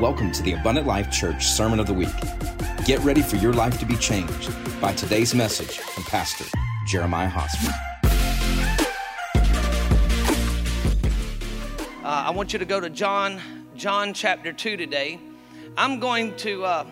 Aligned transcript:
Welcome 0.00 0.30
to 0.32 0.42
the 0.42 0.52
Abundant 0.52 0.86
Life 0.86 1.10
Church 1.10 1.46
Sermon 1.46 1.80
of 1.80 1.86
the 1.86 1.94
Week. 1.94 2.12
Get 2.84 3.00
ready 3.00 3.22
for 3.22 3.36
your 3.36 3.54
life 3.54 3.78
to 3.78 3.86
be 3.86 3.96
changed 3.96 4.54
by 4.78 4.92
today's 4.92 5.34
message 5.34 5.78
from 5.78 6.04
Pastor 6.04 6.44
Jeremiah 6.86 7.30
Hosmer. 7.30 7.72
Uh, 12.04 12.24
I 12.26 12.30
want 12.30 12.52
you 12.52 12.58
to 12.58 12.66
go 12.66 12.78
to 12.78 12.90
John, 12.90 13.40
John 13.74 14.12
chapter 14.12 14.52
2 14.52 14.76
today. 14.76 15.18
I'm 15.78 15.98
going 15.98 16.36
to, 16.36 16.66
uh, 16.66 16.86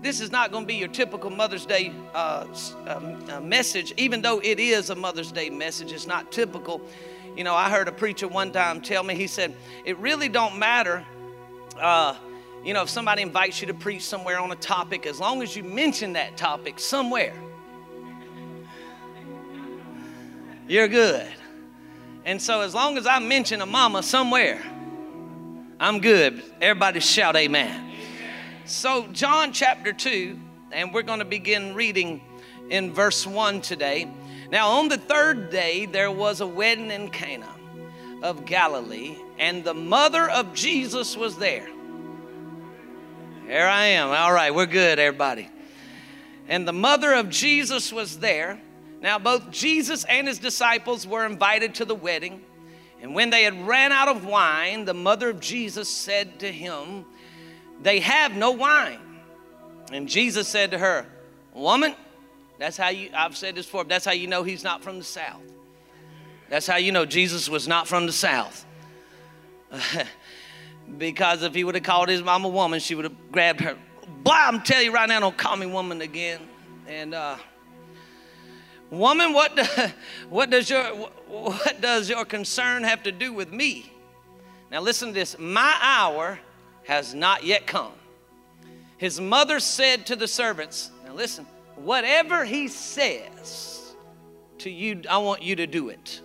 this 0.00 0.20
is 0.20 0.30
not 0.30 0.52
going 0.52 0.62
to 0.62 0.68
be 0.68 0.76
your 0.76 0.86
typical 0.86 1.30
Mother's 1.30 1.66
Day 1.66 1.92
uh, 2.14 2.46
um, 2.86 3.18
uh, 3.28 3.40
message, 3.40 3.92
even 3.96 4.22
though 4.22 4.38
it 4.38 4.60
is 4.60 4.90
a 4.90 4.94
Mother's 4.94 5.32
Day 5.32 5.50
message. 5.50 5.90
It's 5.90 6.06
not 6.06 6.30
typical. 6.30 6.80
You 7.36 7.42
know, 7.42 7.56
I 7.56 7.68
heard 7.68 7.88
a 7.88 7.92
preacher 7.92 8.28
one 8.28 8.52
time 8.52 8.80
tell 8.80 9.02
me, 9.02 9.16
he 9.16 9.26
said, 9.26 9.52
it 9.84 9.98
really 9.98 10.28
don't 10.28 10.60
matter 10.60 11.04
uh, 11.80 12.14
you 12.64 12.74
know, 12.74 12.82
if 12.82 12.90
somebody 12.90 13.22
invites 13.22 13.60
you 13.60 13.66
to 13.68 13.74
preach 13.74 14.02
somewhere 14.02 14.38
on 14.38 14.52
a 14.52 14.56
topic, 14.56 15.06
as 15.06 15.18
long 15.18 15.42
as 15.42 15.56
you 15.56 15.62
mention 15.62 16.12
that 16.12 16.36
topic 16.36 16.78
somewhere, 16.78 17.34
you're 20.68 20.88
good. 20.88 21.26
And 22.24 22.40
so, 22.40 22.60
as 22.60 22.74
long 22.74 22.98
as 22.98 23.06
I 23.06 23.18
mention 23.18 23.62
a 23.62 23.66
mama 23.66 24.02
somewhere, 24.02 24.62
I'm 25.80 26.00
good. 26.00 26.42
Everybody 26.60 27.00
shout 27.00 27.34
amen. 27.34 27.92
So, 28.66 29.06
John 29.08 29.52
chapter 29.52 29.94
2, 29.94 30.38
and 30.70 30.92
we're 30.92 31.02
going 31.02 31.20
to 31.20 31.24
begin 31.24 31.74
reading 31.74 32.20
in 32.68 32.92
verse 32.92 33.26
1 33.26 33.62
today. 33.62 34.06
Now, 34.52 34.68
on 34.72 34.88
the 34.88 34.98
third 34.98 35.48
day, 35.48 35.86
there 35.86 36.10
was 36.10 36.42
a 36.42 36.46
wedding 36.46 36.90
in 36.90 37.08
Cana 37.08 37.48
of 38.22 38.44
Galilee, 38.44 39.16
and 39.38 39.64
the 39.64 39.74
mother 39.74 40.28
of 40.28 40.52
Jesus 40.52 41.16
was 41.16 41.36
there. 41.38 41.68
Here 43.50 43.66
I 43.66 43.86
am. 43.86 44.10
All 44.10 44.32
right, 44.32 44.54
we're 44.54 44.66
good, 44.66 45.00
everybody. 45.00 45.50
And 46.46 46.68
the 46.68 46.72
mother 46.72 47.12
of 47.14 47.30
Jesus 47.30 47.92
was 47.92 48.20
there. 48.20 48.60
Now, 49.00 49.18
both 49.18 49.50
Jesus 49.50 50.04
and 50.04 50.28
his 50.28 50.38
disciples 50.38 51.04
were 51.04 51.26
invited 51.26 51.74
to 51.74 51.84
the 51.84 51.96
wedding. 51.96 52.42
And 53.02 53.12
when 53.12 53.30
they 53.30 53.42
had 53.42 53.66
ran 53.66 53.90
out 53.90 54.06
of 54.06 54.24
wine, 54.24 54.84
the 54.84 54.94
mother 54.94 55.30
of 55.30 55.40
Jesus 55.40 55.88
said 55.88 56.38
to 56.38 56.52
him, 56.52 57.04
They 57.82 57.98
have 57.98 58.36
no 58.36 58.52
wine. 58.52 59.00
And 59.90 60.08
Jesus 60.08 60.46
said 60.46 60.70
to 60.70 60.78
her, 60.78 61.04
Woman, 61.52 61.96
that's 62.56 62.76
how 62.76 62.90
you, 62.90 63.10
I've 63.12 63.36
said 63.36 63.56
this 63.56 63.66
before, 63.66 63.82
that's 63.82 64.04
how 64.04 64.12
you 64.12 64.28
know 64.28 64.44
he's 64.44 64.62
not 64.62 64.84
from 64.84 64.98
the 64.98 65.04
South. 65.04 65.42
That's 66.48 66.68
how 66.68 66.76
you 66.76 66.92
know 66.92 67.04
Jesus 67.04 67.48
was 67.48 67.66
not 67.66 67.88
from 67.88 68.06
the 68.06 68.12
South. 68.12 68.64
because 70.98 71.42
if 71.42 71.54
he 71.54 71.64
would 71.64 71.74
have 71.74 71.84
called 71.84 72.08
his 72.08 72.22
mom 72.22 72.44
a 72.44 72.48
woman, 72.48 72.80
she 72.80 72.94
would 72.94 73.04
have 73.04 73.32
grabbed 73.32 73.60
her. 73.60 73.76
Boy, 74.22 74.32
I'm 74.32 74.62
telling 74.62 74.86
you 74.86 74.92
right 74.92 75.08
now, 75.08 75.20
don't 75.20 75.36
call 75.36 75.56
me 75.56 75.66
woman 75.66 76.00
again. 76.02 76.40
And 76.86 77.14
uh, 77.14 77.36
woman, 78.90 79.32
what, 79.32 79.56
do, 79.56 79.64
what, 80.28 80.50
does 80.50 80.68
your, 80.68 80.84
what 81.28 81.80
does 81.80 82.08
your 82.08 82.24
concern 82.24 82.84
have 82.84 83.02
to 83.04 83.12
do 83.12 83.32
with 83.32 83.52
me? 83.52 83.92
Now 84.70 84.80
listen 84.80 85.08
to 85.08 85.14
this. 85.14 85.38
My 85.38 85.76
hour 85.80 86.38
has 86.84 87.14
not 87.14 87.44
yet 87.44 87.66
come. 87.66 87.92
His 88.98 89.20
mother 89.20 89.60
said 89.60 90.06
to 90.06 90.16
the 90.16 90.28
servants, 90.28 90.90
now 91.04 91.14
listen, 91.14 91.46
whatever 91.76 92.44
he 92.44 92.68
says 92.68 93.94
to 94.58 94.70
you, 94.70 95.02
I 95.08 95.18
want 95.18 95.42
you 95.42 95.56
to 95.56 95.66
do 95.66 95.88
it. 95.88 96.20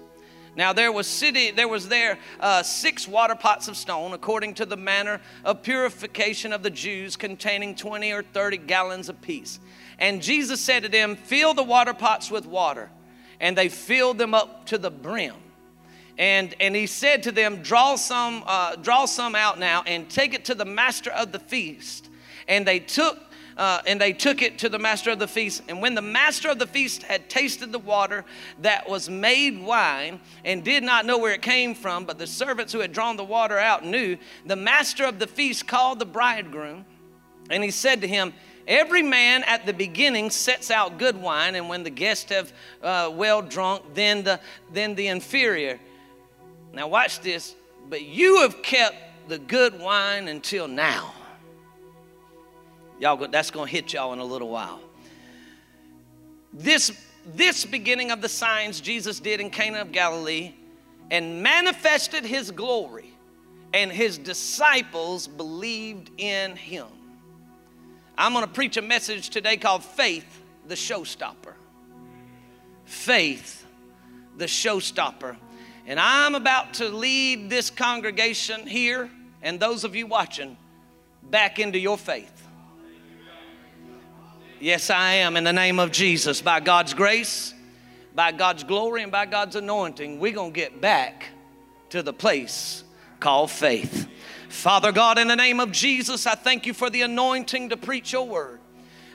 Now 0.55 0.73
there 0.73 0.91
was 0.91 1.07
city, 1.07 1.51
there 1.51 1.67
was 1.67 1.87
there 1.87 2.17
uh, 2.39 2.63
six 2.63 3.07
water 3.07 3.35
pots 3.35 3.67
of 3.67 3.75
stone, 3.75 4.13
according 4.13 4.53
to 4.55 4.65
the 4.65 4.77
manner 4.77 5.19
of 5.43 5.61
purification 5.61 6.53
of 6.53 6.63
the 6.63 6.69
Jews, 6.69 7.15
containing 7.17 7.75
twenty 7.75 8.11
or 8.11 8.23
thirty 8.23 8.57
gallons 8.57 9.09
apiece. 9.09 9.59
And 9.99 10.21
Jesus 10.21 10.61
said 10.61 10.83
to 10.83 10.89
them, 10.89 11.15
Fill 11.15 11.53
the 11.53 11.63
water 11.63 11.93
pots 11.93 12.31
with 12.31 12.45
water. 12.45 12.89
And 13.39 13.57
they 13.57 13.69
filled 13.69 14.17
them 14.17 14.33
up 14.33 14.65
to 14.67 14.77
the 14.77 14.89
brim. 14.89 15.35
And, 16.17 16.55
and 16.61 16.73
he 16.73 16.87
said 16.87 17.23
to 17.23 17.31
them, 17.31 17.61
Draw 17.61 17.97
some, 17.97 18.43
uh, 18.45 18.77
draw 18.77 19.05
some 19.05 19.35
out 19.35 19.59
now 19.59 19.83
and 19.85 20.09
take 20.09 20.33
it 20.33 20.45
to 20.45 20.55
the 20.55 20.65
master 20.65 21.11
of 21.11 21.31
the 21.31 21.39
feast. 21.39 22.09
And 22.47 22.65
they 22.65 22.79
took 22.79 23.24
uh, 23.57 23.81
and 23.87 23.99
they 23.99 24.13
took 24.13 24.41
it 24.41 24.59
to 24.59 24.69
the 24.69 24.79
master 24.79 25.11
of 25.11 25.19
the 25.19 25.27
feast. 25.27 25.63
And 25.67 25.81
when 25.81 25.95
the 25.95 26.01
master 26.01 26.49
of 26.49 26.59
the 26.59 26.67
feast 26.67 27.03
had 27.03 27.29
tasted 27.29 27.71
the 27.71 27.79
water 27.79 28.25
that 28.61 28.89
was 28.89 29.09
made 29.09 29.61
wine 29.61 30.19
and 30.43 30.63
did 30.63 30.83
not 30.83 31.05
know 31.05 31.17
where 31.17 31.33
it 31.33 31.41
came 31.41 31.73
from, 31.75 32.05
but 32.05 32.17
the 32.17 32.27
servants 32.27 32.73
who 32.73 32.79
had 32.79 32.91
drawn 32.91 33.15
the 33.15 33.23
water 33.23 33.57
out 33.57 33.85
knew, 33.85 34.17
the 34.45 34.55
master 34.55 35.05
of 35.05 35.19
the 35.19 35.27
feast 35.27 35.67
called 35.67 35.99
the 35.99 36.05
bridegroom 36.05 36.85
and 37.49 37.63
he 37.63 37.71
said 37.71 38.01
to 38.01 38.07
him, 38.07 38.33
Every 38.67 39.03
man 39.03 39.43
at 39.43 39.65
the 39.67 39.73
beginning 39.73 40.31
sets 40.31 40.71
out 40.71 40.97
good 40.97 41.15
wine, 41.15 41.53
and 41.53 41.69
when 41.69 41.83
the 41.83 41.91
guests 41.91 42.31
have 42.31 42.51
uh, 42.81 43.11
well 43.13 43.43
drunk, 43.43 43.83
then 43.93 44.23
the, 44.23 44.39
then 44.73 44.95
the 44.95 45.07
inferior. 45.07 45.79
Now, 46.73 46.87
watch 46.87 47.19
this. 47.19 47.55
But 47.87 48.01
you 48.01 48.41
have 48.41 48.63
kept 48.63 48.95
the 49.27 49.37
good 49.37 49.79
wine 49.79 50.27
until 50.27 50.67
now. 50.67 51.13
Y'all, 52.99 53.27
that's 53.27 53.51
going 53.51 53.67
to 53.67 53.71
hit 53.71 53.93
y'all 53.93 54.13
in 54.13 54.19
a 54.19 54.25
little 54.25 54.49
while. 54.49 54.79
This, 56.53 56.91
this 57.35 57.65
beginning 57.65 58.11
of 58.11 58.21
the 58.21 58.29
signs 58.29 58.79
Jesus 58.79 59.19
did 59.19 59.41
in 59.41 59.49
Cana 59.49 59.81
of 59.81 59.91
Galilee 59.91 60.53
and 61.11 61.43
manifested 61.43 62.25
his 62.25 62.51
glory, 62.51 63.13
and 63.73 63.91
his 63.91 64.17
disciples 64.17 65.27
believed 65.27 66.09
in 66.17 66.55
him. 66.55 66.87
I'm 68.17 68.33
going 68.33 68.45
to 68.45 68.51
preach 68.51 68.77
a 68.77 68.81
message 68.81 69.29
today 69.29 69.57
called 69.57 69.83
Faith, 69.83 70.41
the 70.67 70.75
Showstopper. 70.75 71.53
Faith, 72.85 73.65
the 74.37 74.45
Showstopper. 74.45 75.35
And 75.85 75.99
I'm 75.99 76.33
about 76.33 76.75
to 76.75 76.89
lead 76.89 77.49
this 77.49 77.69
congregation 77.69 78.65
here 78.65 79.09
and 79.41 79.59
those 79.59 79.83
of 79.83 79.95
you 79.95 80.07
watching 80.07 80.57
back 81.29 81.59
into 81.59 81.77
your 81.77 81.97
faith. 81.97 82.34
Yes, 84.61 84.89
I 84.89 85.15
am 85.15 85.35
in 85.35 85.43
the 85.43 85.51
name 85.51 85.79
of 85.79 85.91
Jesus. 85.91 86.41
By 86.41 86.61
God's 86.61 86.93
grace, 86.93 87.53
by 88.15 88.31
God's 88.31 88.63
glory, 88.63 89.03
and 89.03 89.11
by 89.11 89.25
God's 89.25 89.57
anointing, 89.57 90.17
we're 90.17 90.31
going 90.31 90.53
to 90.53 90.55
get 90.55 90.79
back 90.79 91.25
to 91.89 92.01
the 92.01 92.13
place 92.13 92.85
called 93.19 93.51
faith. 93.51 94.07
Father 94.47 94.93
God, 94.93 95.17
in 95.17 95.27
the 95.27 95.35
name 95.35 95.59
of 95.59 95.73
Jesus, 95.73 96.25
I 96.25 96.35
thank 96.35 96.65
you 96.65 96.73
for 96.73 96.89
the 96.89 97.01
anointing 97.01 97.69
to 97.69 97.77
preach 97.77 98.13
your 98.13 98.25
word. 98.25 98.61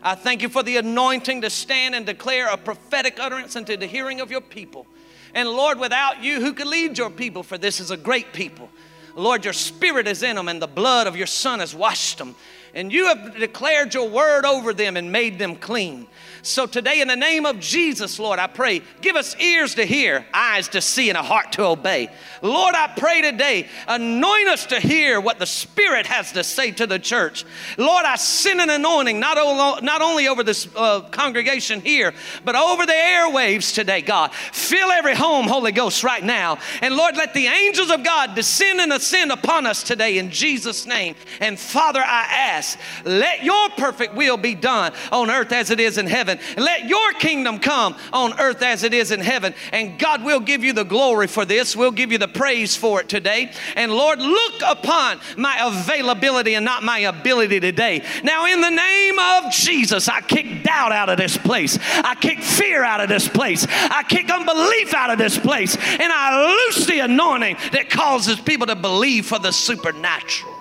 I 0.03 0.15
thank 0.15 0.43
you 0.43 0.51
for 0.51 0.62
the 0.62 0.77
anointing 0.77 1.41
to 1.41 1.49
stand 1.49 1.95
and 1.95 2.05
declare 2.05 2.49
a 2.49 2.59
prophetic 2.59 3.19
utterance 3.19 3.57
into 3.57 3.78
the 3.78 3.87
hearing 3.87 4.21
of 4.21 4.31
your 4.31 4.43
people. 4.43 4.87
And 5.34 5.49
Lord, 5.49 5.78
without 5.78 6.22
you, 6.22 6.41
who 6.41 6.53
could 6.53 6.67
lead 6.67 6.99
your 6.99 7.11
people? 7.11 7.43
For 7.43 7.57
this 7.57 7.81
is 7.81 7.91
a 7.91 7.97
great 7.97 8.34
people. 8.34 8.69
Lord, 9.17 9.45
your 9.45 9.55
spirit 9.55 10.07
is 10.07 10.22
in 10.22 10.37
them, 10.37 10.49
and 10.49 10.61
the 10.61 10.67
blood 10.67 11.07
of 11.07 11.17
your 11.17 11.27
Son 11.27 11.61
has 11.61 11.75
washed 11.75 12.19
them 12.19 12.34
and 12.75 12.92
you 12.92 13.06
have 13.06 13.36
declared 13.38 13.94
your 13.94 14.08
word 14.08 14.44
over 14.44 14.72
them 14.72 14.97
and 14.97 15.10
made 15.10 15.38
them 15.38 15.56
clean. 15.56 16.06
So 16.43 16.67
today, 16.67 17.01
in 17.01 17.09
the 17.09 17.17
name 17.17 17.45
of 17.45 17.61
Jesus, 17.61 18.19
Lord, 18.19 18.39
I 18.39 18.47
pray, 18.47 18.83
give 19.01 19.17
us 19.17 19.37
ears 19.39 19.75
to 19.75 19.84
hear, 19.84 20.25
eyes 20.33 20.69
to 20.69 20.81
see, 20.81 21.09
and 21.09 21.19
a 21.19 21.23
heart 21.23 21.53
to 21.53 21.65
obey. 21.65 22.09
Lord, 22.41 22.75
I 22.75 22.93
pray 22.97 23.21
today, 23.21 23.69
anoint 23.87 24.49
us 24.49 24.67
to 24.67 24.81
hear 24.81 25.21
what 25.21 25.39
the 25.39 25.47
Spirit 25.47 26.06
has 26.06 26.33
to 26.33 26.43
say 26.43 26.71
to 26.73 26.87
the 26.87 26.99
church. 26.99 27.45
Lord, 27.77 28.06
I 28.06 28.17
send 28.17 28.61
an 28.61 28.71
anointing 28.71 29.21
not, 29.21 29.83
not 29.83 30.01
only 30.01 30.28
over 30.28 30.43
this 30.43 30.69
uh, 30.75 31.01
congregation 31.11 31.81
here, 31.83 32.15
but 32.45 32.57
over 32.57 32.87
the 32.87 32.93
airwaves 32.93 33.75
today, 33.75 34.01
God. 34.01 34.33
Fill 34.33 34.91
every 34.91 35.15
home, 35.15 35.47
Holy 35.47 35.72
Ghost, 35.72 36.03
right 36.03 36.25
now. 36.25 36.59
And 36.81 36.97
Lord, 36.97 37.17
let 37.17 37.34
the 37.34 37.47
angels 37.47 37.91
of 37.91 38.03
God 38.03 38.34
descend 38.34 38.81
and 38.81 38.93
ascend 38.93 39.33
upon 39.33 39.66
us 39.66 39.83
today 39.83 40.19
in 40.19 40.31
Jesus' 40.31 40.86
name. 40.86 41.16
And 41.41 41.59
Father, 41.59 42.01
I 42.01 42.22
ask, 42.31 42.78
let 43.04 43.45
your 43.45 43.69
perfect 43.71 44.15
will 44.15 44.39
be 44.39 44.54
done 44.54 44.93
on 45.13 45.31
earth 45.31 45.53
as 45.53 45.71
it 45.71 45.81
is 45.81 45.98
in 45.98 46.07
heaven. 46.07 46.29
And 46.30 46.65
let 46.65 46.88
your 46.88 47.12
kingdom 47.15 47.59
come 47.59 47.97
on 48.12 48.38
earth 48.41 48.62
as 48.62 48.82
it 48.82 48.94
is 48.94 49.10
in 49.10 49.21
heaven. 49.21 49.54
And 49.72 49.98
God 49.98 50.24
will 50.24 50.41
give 50.41 50.65
you 50.65 50.72
the 50.72 50.84
glory 50.84 51.27
for 51.27 51.44
this. 51.44 51.77
We'll 51.77 51.91
give 51.91 52.12
you 52.12 52.18
the 52.18 52.28
praise 52.28 52.77
for 52.77 53.00
it 53.00 53.09
today. 53.09 53.53
And 53.77 53.92
Lord, 53.92 54.18
look 54.18 54.54
upon 54.66 55.21
my 55.36 55.59
availability 55.62 56.54
and 56.54 56.65
not 56.65 56.82
my 56.82 57.00
ability 57.00 57.60
today. 57.60 58.03
Now, 58.24 58.47
in 58.47 58.60
the 58.60 58.71
name 58.71 59.18
of 59.18 59.53
Jesus, 59.53 60.09
I 60.09 60.21
kick 60.21 60.62
doubt 60.62 60.92
out 60.92 61.09
of 61.09 61.18
this 61.18 61.36
place. 61.36 61.78
I 61.82 62.15
kick 62.15 62.41
fear 62.41 62.83
out 62.84 63.00
of 63.00 63.09
this 63.09 63.28
place. 63.28 63.66
I 63.68 64.04
kick 64.09 64.30
unbelief 64.30 64.94
out 64.94 65.10
of 65.10 65.18
this 65.18 65.38
place. 65.38 65.76
And 65.76 66.12
I 66.12 66.47
loose 66.47 66.86
the 66.86 67.00
anointing 67.00 67.56
that 67.72 67.91
causes 67.91 68.41
people 68.41 68.66
to 68.68 68.76
believe 68.76 69.26
for 69.26 69.38
the 69.38 69.53
supernatural. 69.53 70.54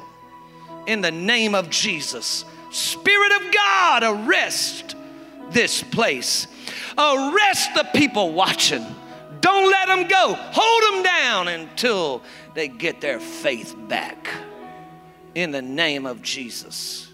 In 0.88 1.02
the 1.02 1.12
name 1.12 1.54
of 1.56 1.70
Jesus. 1.70 2.46
Spirit 2.72 3.32
of 3.42 3.54
God, 3.54 4.04
arrest 4.04 4.96
this 5.52 5.82
place. 5.84 6.48
Arrest 6.98 7.74
the 7.76 7.88
people 7.94 8.34
watching. 8.34 8.86
Don't 9.42 9.72
let 9.72 9.88
them 9.88 10.08
go. 10.08 10.36
Hold 10.38 10.96
them 10.96 11.04
down 11.04 11.48
until 11.48 12.22
they 12.54 12.68
get 12.68 13.02
their 13.02 13.20
faith 13.20 13.76
back. 13.88 14.28
in 15.36 15.52
the 15.52 15.62
name 15.62 16.06
of 16.06 16.22
Jesus. 16.22 17.08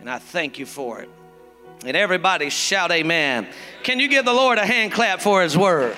And 0.00 0.10
I 0.10 0.18
thank 0.18 0.58
you 0.58 0.66
for 0.66 1.00
it. 1.00 1.10
And 1.84 1.96
everybody 1.96 2.50
shout 2.50 2.90
amen. 2.92 3.48
Can 3.82 3.98
you 4.00 4.08
give 4.08 4.24
the 4.24 4.32
Lord 4.32 4.58
a 4.58 4.66
hand 4.66 4.92
clap 4.92 5.20
for 5.20 5.42
his 5.42 5.56
word? 5.56 5.96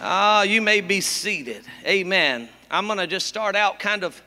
Ah, 0.00 0.40
oh, 0.40 0.42
you 0.42 0.60
may 0.60 0.80
be 0.80 1.00
seated. 1.00 1.64
Amen. 1.86 2.48
I'm 2.70 2.86
going 2.86 2.98
to 2.98 3.06
just 3.06 3.26
start 3.26 3.54
out 3.54 3.78
kind 3.78 4.02
of 4.02 4.20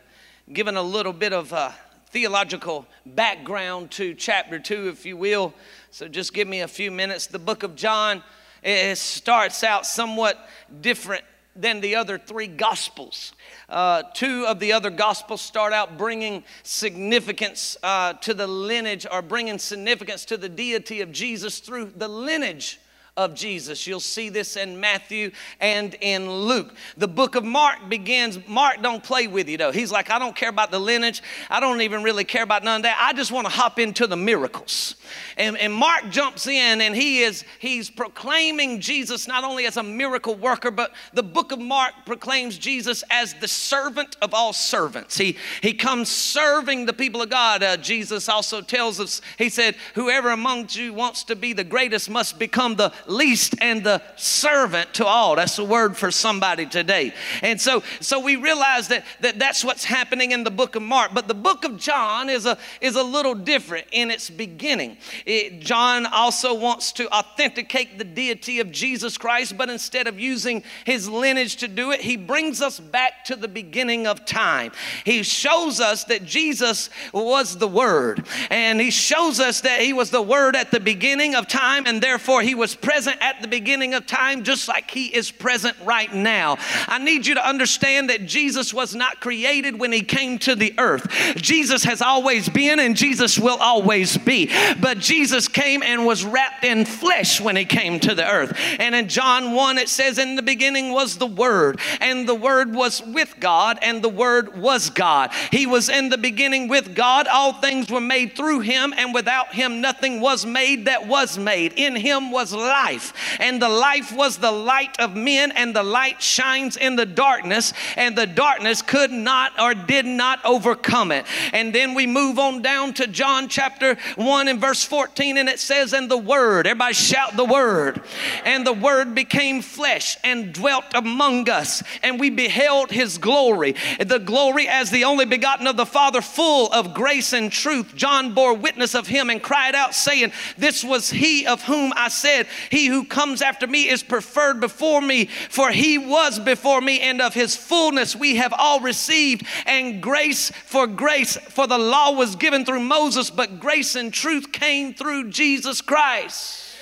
giving 0.52 0.76
a 0.78 0.82
little 0.82 1.14
bit 1.14 1.34
of 1.34 1.52
uh, 1.52 1.72
theological 2.16 2.86
background 3.06 3.92
to 3.92 4.14
chapter 4.14 4.58
2, 4.58 4.88
if 4.88 5.06
you 5.06 5.18
will. 5.18 5.54
So 5.92 6.08
just 6.08 6.34
give 6.34 6.48
me 6.48 6.62
a 6.62 6.68
few 6.68 6.90
minutes. 6.90 7.28
The 7.28 7.40
book 7.40 7.64
of 7.64 7.76
John 7.76 8.24
it 8.64 8.98
starts 8.98 9.66
out 9.66 9.86
somewhat 9.86 10.40
different 10.80 11.26
than 11.58 11.82
the 11.82 11.98
other 11.98 12.18
three 12.18 12.48
gospels. 12.48 13.34
Uh, 13.68 14.04
two 14.14 14.46
of 14.48 14.62
the 14.62 14.72
other 14.72 14.90
gospels 14.90 15.42
start 15.42 15.74
out 15.74 15.98
bringing 15.98 16.46
significance 16.64 17.76
uh, 17.84 18.14
to 18.14 18.34
the 18.34 18.48
lineage 18.48 19.06
or 19.12 19.22
bringing 19.22 19.60
significance 19.60 20.24
to 20.24 20.38
the 20.38 20.48
deity 20.48 21.02
of 21.02 21.12
Jesus 21.12 21.60
through 21.60 21.92
the 21.98 22.08
lineage 22.08 22.80
of 23.18 23.34
Jesus. 23.34 23.88
You'll 23.88 24.02
see 24.02 24.28
this 24.28 24.58
in 24.58 24.78
Matthew 24.78 25.32
and 25.62 25.96
in 26.02 26.30
Luke. 26.30 26.76
The 26.98 27.08
book 27.08 27.36
of 27.36 27.46
Mark 27.46 27.88
begins, 27.88 28.46
Mark 28.46 28.82
don't 28.82 29.02
play 29.02 29.28
with 29.28 29.48
you 29.48 29.58
though. 29.58 29.72
He's 29.72 29.90
like, 29.90 30.10
I 30.10 30.20
don't 30.20 30.36
care 30.36 30.50
about 30.50 30.70
the 30.70 30.80
lineage. 30.80 31.24
I 31.50 31.62
don't 31.62 31.80
even 31.80 32.04
really 32.04 32.26
care 32.26 32.44
about 32.44 32.66
none 32.66 32.78
of 32.78 32.84
that. 32.84 32.98
I 33.00 33.14
just 33.14 33.32
want 33.32 33.48
to 33.48 33.54
hop 33.54 33.80
into 33.80 34.06
the 34.06 34.18
miracles. 34.18 34.96
And, 35.38 35.58
and 35.58 35.74
Mark 35.74 36.10
jumps 36.10 36.46
in 36.48 36.82
and 36.82 36.94
he 36.94 37.22
is, 37.22 37.46
he's 37.60 37.90
proclaiming 37.90 38.82
Jesus 38.82 39.30
not 39.30 39.46
only 39.46 39.66
as 39.66 39.78
a 39.78 39.84
miracle 39.84 40.36
worker, 40.36 40.70
but 40.70 40.92
the 41.14 41.24
book 41.24 41.54
of 41.54 41.60
Mark 41.60 41.94
proclaims 42.06 42.58
Jesus 42.58 43.02
as 43.10 43.34
the 43.36 43.48
servant 43.48 44.18
of 44.22 44.34
all 44.34 44.52
servants. 44.52 45.18
He, 45.18 45.38
he 45.62 45.74
comes 45.74 46.10
serving 46.10 46.86
the 46.86 46.92
people 46.92 47.22
of 47.22 47.30
God. 47.30 47.64
Uh, 47.64 47.78
Jesus 47.78 48.28
also 48.28 48.60
tells 48.60 49.00
us, 49.00 49.22
he 49.38 49.48
said, 49.48 49.78
whoever 49.94 50.32
among 50.32 50.68
you 50.72 50.94
wants 50.94 51.24
to 51.26 51.36
be 51.38 51.54
the 51.54 51.64
greatest 51.64 52.10
must 52.10 52.38
become 52.38 52.76
the 52.76 52.92
least 53.08 53.56
and 53.62 53.84
the 53.84 54.02
servant 54.16 54.94
to 54.96 55.06
all. 55.06 55.36
That's 55.36 55.58
a 55.60 55.64
word 55.64 55.96
for 55.96 56.12
somebody 56.12 56.66
today. 56.66 57.14
And 57.42 57.60
so, 57.62 57.84
so 58.00 58.20
we 58.20 58.36
realize 58.36 58.88
that, 58.90 59.06
that 59.22 59.40
that's 59.40 59.64
what's 59.64 59.84
happening 59.84 60.32
in 60.32 60.44
the 60.44 60.52
book 60.52 60.76
of 60.76 60.82
Mark. 60.82 61.12
But 61.14 61.28
the 61.28 61.34
book 61.34 61.64
of 61.66 61.78
John 61.78 62.30
is 62.30 62.46
a, 62.46 62.58
is 62.82 62.96
a 62.96 63.04
little 63.04 63.36
different 63.36 63.88
in 63.92 64.12
its 64.12 64.30
beginning. 64.30 64.98
It, 65.26 65.60
John 65.60 66.06
also 66.06 66.54
wants 66.54 66.92
to 66.94 67.14
authenticate 67.16 67.98
the 67.98 68.04
deity 68.04 68.60
of 68.60 68.72
Jesus 68.72 69.18
Christ, 69.18 69.58
but 69.58 69.70
instead 69.70 70.08
of 70.08 70.20
using 70.20 70.64
his 70.86 71.08
lineage 71.08 71.58
to 71.58 71.68
do 71.68 71.92
it, 71.92 72.02
he 72.02 72.18
brings 72.18 72.62
us 72.62 72.80
back 72.80 73.26
to 73.26 73.36
the 73.36 73.48
beginning 73.48 74.08
of 74.08 74.26
time. 74.26 74.72
He 75.04 75.24
shows 75.24 75.80
us 75.80 76.06
that 76.06 76.26
Jesus 76.26 76.90
was 77.14 77.58
the 77.58 77.68
Word, 77.68 78.26
and 78.50 78.82
he 78.82 78.92
shows 78.92 79.40
us 79.40 79.62
that 79.62 79.82
he 79.82 79.94
was 79.94 80.10
the 80.10 80.22
Word 80.22 80.56
at 80.56 80.72
the 80.72 80.80
beginning 80.80 81.36
of 81.36 81.48
time, 81.48 81.86
and 81.86 82.02
therefore 82.02 82.42
he 82.42 82.56
was 82.56 82.76
present 82.76 82.95
present 82.96 83.18
at 83.20 83.42
the 83.42 83.48
beginning 83.50 83.94
of 83.94 84.06
time, 84.06 84.42
just 84.42 84.70
like 84.70 84.90
He 84.90 85.08
is 85.14 85.30
present 85.30 85.76
right 85.84 86.14
now. 86.14 86.58
I 86.88 86.98
need 86.98 87.28
you 87.28 87.36
to 87.36 87.46
understand 87.46 88.10
that 88.10 88.26
Jesus 88.26 88.74
was 88.74 88.96
not 88.96 89.20
created 89.20 89.78
when 89.78 89.92
He 89.92 90.02
came 90.02 90.40
to 90.40 90.56
the 90.56 90.74
earth. 90.78 91.06
Jesus 91.36 91.84
has 91.84 92.02
always 92.02 92.48
been 92.48 92.80
and 92.80 92.96
Jesus 92.96 93.38
will 93.38 93.58
always 93.58 94.18
be. 94.18 94.50
But 94.80 95.00
Jesus 95.00 95.50
came 95.50 95.84
and 95.84 96.06
was 96.06 96.24
wrapped 96.24 96.64
in 96.64 96.86
flesh 96.86 97.42
when 97.42 97.58
He 97.58 97.66
came 97.66 98.00
to 98.00 98.16
the 98.16 98.26
earth. 98.26 98.58
And 98.80 98.96
in 98.96 99.10
John 99.10 99.52
1, 99.52 99.78
it 99.78 99.90
says, 99.90 100.18
In 100.18 100.38
the 100.38 100.42
beginning 100.42 100.94
was 100.94 101.18
the 101.18 101.28
Word, 101.28 101.82
and 102.00 102.26
the 102.26 102.34
Word 102.34 102.74
was 102.74 103.04
with 103.04 103.42
God, 103.42 103.78
and 103.82 104.02
the 104.02 104.08
Word 104.08 104.58
was 104.58 104.90
God. 104.90 105.34
He 105.52 105.68
was 105.68 105.90
in 105.90 106.08
the 106.08 106.18
beginning 106.18 106.70
with 106.70 106.96
God. 106.96 107.28
All 107.28 107.52
things 107.52 107.92
were 107.92 108.00
made 108.00 108.38
through 108.38 108.62
Him, 108.62 108.94
and 108.96 109.14
without 109.14 109.54
Him, 109.54 109.82
nothing 109.82 110.22
was 110.22 110.46
made 110.46 110.86
that 110.86 111.08
was 111.08 111.38
made. 111.38 111.74
In 111.76 111.98
Him 111.98 112.32
was 112.32 112.54
life 112.54 112.85
life. 112.86 113.38
And 113.40 113.60
the 113.62 113.70
life 113.70 114.12
was 114.12 114.38
the 114.38 114.52
light 114.52 115.00
of 115.00 115.16
men, 115.16 115.52
and 115.52 115.76
the 115.76 115.84
light 115.84 116.22
shines 116.22 116.78
in 116.78 116.96
the 116.96 117.06
darkness, 117.06 117.74
and 117.98 118.16
the 118.16 118.28
darkness 118.28 118.82
could 118.84 119.12
not 119.12 119.60
or 119.60 119.74
did 119.74 120.06
not 120.06 120.40
overcome 120.46 121.12
it. 121.12 121.26
And 121.52 121.74
then 121.74 121.96
we 121.96 122.06
move 122.06 122.38
on 122.38 122.62
down 122.62 122.94
to 122.96 123.08
John 123.08 123.48
chapter 123.48 123.98
1 124.18 124.48
and 124.48 124.62
verse 124.62 124.84
14, 124.84 125.38
and 125.38 125.50
it 125.50 125.60
says, 125.60 125.94
And 125.94 126.12
the 126.12 126.18
Word, 126.18 126.68
everybody 126.68 126.94
shout 126.94 127.36
the 127.36 127.46
Word, 127.46 128.02
and 128.44 128.66
the 128.66 128.74
Word 128.74 129.16
became 129.16 129.64
flesh 129.64 130.18
and 130.24 130.54
dwelt 130.54 130.86
among 130.94 131.50
us, 131.50 131.82
and 132.04 132.20
we 132.20 132.30
beheld 132.30 132.92
His 132.92 133.18
glory, 133.18 133.76
the 134.00 134.20
glory 134.20 134.68
as 134.68 134.92
the 134.92 135.06
only 135.06 135.26
begotten 135.26 135.66
of 135.66 135.78
the 135.78 135.86
Father, 135.88 136.22
full 136.22 136.72
of 136.72 136.94
grace 136.94 137.34
and 137.34 137.52
truth. 137.52 137.96
John 137.96 138.36
bore 138.36 138.54
witness 138.54 138.94
of 138.94 139.08
Him 139.08 139.32
and 139.32 139.42
cried 139.42 139.74
out, 139.74 139.96
saying, 139.96 140.32
This 140.58 140.84
was 140.84 141.10
He 141.10 141.48
of 141.48 141.64
whom 141.64 141.92
I 141.96 142.10
said, 142.10 142.48
he 142.76 142.88
who 142.88 143.06
comes 143.06 143.42
after 143.42 143.66
me 143.66 143.88
is 143.88 144.04
preferred 144.04 144.60
before 144.60 145.00
me, 145.02 145.26
for 145.26 145.72
he 145.72 145.98
was 145.98 146.40
before 146.40 146.82
me, 146.82 147.00
and 147.00 147.22
of 147.22 147.34
his 147.34 147.56
fullness 147.56 148.18
we 148.18 148.36
have 148.36 148.54
all 148.58 148.82
received, 148.82 149.48
and 149.66 150.04
grace 150.04 150.52
for 150.66 150.86
grace. 150.86 151.38
For 151.38 151.68
the 151.68 151.78
law 151.78 152.12
was 152.12 152.36
given 152.36 152.66
through 152.66 152.82
Moses, 152.82 153.30
but 153.30 153.62
grace 153.62 153.96
and 153.96 154.14
truth 154.14 154.52
came 154.52 154.94
through 154.94 155.30
Jesus 155.30 155.80
Christ. 155.80 156.76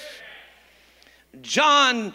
John, 1.41 2.11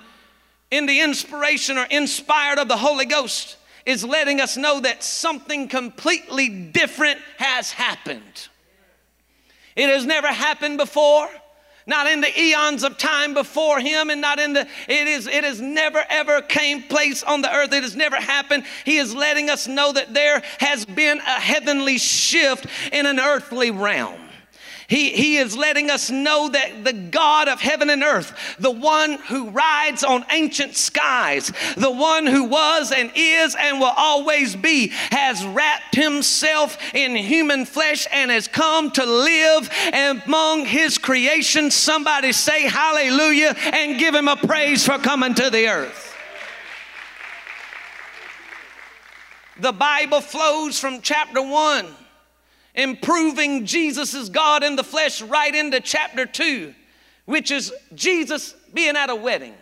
in 0.72 0.86
the 0.86 1.00
inspiration 1.00 1.78
or 1.78 1.84
inspired 1.84 2.58
of 2.58 2.66
the 2.66 2.76
Holy 2.76 3.06
Ghost, 3.06 3.58
is 3.86 4.04
letting 4.04 4.40
us 4.40 4.56
know 4.56 4.80
that 4.80 5.04
something 5.04 5.68
completely 5.68 6.48
different 6.48 7.20
has 7.36 7.70
happened. 7.70 8.48
It 9.76 9.88
has 9.88 10.04
never 10.04 10.26
happened 10.26 10.78
before 10.78 11.28
not 11.88 12.06
in 12.06 12.20
the 12.20 12.40
eons 12.40 12.84
of 12.84 12.96
time 12.98 13.34
before 13.34 13.80
him 13.80 14.10
and 14.10 14.20
not 14.20 14.38
in 14.38 14.52
the 14.52 14.68
it 14.88 15.08
is 15.08 15.26
it 15.26 15.42
has 15.42 15.60
never 15.60 16.04
ever 16.08 16.42
came 16.42 16.82
place 16.82 17.22
on 17.22 17.42
the 17.42 17.52
earth. 17.52 17.72
It 17.72 17.82
has 17.82 17.96
never 17.96 18.16
happened. 18.16 18.64
He 18.84 18.98
is 18.98 19.14
letting 19.14 19.50
us 19.50 19.66
know 19.66 19.92
that 19.92 20.14
there 20.14 20.42
has 20.58 20.84
been 20.84 21.18
a 21.18 21.40
heavenly 21.40 21.98
shift 21.98 22.66
in 22.92 23.06
an 23.06 23.18
earthly 23.18 23.70
realm 23.70 24.27
he, 24.88 25.10
he 25.10 25.36
is 25.36 25.54
letting 25.54 25.90
us 25.90 26.10
know 26.10 26.48
that 26.48 26.82
the 26.82 26.94
God 26.94 27.46
of 27.46 27.60
heaven 27.60 27.90
and 27.90 28.02
earth, 28.02 28.56
the 28.58 28.70
one 28.70 29.18
who 29.28 29.50
rides 29.50 30.02
on 30.02 30.24
ancient 30.30 30.76
skies, 30.76 31.52
the 31.76 31.90
one 31.90 32.24
who 32.26 32.44
was 32.44 32.90
and 32.90 33.12
is 33.14 33.54
and 33.54 33.80
will 33.80 33.92
always 33.94 34.56
be, 34.56 34.88
has 35.10 35.44
wrapped 35.44 35.94
himself 35.94 36.78
in 36.94 37.14
human 37.14 37.66
flesh 37.66 38.06
and 38.10 38.30
has 38.30 38.48
come 38.48 38.90
to 38.92 39.04
live 39.04 39.68
among 39.92 40.64
his 40.64 40.96
creation. 40.96 41.70
Somebody 41.70 42.32
say 42.32 42.62
hallelujah 42.62 43.54
and 43.58 43.98
give 43.98 44.14
him 44.14 44.26
a 44.26 44.36
praise 44.36 44.86
for 44.86 44.96
coming 44.96 45.34
to 45.34 45.50
the 45.50 45.68
earth. 45.68 46.16
The 49.60 49.72
Bible 49.72 50.22
flows 50.22 50.80
from 50.80 51.02
chapter 51.02 51.42
1 51.42 51.97
improving 52.78 53.66
Jesus 53.66 54.14
God 54.28 54.62
in 54.62 54.76
the 54.76 54.84
flesh 54.84 55.20
right 55.20 55.54
into 55.54 55.80
chapter 55.80 56.24
2, 56.24 56.72
which 57.26 57.50
is 57.50 57.72
Jesus 57.94 58.54
being 58.72 58.96
at 58.96 59.10
a 59.10 59.16
wedding. 59.16 59.54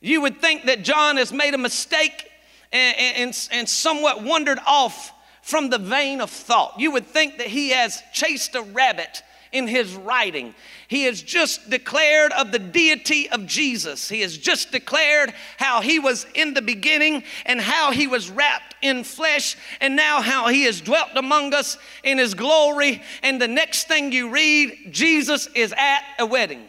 You 0.00 0.20
would 0.20 0.40
think 0.40 0.66
that 0.66 0.84
John 0.84 1.16
has 1.16 1.32
made 1.32 1.54
a 1.54 1.58
mistake 1.58 2.30
and, 2.72 2.96
and, 3.16 3.48
and 3.50 3.68
somewhat 3.68 4.22
wandered 4.22 4.60
off 4.66 5.12
from 5.42 5.70
the 5.70 5.78
vein 5.78 6.20
of 6.20 6.30
thought. 6.30 6.78
You 6.78 6.92
would 6.92 7.06
think 7.06 7.38
that 7.38 7.48
he 7.48 7.70
has 7.70 8.02
chased 8.12 8.54
a 8.54 8.62
rabbit 8.62 9.22
in 9.54 9.68
his 9.68 9.94
writing. 9.94 10.52
He 10.88 11.04
has 11.04 11.22
just 11.22 11.70
declared 11.70 12.32
of 12.32 12.52
the 12.52 12.58
deity 12.58 13.30
of 13.30 13.46
Jesus. 13.46 14.08
He 14.08 14.20
has 14.20 14.36
just 14.36 14.72
declared 14.72 15.32
how 15.56 15.80
he 15.80 15.98
was 15.98 16.26
in 16.34 16.52
the 16.52 16.60
beginning 16.60 17.22
and 17.46 17.60
how 17.60 17.92
he 17.92 18.06
was 18.06 18.28
wrapped 18.28 18.74
in 18.82 19.04
flesh 19.04 19.56
and 19.80 19.96
now 19.96 20.20
how 20.20 20.48
he 20.48 20.64
has 20.64 20.80
dwelt 20.80 21.10
among 21.14 21.54
us 21.54 21.78
in 22.02 22.18
his 22.18 22.34
glory. 22.34 23.00
And 23.22 23.40
the 23.40 23.48
next 23.48 23.86
thing 23.86 24.12
you 24.12 24.28
read, 24.28 24.88
Jesus 24.90 25.48
is 25.54 25.72
at 25.72 26.02
a 26.18 26.26
wedding. 26.26 26.68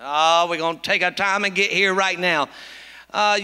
Oh, 0.00 0.46
we're 0.48 0.58
going 0.58 0.76
to 0.76 0.82
take 0.82 1.02
our 1.02 1.10
time 1.10 1.44
and 1.44 1.54
get 1.54 1.70
here 1.70 1.92
right 1.92 2.18
now. 2.18 2.48
Uh, 3.12 3.38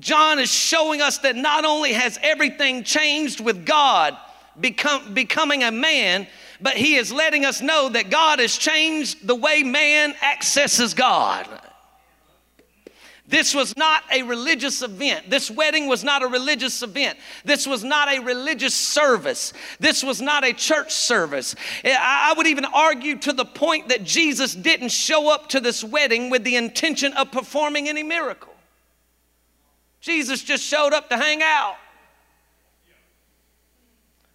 John 0.00 0.38
is 0.38 0.50
showing 0.50 1.02
us 1.02 1.18
that 1.18 1.36
not 1.36 1.64
only 1.64 1.92
has 1.92 2.18
everything 2.22 2.82
changed 2.82 3.40
with 3.40 3.66
God, 3.66 4.16
become, 4.60 5.14
becoming 5.14 5.62
a 5.62 5.70
man, 5.70 6.26
but 6.60 6.74
he 6.74 6.96
is 6.96 7.12
letting 7.12 7.44
us 7.44 7.60
know 7.60 7.88
that 7.88 8.10
God 8.10 8.38
has 8.38 8.56
changed 8.56 9.26
the 9.26 9.34
way 9.34 9.62
man 9.62 10.14
accesses 10.22 10.94
God. 10.94 11.48
This 13.26 13.54
was 13.54 13.74
not 13.76 14.02
a 14.12 14.22
religious 14.22 14.82
event. 14.82 15.30
This 15.30 15.50
wedding 15.50 15.86
was 15.88 16.04
not 16.04 16.22
a 16.22 16.28
religious 16.28 16.82
event. 16.82 17.18
This 17.42 17.66
was 17.66 17.82
not 17.82 18.12
a 18.12 18.20
religious 18.20 18.74
service. 18.74 19.54
This 19.80 20.04
was 20.04 20.20
not 20.20 20.44
a 20.44 20.52
church 20.52 20.92
service. 20.92 21.56
I 21.84 22.34
would 22.36 22.46
even 22.46 22.66
argue 22.66 23.16
to 23.20 23.32
the 23.32 23.46
point 23.46 23.88
that 23.88 24.04
Jesus 24.04 24.54
didn't 24.54 24.90
show 24.90 25.32
up 25.32 25.48
to 25.48 25.60
this 25.60 25.82
wedding 25.82 26.28
with 26.28 26.44
the 26.44 26.56
intention 26.56 27.14
of 27.14 27.32
performing 27.32 27.88
any 27.88 28.02
miracle. 28.02 28.52
Jesus 30.00 30.42
just 30.42 30.62
showed 30.62 30.92
up 30.92 31.08
to 31.08 31.16
hang 31.16 31.42
out. 31.42 31.76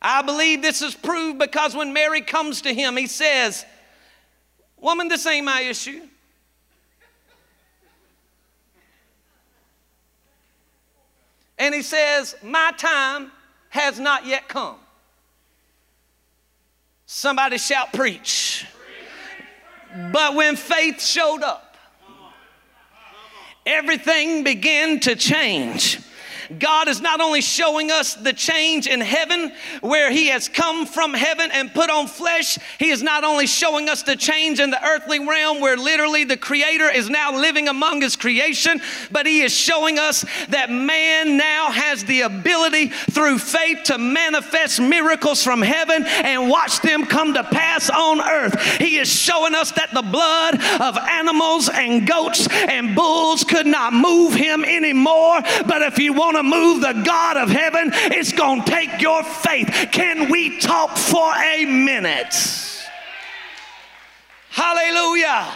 I 0.01 0.21
believe 0.21 0.61
this 0.61 0.81
is 0.81 0.95
proved 0.95 1.39
because 1.39 1.75
when 1.75 1.91
Mary 1.91 2.21
comes 2.21 2.61
to 2.61 2.73
him, 2.73 2.95
he 2.95 3.07
says, 3.07 3.65
Woman, 4.77 5.09
this 5.09 5.25
ain't 5.25 5.45
my 5.45 5.61
issue. 5.61 6.01
And 11.57 11.75
he 11.75 11.81
says, 11.81 12.35
My 12.41 12.71
time 12.77 13.31
has 13.69 13.99
not 13.99 14.25
yet 14.25 14.47
come. 14.47 14.77
Somebody 17.05 17.57
shout, 17.57 17.91
preach. 17.91 18.65
But 20.13 20.35
when 20.35 20.55
faith 20.55 21.01
showed 21.01 21.41
up, 21.41 21.75
everything 23.65 24.43
began 24.43 24.99
to 25.01 25.15
change. 25.15 25.99
God 26.57 26.87
is 26.87 26.99
not 26.99 27.21
only 27.21 27.41
showing 27.41 27.91
us 27.91 28.15
the 28.15 28.33
change 28.33 28.87
in 28.87 29.01
heaven 29.01 29.51
where 29.81 30.11
He 30.11 30.27
has 30.27 30.49
come 30.49 30.87
from 30.87 31.13
heaven 31.13 31.51
and 31.53 31.71
put 31.71 31.89
on 31.91 32.07
flesh, 32.07 32.57
He 32.79 32.89
is 32.89 33.03
not 33.03 33.23
only 33.23 33.45
showing 33.45 33.87
us 33.87 34.01
the 34.01 34.15
change 34.15 34.59
in 34.59 34.71
the 34.71 34.83
earthly 34.83 35.19
realm 35.19 35.61
where 35.61 35.77
literally 35.77 36.23
the 36.23 36.37
Creator 36.37 36.89
is 36.89 37.09
now 37.09 37.35
living 37.39 37.67
among 37.67 38.01
His 38.01 38.15
creation, 38.15 38.81
but 39.11 39.27
He 39.27 39.41
is 39.41 39.53
showing 39.53 39.99
us 39.99 40.25
that 40.49 40.71
man 40.71 41.37
now 41.37 41.69
has 41.69 42.03
the 42.05 42.21
ability 42.21 42.87
through 42.87 43.37
faith 43.37 43.83
to 43.85 43.97
manifest 43.99 44.79
miracles 44.79 45.43
from 45.43 45.61
heaven 45.61 46.05
and 46.05 46.49
watch 46.49 46.81
them 46.81 47.05
come 47.05 47.33
to 47.35 47.43
pass 47.43 47.89
on 47.89 48.21
earth. 48.21 48.59
He 48.77 48.97
is 48.97 49.07
showing 49.07 49.53
us 49.53 49.71
that 49.73 49.93
the 49.93 50.01
blood 50.01 50.55
of 50.81 50.97
animals 50.97 51.69
and 51.69 52.07
goats 52.07 52.47
and 52.47 52.95
bulls 52.95 53.43
could 53.43 53.67
not 53.67 53.93
move 53.93 54.33
Him 54.33 54.65
anymore, 54.65 55.41
but 55.67 55.83
if 55.83 55.99
you 55.99 56.13
want 56.13 56.37
to 56.37 56.38
move 56.43 56.81
the 56.81 57.01
God 57.05 57.37
of 57.37 57.49
heaven, 57.49 57.91
it's 57.93 58.31
going 58.31 58.63
to 58.63 58.71
take 58.71 59.01
your 59.01 59.23
faith. 59.23 59.89
Can 59.91 60.31
we 60.31 60.59
talk 60.59 60.97
for 60.97 61.33
a 61.35 61.65
minute? 61.65 62.35
Hallelujah. 64.49 65.51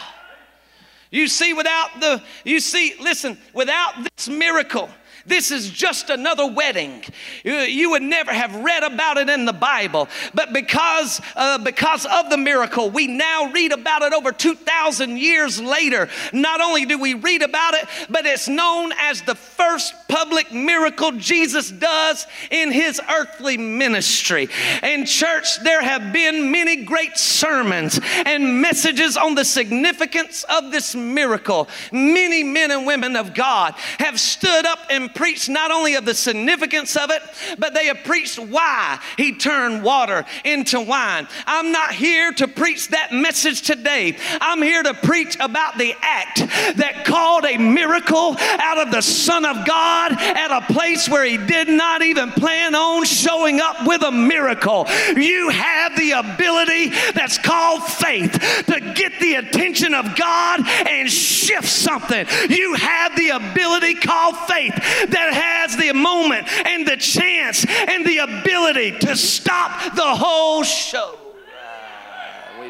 You 1.12 1.28
see, 1.28 1.54
without 1.54 2.00
the, 2.00 2.24
you 2.44 2.60
see, 2.60 2.96
listen, 3.00 3.38
without 3.54 3.94
this 4.04 4.28
miracle, 4.28 4.90
this 5.26 5.52
is 5.52 5.70
just 5.70 6.10
another 6.10 6.46
wedding. 6.46 7.04
You, 7.44 7.92
would 7.92 8.02
never 8.02 8.34
have 8.34 8.56
read 8.56 8.84
about 8.84 9.18
it 9.18 9.30
in 9.30 9.46
the 9.46 9.54
Bible, 9.54 10.10
but 10.34 10.52
because, 10.52 11.22
uh, 11.36 11.60
because 11.60 12.06
of 12.06 12.30
the 12.30 12.38
miracle, 12.38 12.90
we 12.90 13.08
now 13.08 13.52
read 13.52 13.72
about 13.72 14.02
it 14.02 14.14
over 14.14 14.32
2,000 14.32 15.18
years 15.18 15.62
later. 15.62 16.10
Not 16.34 16.60
only 16.60 16.86
do 16.86 16.98
we 16.98 17.14
read 17.14 17.42
about 17.42 17.74
it, 17.76 17.88
but 18.10 18.26
it's 18.26 18.48
known 18.48 18.92
as 19.00 19.22
the 19.22 19.36
first 19.36 19.94
public 20.08 20.52
miracle 20.52 21.12
Jesus 21.14 21.70
does 21.72 22.28
in 22.52 22.72
his 22.72 23.00
earthly 23.10 23.58
ministry. 23.58 24.50
In 24.82 25.06
church, 25.06 25.60
there 25.64 25.82
have 25.82 26.12
been 26.12 26.52
many 26.52 26.84
great 26.84 27.18
sermons 27.18 28.00
and 28.26 28.62
messages 28.62 29.16
on 29.16 29.36
the 29.36 29.46
significance 29.46 30.44
of 30.50 30.72
this 30.72 30.96
miracle. 30.96 31.70
Many 31.92 32.44
men 32.44 32.72
and 32.72 32.86
women 32.86 33.16
of 33.16 33.34
God 33.34 33.74
have 34.00 34.20
stood 34.20 34.66
up 34.66 34.80
and 34.90 35.13
preached 35.14 35.50
not 35.50 35.72
only 35.72 35.96
of 35.96 36.06
the 36.06 36.14
significance 36.14 36.96
of 36.96 37.10
it, 37.10 37.22
but 37.58 37.74
they 37.74 37.86
have 37.88 38.04
preached 38.04 38.40
why 38.40 39.00
he 39.18 39.34
turned 39.34 39.84
water 39.84 40.26
into 40.44 40.80
wine. 40.80 41.28
I'm 41.46 41.72
not 41.72 41.92
here 41.92 42.32
to 42.34 42.48
preach 42.48 42.90
that 42.90 43.12
message 43.12 43.62
today. 43.62 44.18
I'm 44.42 44.62
here 44.62 44.84
to 44.84 44.94
preach 44.94 45.38
about 45.40 45.78
the 45.78 45.94
act 46.02 46.40
that 46.78 47.04
called 47.06 47.46
a 47.46 47.58
miracle 47.58 48.36
out 48.40 48.80
of 48.80 48.92
the 48.92 49.02
Son 49.02 49.46
of 49.46 49.66
God 49.66 50.14
at 50.14 50.52
a 50.52 50.74
place 50.74 51.08
where 51.10 51.26
he 51.26 51.38
did 51.38 51.68
not 51.68 52.02
even 52.02 52.32
plan 52.32 52.76
on 52.76 53.06
showing 53.06 53.60
up 53.60 53.86
with 53.86 54.04
a 54.04 54.12
miracle. 54.12 54.86
You 55.16 55.50
have 55.50 55.96
the 55.98 56.12
ability 56.12 56.90
that's 57.14 57.38
called 57.38 57.84
faith 57.84 58.32
to 58.68 58.94
get 58.96 59.20
the 59.20 59.36
attention 59.36 59.94
of 59.94 60.16
God 60.16 60.62
and 60.88 61.10
shift 61.10 61.68
something. 61.68 62.26
You 62.50 62.76
have 62.76 63.16
the 63.16 63.30
ability 63.30 63.96
called 63.96 64.38
faith 64.48 64.74
that 65.10 65.34
has 65.34 65.78
the 65.78 65.94
moment 65.94 66.48
and 66.68 66.88
the 66.88 66.98
chance 66.98 67.66
and 67.66 68.06
the 68.06 68.20
ability 68.20 68.98
to 69.00 69.16
stop 69.16 69.96
the 69.96 70.02
whole 70.02 70.64
show. 70.64 71.18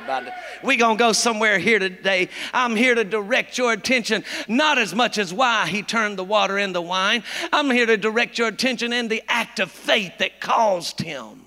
Ah, 0.08 0.28
We're 0.64 0.78
going 0.78 0.98
to 0.98 1.04
go 1.04 1.12
somewhere 1.12 1.60
here 1.60 1.80
today. 1.80 2.30
I'm 2.54 2.76
here 2.76 2.96
to 2.96 3.04
direct 3.04 3.58
your 3.58 3.74
attention, 3.74 4.24
not 4.48 4.78
as 4.78 4.94
much 4.94 5.18
as 5.18 5.34
why 5.34 5.68
he 5.68 5.82
turned 5.82 6.18
the 6.18 6.24
water 6.24 6.58
into 6.58 6.82
wine. 6.82 7.24
I'm 7.52 7.70
here 7.70 7.86
to 7.86 7.98
direct 7.98 8.38
your 8.38 8.48
attention 8.48 8.94
in 8.94 9.08
the 9.08 9.24
act 9.28 9.60
of 9.60 9.72
faith 9.72 10.18
that 10.20 10.40
caused 10.40 11.02
him 11.02 11.40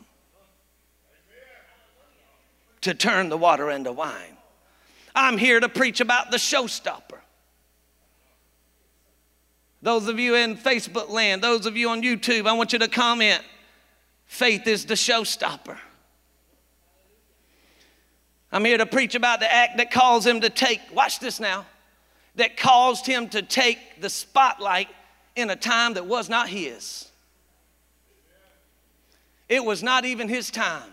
to 2.83 2.95
turn 2.95 3.29
the 3.29 3.37
water 3.37 3.71
into 3.71 3.93
wine. 3.93 4.37
I'm 5.15 5.39
here 5.39 5.59
to 5.61 5.69
preach 5.69 6.01
about 6.01 6.31
the 6.31 6.37
showstopper. 6.37 7.06
Those 9.87 10.09
of 10.09 10.19
you 10.19 10.35
in 10.35 10.57
Facebook 10.57 11.11
land, 11.11 11.45
those 11.45 11.65
of 11.65 11.77
you 11.77 11.91
on 11.91 12.03
YouTube, 12.03 12.49
I 12.49 12.55
want 12.55 12.73
you 12.73 12.81
to 12.81 12.89
comment. 12.89 13.41
Faith 14.25 14.67
is 14.67 14.85
the 14.85 14.95
showstopper. 14.95 15.79
I'm 18.51 18.65
here 18.65 18.79
to 18.79 18.87
preach 18.87 19.15
about 19.15 19.39
the 19.39 19.49
act 19.49 19.77
that 19.77 19.93
caused 19.93 20.27
him 20.27 20.41
to 20.41 20.51
take, 20.51 20.81
watch 20.93 21.21
this 21.21 21.39
now, 21.39 21.67
that 22.35 22.57
caused 22.57 23.07
him 23.07 23.29
to 23.29 23.43
take 23.43 24.01
the 24.01 24.11
spotlight 24.11 24.89
in 25.37 25.51
a 25.51 25.57
time 25.57 25.95
that 25.95 26.05
was 26.05 26.29
not 26.29 26.49
his. 26.49 27.09
It 29.49 29.65
was 29.65 29.85
not 29.85 30.05
even 30.05 30.29
his 30.29 30.51
time. 30.51 30.93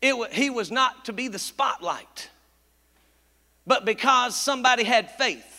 It, 0.00 0.32
he 0.32 0.48
was 0.48 0.70
not 0.70 1.06
to 1.06 1.12
be 1.12 1.26
the 1.26 1.40
spotlight. 1.40 2.30
But 3.66 3.84
because 3.84 4.36
somebody 4.36 4.84
had 4.84 5.10
faith, 5.10 5.53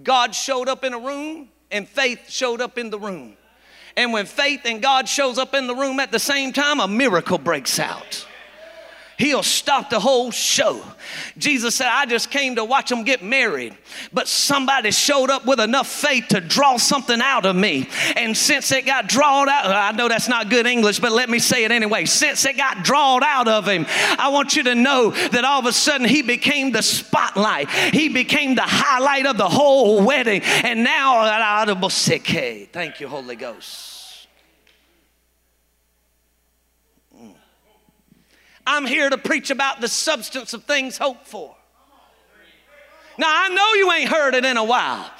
God 0.00 0.34
showed 0.34 0.68
up 0.68 0.84
in 0.84 0.94
a 0.94 0.98
room 0.98 1.48
and 1.70 1.88
faith 1.88 2.30
showed 2.30 2.60
up 2.60 2.78
in 2.78 2.90
the 2.90 2.98
room. 2.98 3.36
And 3.96 4.12
when 4.12 4.26
faith 4.26 4.60
and 4.64 4.80
God 4.80 5.08
shows 5.08 5.38
up 5.38 5.54
in 5.54 5.66
the 5.66 5.74
room 5.74 6.00
at 6.00 6.12
the 6.12 6.18
same 6.18 6.52
time, 6.52 6.80
a 6.80 6.88
miracle 6.88 7.38
breaks 7.38 7.78
out 7.78 8.26
he'll 9.22 9.42
stop 9.42 9.88
the 9.88 10.00
whole 10.00 10.32
show. 10.32 10.82
Jesus 11.38 11.76
said, 11.76 11.86
I 11.88 12.06
just 12.06 12.30
came 12.30 12.56
to 12.56 12.64
watch 12.64 12.88
them 12.88 13.04
get 13.04 13.22
married, 13.22 13.76
but 14.12 14.26
somebody 14.26 14.90
showed 14.90 15.30
up 15.30 15.46
with 15.46 15.60
enough 15.60 15.86
faith 15.86 16.26
to 16.30 16.40
draw 16.40 16.76
something 16.76 17.20
out 17.20 17.46
of 17.46 17.54
me. 17.54 17.88
And 18.16 18.36
since 18.36 18.72
it 18.72 18.84
got 18.84 19.08
drawn 19.08 19.48
out, 19.48 19.66
I 19.66 19.92
know 19.92 20.08
that's 20.08 20.28
not 20.28 20.50
good 20.50 20.66
English, 20.66 20.98
but 20.98 21.12
let 21.12 21.30
me 21.30 21.38
say 21.38 21.64
it 21.64 21.70
anyway. 21.70 22.04
Since 22.04 22.44
it 22.44 22.56
got 22.56 22.82
drawn 22.82 23.22
out 23.22 23.46
of 23.46 23.66
him, 23.68 23.86
I 24.18 24.30
want 24.30 24.56
you 24.56 24.64
to 24.64 24.74
know 24.74 25.10
that 25.10 25.44
all 25.44 25.60
of 25.60 25.66
a 25.66 25.72
sudden 25.72 26.08
he 26.08 26.22
became 26.22 26.72
the 26.72 26.82
spotlight, 26.82 27.70
he 27.70 28.08
became 28.08 28.56
the 28.56 28.62
highlight 28.62 29.26
of 29.26 29.36
the 29.36 29.48
whole 29.48 30.04
wedding. 30.04 30.42
And 30.42 30.82
now, 30.82 31.22
thank 32.72 33.00
you, 33.00 33.08
Holy 33.08 33.36
Ghost. 33.36 33.91
I'm 38.66 38.86
here 38.86 39.10
to 39.10 39.18
preach 39.18 39.50
about 39.50 39.80
the 39.80 39.88
substance 39.88 40.54
of 40.54 40.64
things 40.64 40.98
hoped 40.98 41.26
for. 41.26 41.56
Now, 43.18 43.26
I 43.28 43.48
know 43.48 43.74
you 43.74 43.92
ain't 43.92 44.10
heard 44.10 44.34
it 44.34 44.44
in 44.44 44.56
a 44.56 44.64
while, 44.64 45.10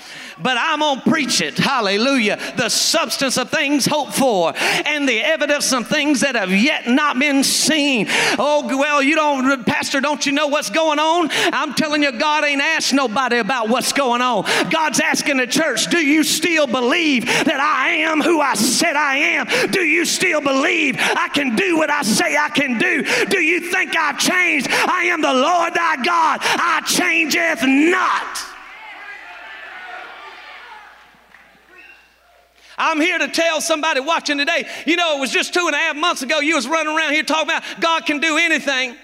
but 0.41 0.57
I'm 0.59 0.81
gonna 0.81 1.03
preach 1.03 1.41
it. 1.41 1.59
Hallelujah. 1.59 2.39
The 2.57 2.69
substance 2.69 3.37
of 3.37 3.51
things 3.51 3.87
hoped 3.87 4.15
for 4.15 4.53
and 4.57 5.09
the 5.09 5.21
evidence 5.21 5.73
of 5.73 5.89
things 5.89 6.21
that 6.21 6.35
have 6.35 6.51
yet 6.53 6.89
not 6.89 7.19
been 7.19 7.45
seen. 7.45 8.07
Oh, 8.39 8.67
well, 8.67 9.03
you 9.03 9.15
don't, 9.15 9.65
Pastor, 9.65 10.01
don't 10.01 10.25
you 10.25 10.33
know 10.33 10.49
what's 10.49 10.71
going 10.71 10.99
on? 10.99 11.29
I'm 11.53 11.75
telling 11.75 12.03
you, 12.03 12.13
God 12.13 12.45
ain't 12.45 12.61
asked 12.61 12.93
nobody 12.93 13.39
about 13.39 13.69
what's 13.69 13.93
going 13.93 14.21
on. 14.21 14.45
God's 14.71 15.01
asking 15.01 15.39
the 15.39 15.47
church, 15.47 15.89
do 15.89 15.99
you 15.99 16.23
still 16.25 16.67
believe 16.67 17.27
that 17.27 17.61
I 17.61 17.91
am 17.91 18.21
who 18.21 18.41
I 18.41 18.55
said 18.55 18.97
I 18.97 19.17
am? 19.17 19.71
Do 19.71 19.81
you 19.81 20.05
still 20.05 20.41
believe 20.41 20.97
I 20.99 21.29
can 21.29 21.57
do 21.57 21.77
what 21.77 21.91
I 21.91 22.03
say 22.03 22.37
I 22.37 22.49
can 22.49 22.79
do? 22.79 23.03
Do 23.27 23.41
you 23.41 23.61
think 23.61 23.97
I've 23.97 24.19
changed? 24.19 24.69
I 24.71 25.05
am 25.05 25.21
the 25.21 25.33
Lord 25.33 25.75
thy 25.75 25.97
God. 25.97 26.41
I 26.43 26.83
changeth 26.87 27.63
not. 27.67 28.52
I'm 32.83 33.01
here 33.01 33.17
to 33.17 33.29
tell 33.29 33.61
somebody 33.61 34.01
watching 34.01 34.39
today, 34.39 34.69
you 34.87 34.97
know, 34.97 35.17
it 35.17 35.21
was 35.21 35.31
just 35.31 35.55
two 35.55 35.67
and 35.67 35.75
a 35.75 35.79
half 35.79 35.95
months 35.95 36.23
ago 36.23 36.41
you 36.41 36.57
was 36.57 36.67
running 36.67 36.97
around 36.97 37.13
here 37.13 37.23
talking 37.23 37.45
about 37.45 37.63
God 37.81 38.05
can 38.07 38.19
do 38.19 38.39
anything. 38.39 38.97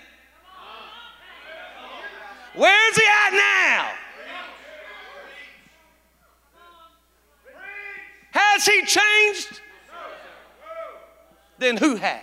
Where's 2.56 2.97
he 2.97 3.04
at 3.26 3.32
now? 3.35 3.90
Has 8.32 8.66
he 8.66 8.82
changed? 8.85 9.61
Then 11.58 11.76
who 11.76 11.94
has? 11.94 12.23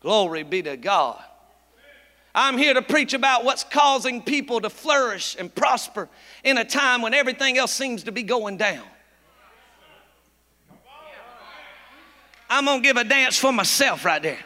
Glory 0.00 0.44
be 0.44 0.62
to 0.62 0.78
God. 0.78 1.22
I'm 2.34 2.56
here 2.56 2.74
to 2.74 2.82
preach 2.82 3.12
about 3.12 3.44
what's 3.44 3.64
causing 3.64 4.22
people 4.22 4.60
to 4.60 4.70
flourish 4.70 5.36
and 5.38 5.52
prosper 5.52 6.08
in 6.44 6.58
a 6.58 6.64
time 6.64 7.02
when 7.02 7.12
everything 7.12 7.58
else 7.58 7.72
seems 7.72 8.04
to 8.04 8.12
be 8.12 8.22
going 8.22 8.56
down. 8.56 8.84
I'm 12.48 12.64
gonna 12.64 12.82
give 12.82 12.96
a 12.96 13.04
dance 13.04 13.38
for 13.38 13.52
myself 13.52 14.04
right 14.04 14.22
there. 14.22 14.38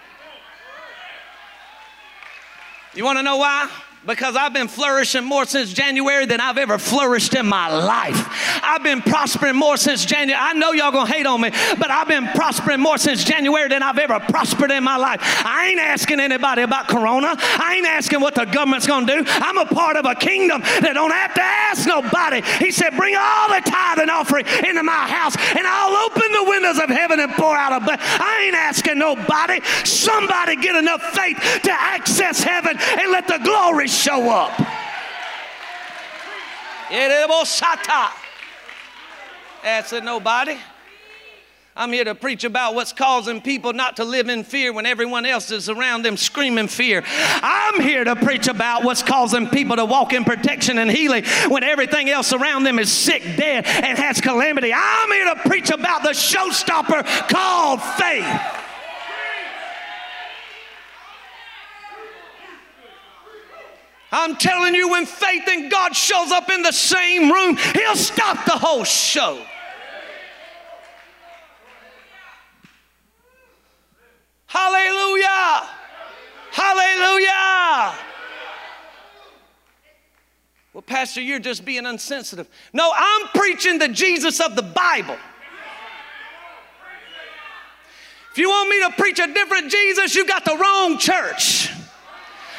You 2.95 3.05
wanna 3.05 3.23
know 3.23 3.39
why? 3.39 3.71
Because 4.07 4.37
I've 4.37 4.53
been 4.53 4.69
flourishing 4.69 5.25
more 5.25 5.45
since 5.45 5.73
January 5.73 6.27
than 6.27 6.41
I've 6.41 6.59
ever 6.59 6.79
flourished 6.79 7.35
in 7.35 7.47
my 7.47 7.69
life. 7.69 8.61
I've 8.63 8.83
been 8.83 9.03
prospering 9.03 9.57
more 9.57 9.77
since 9.77 10.05
January. 10.05 10.41
I 10.41 10.53
know 10.53 10.73
y'all 10.73 10.93
gonna 10.93 11.11
hate 11.11 11.27
on 11.27 11.41
me, 11.41 11.51
but 11.79 11.91
I've 11.91 12.09
been 12.09 12.27
prospering 12.29 12.81
more 12.81 12.99
since 12.99 13.25
January 13.25 13.69
than 13.69 13.83
I've 13.83 13.99
ever 13.99 14.21
prospered 14.21 14.71
in 14.71 14.85
my 14.85 14.97
life. 14.97 15.21
I 15.45 15.69
ain't 15.69 15.81
asking 15.81 16.21
anybody 16.21 16.63
about 16.63 16.89
Corona. 16.89 17.35
I 17.39 17.77
ain't 17.77 17.87
asking 17.87 18.21
what 18.21 18.35
the 18.35 18.45
government's 18.45 18.87
gonna 18.87 19.07
do. 19.07 19.25
I'm 19.27 19.59
a 19.59 19.67
part 19.67 19.97
of 19.97 20.05
a 20.05 20.15
kingdom 20.15 20.61
that 20.61 20.93
don't 20.95 21.13
have 21.13 21.35
to 21.35 21.43
ask 21.43 21.87
nobody. 21.87 22.43
He 22.65 22.71
said, 22.71 22.97
Bring 22.97 23.17
all 23.17 23.49
the 23.49 23.61
tithe 23.65 23.99
and 23.99 24.11
offering 24.11 24.47
into 24.67 24.83
my 24.83 25.09
house, 25.09 25.37
and 25.37 25.67
I'll 25.67 26.07
open 26.07 26.31
the 26.33 26.45
windows 26.45 26.79
of 26.79 26.89
heaven 26.89 27.21
and 27.21 27.33
pour 27.33 27.57
out 27.57 27.73
a 27.73 27.85
blessing. 27.85 28.05
I 28.05 28.45
ain't 28.47 28.57
asking 28.57 28.99
nobody. 28.99 29.61
Somebody 29.85 30.57
get 30.57 30.77
enough 30.77 31.03
faith 31.15 31.39
to 31.65 31.73
access 31.73 32.43
heaven 32.43 32.77
and 32.79 33.11
let 33.11 33.29
the 33.29 33.39
glory 33.43 33.89
show 33.95 34.31
up. 34.31 34.53
That's 39.63 39.93
it, 39.93 40.05
nobody. 40.05 40.57
I'm 41.77 41.93
here 41.93 42.05
to 42.05 42.15
preach 42.15 42.45
about 42.45 42.77
what's 42.77 42.93
causing 42.93 43.41
people 43.41 43.73
not 43.73 43.97
to 43.97 44.05
live 44.05 44.29
in 44.29 44.45
fear 44.45 44.73
when 44.73 44.87
everyone 44.87 45.27
else 45.27 45.51
is 45.51 45.69
around 45.69 46.05
them 46.05 46.17
screaming 46.17 46.69
fear. 46.69 47.03
I'm 47.07 47.81
here 47.81 48.05
to 48.05 48.15
preach 48.15 48.47
about 48.47 48.85
what's 48.85 49.03
causing 49.03 49.49
people 49.49 49.75
to 49.77 49.85
walk 49.85 50.13
in 50.13 50.23
protection 50.23 50.79
and 50.79 50.89
healing 50.89 51.25
when 51.49 51.65
everything 51.65 52.09
else 52.11 52.33
around 52.33 52.63
them 52.63 52.79
is 52.79 52.93
sick, 52.93 53.23
dead, 53.37 53.67
and 53.67 53.99
has 53.99 54.21
calamity. 54.21 54.73
I'm 54.73 55.11
here 55.11 55.35
to 55.35 55.49
preach 55.49 55.71
about 55.71 56.05
the 56.05 56.11
showstopper 56.11 57.29
called 57.29 57.83
faith. 57.83 58.64
I'm 64.15 64.37
telling 64.37 64.77
you, 64.77 64.91
when 64.91 65.07
faith 65.07 65.49
in 65.49 65.69
God 65.69 65.97
shows 65.97 66.31
up 66.31 66.49
in 66.49 66.63
the 66.63 66.71
same 66.71 67.33
room, 67.33 67.57
He'll 67.57 67.97
stop 67.97 68.45
the 68.45 68.53
whole 68.53 68.85
show. 68.85 69.45
Hallelujah! 74.47 75.69
Hallelujah! 76.53 77.95
Well, 80.73 80.83
Pastor, 80.83 81.21
you're 81.21 81.41
just 81.41 81.65
being 81.65 81.85
unsensitive. 81.85 82.49
No, 82.73 82.93
I'm 82.95 83.29
preaching 83.35 83.81
the 83.81 83.89
Jesus 83.89 84.39
of 84.39 84.55
the 84.55 84.63
Bible. 84.63 85.17
If 88.31 88.39
you 88.39 88.49
want 88.49 88.69
me 88.69 88.81
to 88.83 89.03
preach 89.03 89.19
a 89.19 89.27
different 89.27 89.73
Jesus, 89.73 90.15
you 90.15 90.25
got 90.25 90.45
the 90.45 90.57
wrong 90.57 90.99
church. 90.99 91.69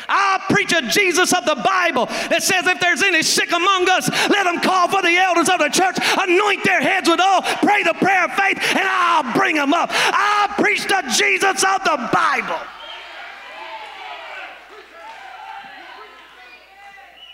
I 0.07 0.41
preach 0.49 0.73
a 0.73 0.81
Jesus 0.83 1.33
of 1.33 1.45
the 1.45 1.55
Bible 1.55 2.05
that 2.29 2.43
says 2.43 2.67
if 2.67 2.79
there's 2.79 3.03
any 3.03 3.23
sick 3.23 3.51
among 3.51 3.89
us, 3.89 4.09
let 4.29 4.43
them 4.43 4.59
call 4.61 4.87
for 4.87 5.01
the 5.01 5.15
elders 5.17 5.49
of 5.49 5.59
the 5.59 5.69
church, 5.69 5.97
anoint 6.17 6.63
their 6.63 6.81
heads 6.81 7.09
with 7.09 7.19
oil, 7.19 7.41
pray 7.61 7.83
the 7.83 7.93
prayer 7.93 8.25
of 8.25 8.33
faith, 8.33 8.57
and 8.75 8.83
I'll 8.83 9.33
bring 9.33 9.55
them 9.55 9.73
up. 9.73 9.89
I 9.91 10.53
preach 10.57 10.83
the 10.83 11.03
Jesus 11.15 11.63
of 11.63 11.83
the 11.83 12.09
Bible. 12.13 12.59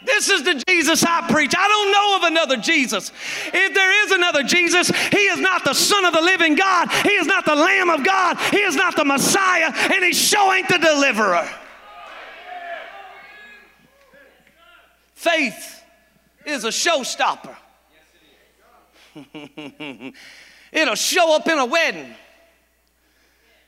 This 0.03 0.29
is 0.29 0.43
the 0.43 0.55
Jesus 0.67 1.03
I 1.03 1.27
preach. 1.29 1.53
I 1.55 1.67
don't 1.67 1.91
know 1.91 2.17
of 2.17 2.31
another 2.31 2.57
Jesus. 2.57 3.11
If 3.53 3.73
there 3.73 4.05
is 4.05 4.11
another 4.11 4.43
Jesus, 4.43 4.89
he 4.89 5.25
is 5.27 5.39
not 5.39 5.63
the 5.63 5.73
Son 5.73 6.05
of 6.05 6.13
the 6.13 6.21
living 6.21 6.55
God. 6.55 6.89
He 7.03 7.11
is 7.11 7.27
not 7.27 7.45
the 7.45 7.55
Lamb 7.55 7.89
of 7.89 8.03
God. 8.03 8.37
He 8.49 8.61
is 8.61 8.75
not 8.75 8.95
the 8.95 9.05
Messiah, 9.05 9.71
and 9.93 10.03
he 10.03 10.13
sure 10.13 10.55
ain't 10.55 10.69
the 10.69 10.79
deliverer. 10.79 11.47
Faith 15.21 15.83
is 16.47 16.63
a 16.63 16.69
showstopper. 16.69 17.55
It'll 20.71 20.95
show 20.95 21.35
up 21.35 21.47
in 21.47 21.59
a 21.59 21.65
wedding 21.65 22.11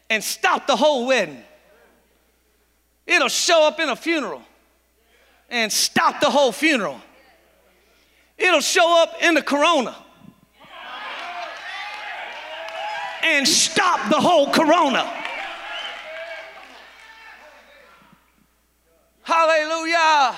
and 0.09 0.23
stop 0.23 0.65
the 0.65 0.75
whole 0.75 1.05
wedding. 1.05 1.43
It'll 3.05 3.29
show 3.29 3.67
up 3.67 3.79
in 3.79 3.87
a 3.89 3.95
funeral 3.95 4.41
and 5.47 5.71
stop 5.71 6.19
the 6.21 6.31
whole 6.31 6.51
funeral. 6.51 6.99
It'll 8.35 8.59
show 8.59 9.03
up 9.03 9.13
in 9.21 9.35
the 9.35 9.43
corona 9.43 9.95
and 13.21 13.47
stop 13.47 14.09
the 14.09 14.19
whole 14.19 14.51
corona. 14.51 15.03
Hallelujah. 19.21 20.35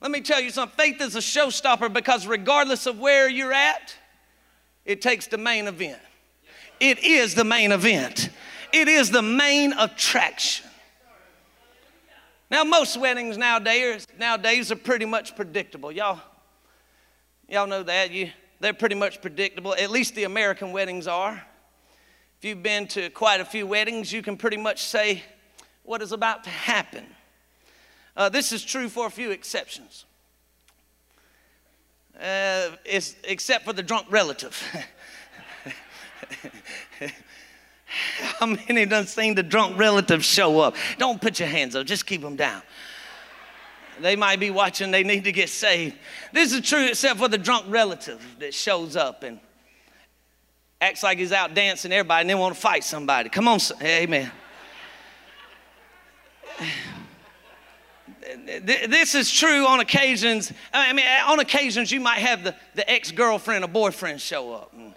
Let 0.00 0.10
me 0.10 0.20
tell 0.20 0.40
you 0.40 0.50
something 0.50 0.76
faith 0.76 1.00
is 1.00 1.16
a 1.16 1.20
showstopper 1.20 1.92
because 1.92 2.26
regardless 2.26 2.86
of 2.86 2.98
where 2.98 3.28
you're 3.28 3.52
at, 3.52 3.94
it 4.84 5.02
takes 5.02 5.26
the 5.26 5.38
main 5.38 5.66
event. 5.66 5.98
It 6.80 7.00
is 7.00 7.34
the 7.34 7.44
main 7.44 7.72
event, 7.72 8.30
it 8.72 8.88
is 8.88 9.10
the 9.10 9.22
main 9.22 9.72
attraction. 9.72 10.66
Now, 12.50 12.64
most 12.64 12.96
weddings 12.96 13.36
nowadays, 13.36 14.06
nowadays 14.18 14.72
are 14.72 14.76
pretty 14.76 15.04
much 15.04 15.36
predictable. 15.36 15.92
Y'all, 15.92 16.18
y'all 17.46 17.66
know 17.66 17.82
that. 17.82 18.10
You, 18.10 18.30
they're 18.58 18.72
pretty 18.72 18.94
much 18.94 19.20
predictable. 19.20 19.74
At 19.74 19.90
least 19.90 20.14
the 20.14 20.24
American 20.24 20.72
weddings 20.72 21.06
are. 21.06 21.44
If 22.38 22.44
you've 22.44 22.62
been 22.62 22.86
to 22.88 23.10
quite 23.10 23.40
a 23.40 23.44
few 23.44 23.66
weddings, 23.66 24.12
you 24.12 24.22
can 24.22 24.38
pretty 24.38 24.56
much 24.56 24.84
say 24.84 25.22
what 25.82 26.00
is 26.00 26.12
about 26.12 26.44
to 26.44 26.50
happen. 26.50 27.04
Uh, 28.18 28.28
this 28.28 28.50
is 28.50 28.64
true 28.64 28.88
for 28.88 29.06
a 29.06 29.10
few 29.10 29.30
exceptions, 29.30 30.04
uh, 32.20 32.70
except 33.22 33.64
for 33.64 33.72
the 33.72 33.82
drunk 33.82 34.08
relative. 34.10 34.60
How 37.86 38.46
many 38.46 38.86
done 38.86 39.06
seen 39.06 39.36
the 39.36 39.44
drunk 39.44 39.78
relative 39.78 40.24
show 40.24 40.58
up? 40.58 40.74
Don't 40.98 41.20
put 41.20 41.38
your 41.38 41.48
hands 41.48 41.76
up, 41.76 41.86
just 41.86 42.06
keep 42.06 42.20
them 42.20 42.34
down. 42.34 42.60
They 44.00 44.16
might 44.16 44.40
be 44.40 44.50
watching, 44.50 44.90
they 44.90 45.04
need 45.04 45.22
to 45.22 45.32
get 45.32 45.48
saved. 45.48 45.94
This 46.32 46.52
is 46.52 46.68
true 46.68 46.86
except 46.86 47.20
for 47.20 47.28
the 47.28 47.38
drunk 47.38 47.66
relative 47.68 48.20
that 48.40 48.52
shows 48.52 48.96
up 48.96 49.22
and 49.22 49.38
acts 50.80 51.04
like 51.04 51.18
he's 51.18 51.30
out 51.30 51.54
dancing 51.54 51.92
everybody 51.92 52.22
and 52.22 52.30
then 52.30 52.38
want 52.40 52.56
to 52.56 52.60
fight 52.60 52.82
somebody. 52.82 53.28
Come 53.28 53.46
on, 53.46 53.60
amen 53.80 54.32
this 58.46 59.14
is 59.14 59.30
true 59.30 59.66
on 59.66 59.80
occasions. 59.80 60.52
I 60.72 60.92
mean, 60.92 61.06
on 61.26 61.40
occasions, 61.40 61.90
you 61.92 62.00
might 62.00 62.18
have 62.18 62.44
the, 62.44 62.54
the 62.74 62.90
ex 62.90 63.10
girlfriend 63.10 63.64
or 63.64 63.68
boyfriend 63.68 64.20
show 64.20 64.52
up 64.52 64.72
and, 64.74 64.94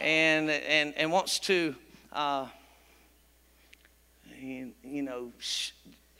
and, 0.00 0.50
and, 0.50 0.94
and 0.96 1.12
wants 1.12 1.38
to, 1.40 1.74
uh, 2.12 2.46
you, 4.40 4.72
you 4.82 5.02
know, 5.02 5.32
sh- 5.38 5.70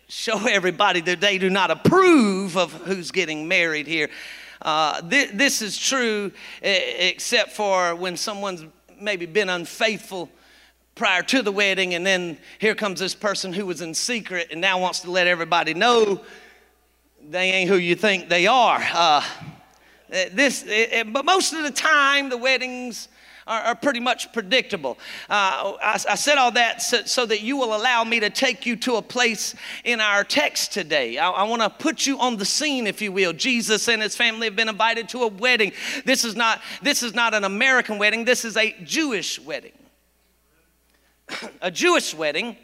show 0.09 0.47
everybody 0.47 1.01
that 1.01 1.21
they 1.21 1.39
do 1.39 1.51
not 1.51 1.71
approve 1.71 2.57
of 2.57 2.73
who's 2.73 3.11
getting 3.11 3.49
married 3.49 3.87
here. 3.87 4.11
Uh, 4.63 5.01
th- 5.09 5.31
this 5.33 5.63
is 5.63 5.79
true, 5.79 6.31
except 6.63 7.53
for 7.53 7.95
when 7.95 8.17
someone's 8.17 8.65
maybe 9.01 9.25
been 9.27 9.49
unfaithful 9.49 10.29
prior 11.01 11.23
to 11.23 11.41
the 11.41 11.51
wedding, 11.51 11.95
and 11.95 12.05
then 12.05 12.37
here 12.59 12.75
comes 12.75 13.01
this 13.01 13.15
person 13.15 13.55
who 13.55 13.65
was 13.65 13.81
in 13.81 13.95
secret 13.95 14.49
and 14.51 14.61
now 14.61 14.79
wants 14.79 15.01
to 15.01 15.11
let 15.11 15.27
everybody 15.27 15.73
know 15.73 16.21
they 17.27 17.53
ain't 17.53 17.71
who 17.71 17.77
you 17.77 17.95
think 17.95 18.29
they 18.29 18.47
are. 18.47 18.79
Uh, 18.93 19.25
this, 20.11 20.63
it, 20.67 21.11
but 21.11 21.25
most 21.25 21.55
of 21.55 21.63
the 21.63 21.71
time, 21.71 22.29
the 22.29 22.37
weddings 22.37 23.09
are, 23.47 23.63
are 23.63 23.75
pretty 23.75 23.99
much 23.99 24.31
predictable. 24.35 24.99
Uh, 25.31 25.73
I, 25.83 25.99
I, 26.07 26.15
said 26.17 26.37
all 26.37 26.51
that 26.51 26.83
so, 26.83 27.01
so, 27.05 27.25
that 27.25 27.41
you 27.41 27.57
will 27.57 27.75
allow 27.75 28.05
me 28.05 28.21
to 28.21 28.29
take 28.29 28.67
you 28.67 28.77
to 28.77 28.97
a 28.97 29.03
place 29.03 29.55
in 29.85 30.01
our 30.03 30.23
text 30.23 30.75
today. 30.75 31.17
I, 31.17 31.31
I 31.31 31.43
want 31.45 31.63
to 31.63 31.71
put 31.71 32.07
you 32.07 32.21
on 32.21 32.37
the 32.37 32.45
scene, 32.45 32.87
if 32.87 33.01
you 33.01 33.11
will. 33.11 33.33
Jesus 33.33 33.89
and 33.89 34.03
his 34.03 34.17
family 34.17 34.49
have 34.49 34.57
been 34.57 34.69
invited 34.69 35.09
to 35.11 35.23
a 35.23 35.29
wedding. 35.29 35.73
This 36.05 36.27
is 36.27 36.37
not, 36.37 36.61
this 36.83 37.03
is 37.03 37.15
not 37.15 37.33
an 37.33 37.45
American 37.45 37.97
wedding, 37.97 38.27
this 38.27 38.45
is 38.45 38.59
a 38.59 38.77
Jewish 38.85 39.41
wedding. 39.41 39.73
a 41.63 41.71
Jewish 41.71 42.15
wedding, 42.15 42.57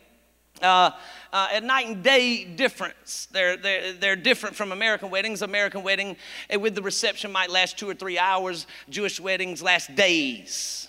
uh, 0.63 0.91
uh, 1.33 1.49
a 1.53 1.61
night 1.61 1.87
and 1.87 2.03
day 2.03 2.45
difference. 2.45 3.29
They're, 3.31 3.57
they're, 3.57 3.93
they're 3.93 4.17
different 4.17 4.57
from 4.57 4.73
American 4.73 5.11
weddings. 5.11 5.43
American 5.43 5.83
wedding 5.83 6.17
eh, 6.49 6.57
with 6.57 6.75
the 6.75 6.83
reception 6.83 7.33
might 7.33 7.51
last 7.51 7.79
two 7.79 7.89
or 7.89 7.95
three 7.95 8.19
hours. 8.19 8.67
Jewish 8.89 9.21
weddings 9.21 9.63
last 9.63 9.95
days. 9.95 10.89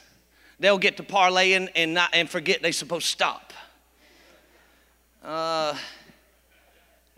They'll 0.59 0.77
get 0.77 0.97
to 0.97 1.03
parlay 1.03 1.53
and, 1.53 1.69
and, 1.75 1.93
not, 1.93 2.09
and 2.13 2.29
forget 2.29 2.61
they're 2.61 2.71
supposed 2.71 3.05
to 3.05 3.11
stop. 3.11 3.53
uh, 5.23 5.75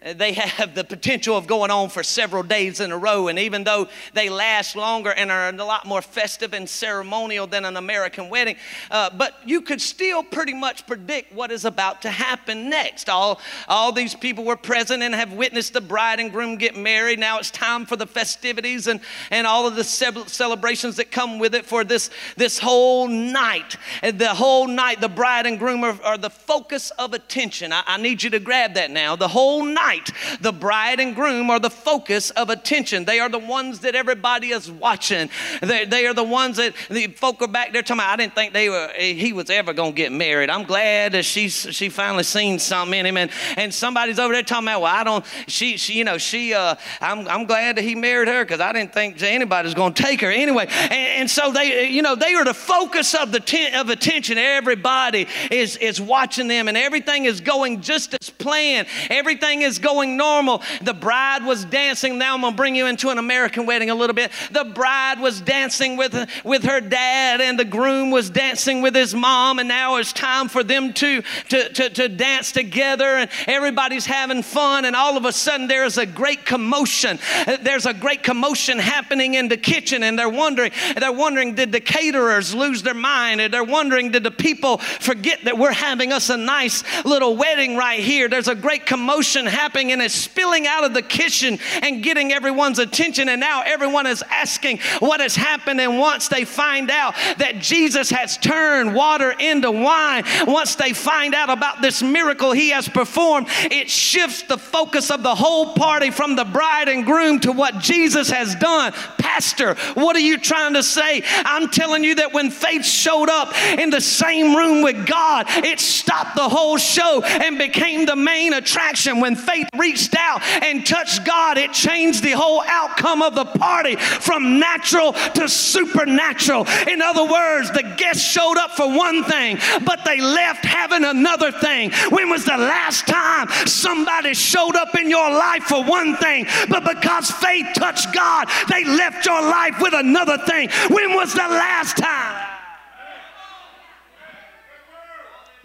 they 0.02 0.32
have 0.32 0.76
the 0.76 0.84
potential 0.86 1.36
of 1.36 1.46
going 1.46 1.72
on 1.72 1.90
for 1.90 2.04
several 2.04 2.42
days 2.42 2.80
in 2.80 2.92
a 2.92 2.98
row. 2.98 3.28
And 3.28 3.38
even 3.38 3.66
though 3.66 3.90
they 4.14 4.30
last 4.30 4.78
longer 4.78 5.12
and 5.12 5.30
are 5.30 5.50
a 5.50 5.52
lot 5.52 5.86
more 5.86 6.02
festive 6.02 6.54
and 6.54 6.70
ceremonial 6.70 7.48
than 7.48 7.66
an 7.66 7.76
American 7.76 8.30
wedding, 8.30 8.56
uh, 8.92 9.10
but 9.18 9.36
you 9.46 9.62
could 9.62 9.82
still 9.82 10.24
pretty 10.24 10.54
much 10.54 10.88
predict 10.88 11.34
what 11.34 11.52
is 11.52 11.66
about 11.66 12.02
to 12.04 12.10
happen 12.10 12.70
next. 12.70 13.10
All, 13.10 13.42
all 13.68 13.92
these 13.92 14.16
people 14.16 14.46
were 14.46 14.56
present 14.56 15.04
and 15.04 15.14
have 15.14 15.34
witnessed 15.34 15.74
the 15.74 15.82
bride 15.82 16.22
and 16.22 16.32
groom 16.32 16.56
get 16.56 16.78
married. 16.78 17.20
Now 17.20 17.40
it's 17.40 17.52
time 17.52 17.86
for 17.86 17.98
the 17.98 18.08
festivities 18.08 18.88
and, 18.88 19.02
and 19.32 19.46
all 19.46 19.68
of 19.68 19.76
the 19.76 19.84
celebrations 19.84 20.96
that 20.96 21.12
come 21.12 21.40
with 21.40 21.54
it 21.56 21.66
for 21.66 21.84
this, 21.84 22.10
this 22.38 22.58
whole 22.58 23.10
night. 23.10 23.76
The 24.02 24.30
whole 24.30 24.68
night, 24.68 25.02
the 25.02 25.10
bride 25.10 25.46
and 25.46 25.60
groom 25.60 25.84
are, 25.84 26.00
are 26.04 26.18
the 26.18 26.30
focus 26.30 26.92
of 26.92 27.14
attention. 27.14 27.74
I, 27.74 27.84
I 27.86 27.98
need 27.98 28.24
you 28.24 28.30
to 28.30 28.40
grab 28.40 28.76
that 28.76 28.92
now. 28.92 29.18
The 29.18 29.28
whole 29.28 29.66
night 29.66 29.89
night, 29.90 30.12
the 30.42 30.52
bride 30.52 31.00
and 31.00 31.16
groom 31.16 31.50
are 31.50 31.60
the 31.60 31.70
focus 31.70 32.30
of 32.32 32.50
attention. 32.50 33.06
They 33.06 33.20
are 33.20 33.30
the 33.30 33.40
ones 33.40 33.80
that 33.80 33.96
everybody 33.96 34.50
is 34.50 34.70
watching. 34.70 35.30
They, 35.62 35.86
they 35.86 36.06
are 36.06 36.14
the 36.14 36.24
ones 36.24 36.58
that 36.58 36.74
the 36.90 37.08
folk 37.08 37.42
are 37.42 37.48
back 37.48 37.74
there 37.74 37.82
talking 37.82 38.00
about, 38.00 38.14
I 38.14 38.16
didn't 38.18 38.36
think 38.36 38.54
they 38.54 38.70
were, 38.70 38.92
he 38.96 39.34
was 39.34 39.50
ever 39.50 39.74
going 39.74 39.94
to 39.94 39.96
get 39.96 40.12
married. 40.12 40.50
I'm 40.50 40.66
glad 40.66 41.14
that 41.14 41.26
she's, 41.26 41.54
she 41.72 41.90
finally 41.90 42.24
seen 42.24 42.60
something 42.60 43.00
in 43.00 43.06
him. 43.06 43.18
And, 43.18 43.32
and 43.58 43.74
somebody's 43.74 44.20
over 44.20 44.34
there 44.34 44.44
talking 44.44 44.68
about, 44.68 44.82
well, 44.82 44.96
I 44.96 45.04
don't, 45.04 45.26
she, 45.48 45.78
she 45.78 45.94
you 45.94 46.04
know, 46.04 46.18
she, 46.18 46.54
uh, 46.54 46.76
I'm, 47.02 47.28
I'm 47.28 47.46
glad 47.46 47.78
that 47.78 47.84
he 47.84 47.96
married 47.96 48.28
her 48.28 48.46
because 48.46 48.60
I 48.60 48.72
didn't 48.74 48.94
think 48.94 49.22
anybody's 49.22 49.74
going 49.74 49.94
to 49.94 50.04
take 50.04 50.22
her 50.22 50.32
anyway. 50.32 50.68
And, 50.68 50.94
and, 50.94 51.30
so 51.30 51.52
they, 51.52 51.90
you 51.90 52.02
know, 52.02 52.16
they 52.16 52.34
are 52.34 52.46
the 52.46 52.54
focus 52.54 53.16
of 53.16 53.32
the 53.32 53.40
ten, 53.40 53.74
of 53.76 53.90
attention. 53.90 54.38
Everybody 54.38 55.28
is, 55.50 55.78
is 55.78 56.00
watching 56.00 56.48
them 56.48 56.68
and 56.68 56.78
everything 56.78 57.26
is 57.26 57.42
going 57.42 57.82
just 57.82 58.16
as 58.20 58.30
planned. 58.30 58.88
Everything 59.10 59.62
is 59.62 59.79
going 59.80 60.18
normal. 60.18 60.62
The 60.82 60.94
bride 60.94 61.44
was 61.44 61.66
dancing. 61.66 62.18
Now 62.18 62.36
I'm 62.36 62.42
going 62.42 62.54
to 62.54 62.58
bring 62.58 62.76
you 62.76 62.86
into 62.86 63.10
an 63.10 63.18
American 63.18 63.66
wedding 63.66 63.90
a 63.90 63.96
little 63.96 64.14
bit. 64.14 64.32
The 64.52 64.66
bride 64.66 65.20
was 65.20 65.42
dancing 65.42 65.98
with, 65.98 66.14
with 66.44 66.64
her 66.64 66.82
dad, 66.82 67.42
and 67.42 67.58
the 67.58 67.66
groom 67.66 68.12
was 68.12 68.30
dancing 68.30 68.82
with 68.82 68.96
his 68.96 69.16
mom. 69.16 69.60
And 69.60 69.68
now 69.68 69.96
it's 69.96 70.14
time 70.14 70.50
for 70.50 70.64
them 70.64 70.94
to, 70.94 71.22
to, 71.22 71.70
to, 71.70 71.90
to 71.90 72.10
dance 72.10 72.52
together, 72.52 73.06
and 73.06 73.30
everybody's 73.48 74.06
having 74.06 74.44
fun. 74.44 74.86
And 74.86 74.96
all 74.96 75.18
of 75.18 75.26
a 75.26 75.32
sudden, 75.32 75.68
there's 75.68 75.98
a 75.98 76.06
great 76.06 76.46
commotion. 76.46 77.20
There's 77.62 77.86
a 77.86 77.94
great 77.94 78.24
commotion 78.24 78.80
happening 78.80 79.36
in 79.36 79.48
the 79.48 79.58
kitchen, 79.58 80.04
and 80.04 80.20
they're 80.20 80.30
wondering, 80.30 80.72
they're 80.98 81.12
wondering, 81.12 81.56
did 81.56 81.72
the 81.72 81.80
caterers 81.80 82.54
lose 82.54 82.84
their 82.84 82.94
mind? 82.94 83.42
And 83.42 83.54
they're 83.54 83.64
wondering, 83.64 84.12
did 84.12 84.24
the 84.24 84.32
people 84.32 84.78
forget 84.78 85.46
that 85.46 85.58
we're 85.58 85.72
having 85.72 86.12
us 86.12 86.30
a 86.30 86.38
nice 86.38 86.84
little 87.06 87.36
wedding 87.36 87.78
right 87.78 88.00
here? 88.00 88.28
There's 88.28 88.48
a 88.48 88.56
great 88.56 88.86
commotion 88.86 89.46
happening 89.46 89.69
and 89.76 90.02
it's 90.02 90.14
spilling 90.14 90.68
out 90.68 90.84
of 90.84 90.94
the 90.94 91.02
kitchen 91.02 91.60
and 91.82 92.04
getting 92.04 92.32
everyone's 92.32 92.80
attention. 92.80 93.30
And 93.30 93.40
now 93.40 93.62
everyone 93.66 94.08
is 94.08 94.24
asking 94.30 94.80
what 95.00 95.20
has 95.20 95.36
happened. 95.36 95.80
And 95.80 95.98
once 96.00 96.28
they 96.28 96.46
find 96.46 96.92
out 96.92 97.16
that 97.38 97.60
Jesus 97.60 98.10
has 98.10 98.38
turned 98.38 98.94
water 98.94 99.32
into 99.32 99.72
wine, 99.72 100.24
once 100.48 100.76
they 100.76 100.94
find 100.94 101.34
out 101.34 101.50
about 101.50 101.82
this 101.82 102.02
miracle 102.02 102.52
he 102.52 102.70
has 102.70 102.88
performed, 102.88 103.48
it 103.72 103.90
shifts 103.90 104.44
the 104.44 104.58
focus 104.58 105.12
of 105.12 105.24
the 105.24 105.36
whole 105.36 105.74
party 105.74 106.12
from 106.12 106.36
the 106.36 106.46
bride 106.46 106.90
and 106.90 107.06
groom 107.06 107.40
to 107.42 107.52
what 107.52 107.80
Jesus 107.80 108.30
has 108.30 108.56
done. 108.56 108.94
Pastor, 109.18 109.76
what 109.94 110.16
are 110.16 110.20
you 110.20 110.38
trying 110.38 110.74
to 110.74 110.84
say? 110.84 111.24
I'm 111.26 111.70
telling 111.70 112.04
you 112.04 112.16
that 112.16 112.34
when 112.34 112.50
faith 112.50 112.86
showed 112.86 113.30
up 113.30 113.56
in 113.78 113.90
the 113.90 114.02
same 114.02 114.56
room 114.56 114.82
with 114.82 115.06
God, 115.06 115.46
it 115.48 115.80
stopped 115.80 116.36
the 116.36 116.50
whole 116.50 116.78
show 116.78 117.22
and 117.24 117.58
became 117.58 118.06
the 118.06 118.16
main 118.16 118.54
attraction. 118.54 119.20
When 119.20 119.36
faith 119.36 119.59
faith 119.60 119.80
reached 119.80 120.16
out 120.16 120.42
and 120.64 120.86
touched 120.86 121.26
God, 121.26 121.58
it 121.58 121.74
changed 121.74 122.24
the 122.24 122.32
whole 122.32 122.62
outcome 122.66 123.22
of 123.22 123.36
the 123.36 123.46
party 123.46 123.96
from 123.96 124.60
natural 124.60 125.14
to 125.14 125.48
supernatural. 125.48 126.68
In 126.88 127.02
other 127.02 127.26
words, 127.26 127.72
the 127.72 127.94
guests 127.98 128.24
showed 128.24 128.58
up 128.58 128.72
for 128.72 128.88
one 128.88 129.24
thing, 129.24 129.58
but 129.86 130.04
they 130.06 130.20
left 130.22 130.66
having 130.66 131.04
another 131.04 131.52
thing. 131.52 131.92
When 132.10 132.30
was 132.30 132.46
the 132.46 132.58
last 132.58 133.08
time 133.08 133.50
somebody 133.66 134.34
showed 134.34 134.76
up 134.76 134.96
in 134.96 135.10
your 135.10 135.30
life 135.30 135.64
for 135.64 135.84
one 135.84 136.16
thing, 136.18 136.46
but 136.70 136.84
because 136.84 137.32
faith 137.32 137.68
touched 137.76 138.14
God, 138.14 138.48
they 138.70 138.84
left 138.84 139.26
your 139.26 139.42
life 139.42 139.76
with 139.82 139.94
another 139.94 140.38
thing? 140.38 140.70
When 140.90 141.16
was 141.16 141.34
the 141.34 141.40
last 141.40 141.98
time? 141.98 142.48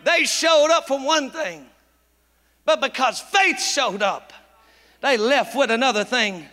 They 0.05 0.25
showed 0.25 0.71
up 0.71 0.87
for 0.87 0.99
one 0.99 1.31
thing, 1.31 1.65
but 2.65 2.81
because 2.81 3.21
faith 3.21 3.61
showed 3.61 4.03
up, 4.03 4.33
they 5.01 5.17
left 5.17 5.55
with 5.55 5.71
another 5.71 6.05
thing. 6.05 6.47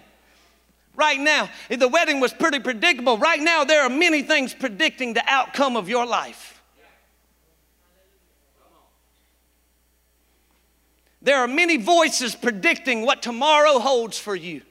Right 0.95 1.19
now, 1.19 1.50
the 1.69 1.88
wedding 1.88 2.19
was 2.19 2.34
pretty 2.34 2.60
predictable. 2.60 3.17
Right 3.17 3.39
now, 3.39 3.63
there 3.63 3.84
are 3.84 3.89
many 3.89 4.24
things 4.24 4.54
predicting 4.54 5.13
the 5.13 5.24
outcome 5.26 5.78
of 5.78 5.88
your 5.88 6.06
life. 6.06 6.62
There 11.21 11.38
are 11.38 11.47
many 11.47 11.78
voices 11.78 12.36
predicting 12.36 13.06
what 13.06 13.21
tomorrow 13.21 13.80
holds 13.80 14.17
for 14.17 14.36
you. 14.36 14.63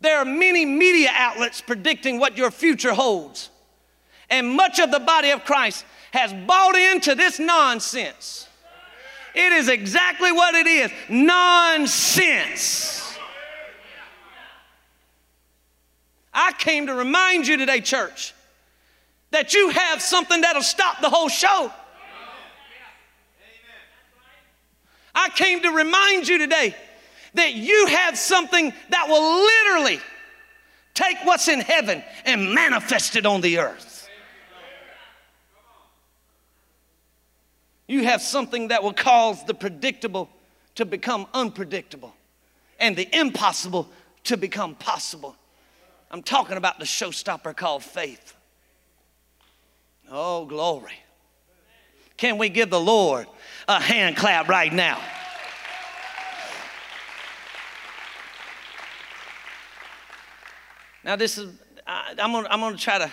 There 0.00 0.18
are 0.18 0.24
many 0.24 0.64
media 0.64 1.10
outlets 1.12 1.60
predicting 1.60 2.18
what 2.18 2.36
your 2.36 2.50
future 2.50 2.94
holds. 2.94 3.50
And 4.30 4.48
much 4.48 4.78
of 4.80 4.90
the 4.90 5.00
body 5.00 5.30
of 5.30 5.44
Christ 5.44 5.84
has 6.12 6.32
bought 6.32 6.76
into 6.76 7.14
this 7.14 7.38
nonsense. 7.38 8.47
It 9.34 9.52
is 9.52 9.68
exactly 9.68 10.32
what 10.32 10.54
it 10.54 10.66
is 10.66 10.90
nonsense. 11.08 12.94
I 16.32 16.52
came 16.52 16.86
to 16.86 16.94
remind 16.94 17.46
you 17.46 17.56
today, 17.56 17.80
church, 17.80 18.34
that 19.30 19.54
you 19.54 19.70
have 19.70 20.00
something 20.00 20.40
that'll 20.40 20.62
stop 20.62 21.00
the 21.00 21.10
whole 21.10 21.28
show. 21.28 21.72
I 25.14 25.30
came 25.30 25.62
to 25.62 25.70
remind 25.70 26.28
you 26.28 26.38
today 26.38 26.76
that 27.34 27.54
you 27.54 27.86
have 27.86 28.16
something 28.16 28.72
that 28.90 29.08
will 29.08 29.42
literally 29.42 30.00
take 30.94 31.16
what's 31.24 31.48
in 31.48 31.60
heaven 31.60 32.04
and 32.24 32.54
manifest 32.54 33.16
it 33.16 33.26
on 33.26 33.40
the 33.40 33.58
earth. 33.58 33.97
You 37.88 38.04
have 38.04 38.20
something 38.22 38.68
that 38.68 38.82
will 38.82 38.92
cause 38.92 39.42
the 39.44 39.54
predictable 39.54 40.28
to 40.76 40.84
become 40.84 41.26
unpredictable 41.34 42.14
and 42.78 42.94
the 42.94 43.08
impossible 43.18 43.88
to 44.24 44.36
become 44.36 44.74
possible. 44.74 45.34
I'm 46.10 46.22
talking 46.22 46.58
about 46.58 46.78
the 46.78 46.84
showstopper 46.84 47.56
called 47.56 47.82
faith. 47.82 48.36
Oh, 50.10 50.44
glory. 50.44 50.92
Can 52.18 52.36
we 52.36 52.50
give 52.50 52.68
the 52.70 52.80
Lord 52.80 53.26
a 53.66 53.80
hand 53.80 54.16
clap 54.16 54.48
right 54.48 54.72
now? 54.72 55.00
Now, 61.04 61.16
this 61.16 61.38
is, 61.38 61.54
I, 61.86 62.14
am 62.18 62.32
gonna, 62.32 62.48
I'm 62.50 62.60
gonna 62.60 62.76
try 62.76 62.98
to 62.98 63.10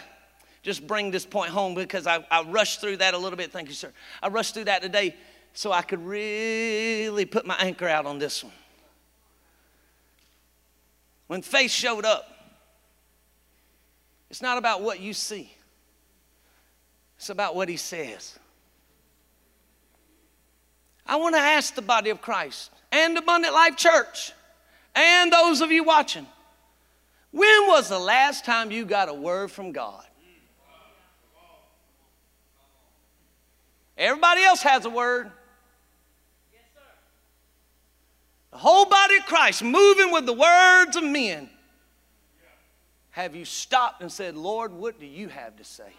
just 0.66 0.88
bring 0.88 1.12
this 1.12 1.28
point 1.28 1.52
home 1.52 1.76
because 1.76 2.08
I, 2.08 2.26
I 2.32 2.42
rushed 2.42 2.82
through 2.82 2.98
that 2.98 3.14
a 3.14 3.18
little 3.20 3.38
bit. 3.38 3.52
Thank 3.52 3.68
you, 3.68 3.76
sir. 3.76 3.94
I 4.22 4.30
rushed 4.30 4.56
through 4.56 4.64
that 4.64 4.82
today 4.82 5.16
so 5.54 5.72
I 5.72 5.84
could 5.84 6.04
really 6.04 7.26
put 7.26 7.46
my 7.46 7.56
anchor 7.60 7.88
out 7.88 8.08
on 8.08 8.18
this 8.18 8.44
one. 8.44 8.52
When 11.28 11.44
faith 11.44 11.70
showed 11.70 12.04
up, 12.04 12.32
it's 14.32 14.42
not 14.42 14.58
about 14.58 14.82
what 14.82 15.00
you 15.00 15.14
see, 15.14 15.54
it's 17.18 17.30
about 17.30 17.56
what 17.56 17.70
he 17.70 17.78
says. 17.78 18.38
I 21.06 21.18
want 21.18 21.36
to 21.36 21.42
ask 21.42 21.76
the 21.76 21.84
body 21.84 22.10
of 22.10 22.22
Christ 22.22 22.72
and 22.92 23.16
Abundant 23.16 23.54
Life 23.54 23.78
Church 23.78 24.34
and 24.96 25.32
those 25.32 25.62
of 25.62 25.72
you 25.72 25.84
watching 25.84 26.26
when 27.30 27.68
was 27.68 27.90
the 27.90 28.00
last 28.00 28.46
time 28.46 28.72
you 28.72 28.86
got 28.86 29.10
a 29.10 29.14
word 29.14 29.52
from 29.52 29.74
God? 29.74 30.06
Everybody 33.98 34.44
else 34.44 34.62
has 34.64 34.86
a 34.86 34.90
word. 34.90 35.32
The 38.52 38.58
whole 38.58 38.86
body 38.86 39.18
of 39.18 39.26
Christ 39.26 39.64
moving 39.64 40.12
with 40.12 40.26
the 40.26 40.34
words 40.34 40.96
of 40.96 41.04
men. 41.04 41.50
Have 43.12 43.36
you 43.36 43.46
stopped 43.46 44.02
and 44.02 44.12
said, 44.12 44.36
Lord, 44.36 44.74
what 44.74 45.00
do 45.00 45.06
you 45.06 45.30
have 45.30 45.56
to 45.58 45.64
say? 45.64 45.94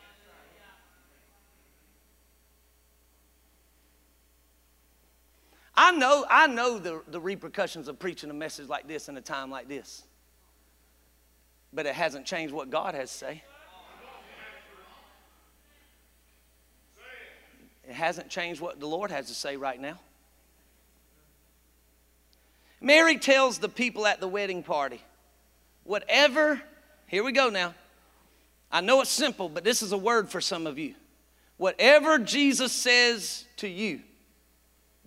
I 5.75 5.93
know, 5.93 6.25
I 6.31 6.47
know 6.47 6.79
the, 6.79 7.03
the 7.09 7.21
repercussions 7.21 7.89
of 7.89 7.99
preaching 7.99 8.31
a 8.31 8.35
message 8.35 8.69
like 8.69 8.89
this 8.89 9.09
in 9.09 9.17
a 9.17 9.21
time 9.21 9.51
like 9.51 9.69
this. 9.69 10.05
But 11.73 11.85
it 11.85 11.95
hasn't 11.95 12.25
changed 12.25 12.55
what 12.55 12.71
God 12.71 12.95
has 12.95 13.11
to 13.13 13.19
say. 13.19 13.43
It 17.89 17.95
hasn't 17.95 18.29
changed 18.29 18.61
what 18.61 18.81
the 18.81 18.87
Lord 18.87 19.11
has 19.11 19.27
to 19.29 19.35
say 19.35 19.57
right 19.57 19.81
now. 19.81 19.99
Mary 22.81 23.19
tells 23.19 23.59
the 23.59 23.69
people 23.69 24.07
at 24.07 24.21
the 24.21 24.29
wedding 24.29 24.63
party, 24.63 25.01
whatever, 25.85 26.61
here 27.07 27.25
we 27.25 27.33
go 27.33 27.49
now. 27.49 27.75
I 28.71 28.81
know 28.81 29.01
it's 29.01 29.11
simple, 29.11 29.49
but 29.49 29.65
this 29.65 29.83
is 29.83 29.93
a 29.93 29.99
word 29.99 30.29
for 30.29 30.41
some 30.41 30.67
of 30.67 30.79
you. 30.79 30.95
Whatever 31.57 32.19
Jesus 32.19 32.73
says 32.73 33.45
to 33.59 33.69
you, 33.69 34.01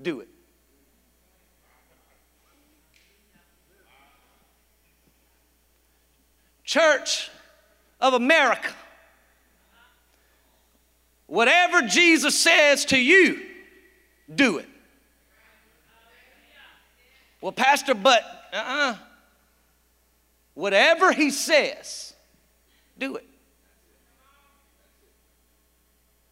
do 0.02 0.22
it. 0.22 0.28
Church 6.64 7.30
of 8.00 8.14
America, 8.14 8.74
whatever 11.30 11.84
Jesus 11.84 12.38
says 12.38 12.86
to 12.86 12.98
you, 12.98 13.42
do 14.34 14.58
it. 14.58 14.68
Well, 17.42 17.52
Pastor, 17.54 17.94
but 17.94 18.24
uh 18.52 18.58
uh-uh. 18.58 18.92
uh 18.92 18.96
Whatever 20.56 21.14
he 21.14 21.30
says, 21.30 22.14
do 22.98 23.16
it. 23.16 23.29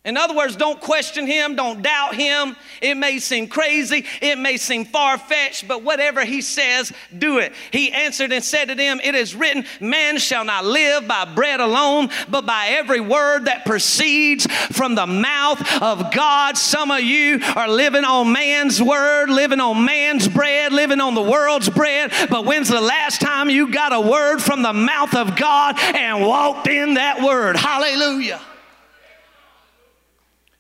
In 0.08 0.16
other 0.16 0.34
words, 0.34 0.56
don't 0.56 0.80
question 0.80 1.28
him, 1.28 1.58
don't 1.58 1.82
doubt 1.82 2.16
him. 2.16 2.56
It 2.82 2.96
may 2.96 3.20
seem 3.20 3.50
crazy, 3.50 4.06
it 4.22 4.38
may 4.38 4.56
seem 4.56 4.86
far 4.86 5.18
fetched, 5.18 5.68
but 5.68 5.84
whatever 5.84 6.24
he 6.24 6.40
says, 6.40 6.94
do 7.16 7.40
it. 7.40 7.52
He 7.74 7.92
answered 7.92 8.32
and 8.32 8.42
said 8.42 8.70
to 8.70 8.76
them, 8.76 9.02
It 9.04 9.16
is 9.16 9.36
written, 9.36 9.66
Man 9.82 10.18
shall 10.18 10.46
not 10.46 10.64
live 10.64 11.10
by 11.10 11.26
bread 11.26 11.60
alone, 11.60 12.10
but 12.30 12.46
by 12.46 12.68
every 12.70 13.02
word 13.02 13.46
that 13.46 13.66
proceeds 13.66 14.48
from 14.72 14.96
the 14.96 15.06
mouth 15.06 15.82
of 15.82 16.14
God. 16.14 16.58
Some 16.58 16.90
of 16.90 17.02
you 17.02 17.42
are 17.58 17.68
living 17.68 18.06
on 18.06 18.32
man's 18.32 18.82
word, 18.82 19.30
living 19.30 19.60
on 19.60 19.84
man's 19.84 20.30
bread, 20.30 20.72
living 20.72 21.02
on 21.02 21.16
the 21.16 21.22
world's 21.22 21.68
bread, 21.68 22.14
but 22.30 22.46
when's 22.46 22.70
the 22.70 22.80
last 22.80 23.20
time 23.20 23.50
you 23.50 23.74
got 23.74 23.92
a 23.92 24.00
word 24.00 24.40
from 24.40 24.62
the 24.62 24.72
mouth 24.72 25.14
of 25.16 25.36
God 25.36 25.78
and 25.78 26.26
walked 26.26 26.68
in 26.68 26.94
that 26.94 27.22
word? 27.22 27.58
Hallelujah. 27.58 28.40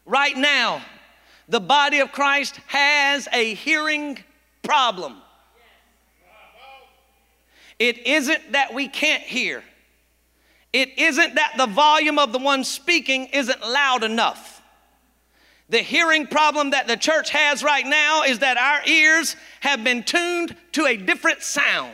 Right 0.07 0.37
now, 0.37 0.81
the 1.49 1.59
body 1.59 1.99
of 1.99 2.13
Christ 2.13 2.59
has 2.67 3.27
a 3.33 3.53
hearing 3.53 4.17
problem. 4.63 5.17
It 7.77 8.07
isn't 8.07 8.53
that 8.53 8.73
we 8.73 8.87
can't 8.87 9.21
hear. 9.21 9.63
It 10.71 10.97
isn't 10.97 11.35
that 11.35 11.55
the 11.57 11.67
volume 11.67 12.17
of 12.19 12.31
the 12.31 12.39
one 12.39 12.63
speaking 12.63 13.25
isn't 13.27 13.61
loud 13.61 14.03
enough. 14.03 14.63
The 15.69 15.79
hearing 15.79 16.25
problem 16.25 16.69
that 16.69 16.87
the 16.87 16.95
church 16.95 17.29
has 17.31 17.61
right 17.61 17.85
now 17.85 18.23
is 18.23 18.39
that 18.39 18.57
our 18.57 18.87
ears 18.87 19.35
have 19.59 19.83
been 19.83 20.03
tuned 20.03 20.55
to 20.71 20.85
a 20.85 20.95
different 20.95 21.43
sound. 21.43 21.93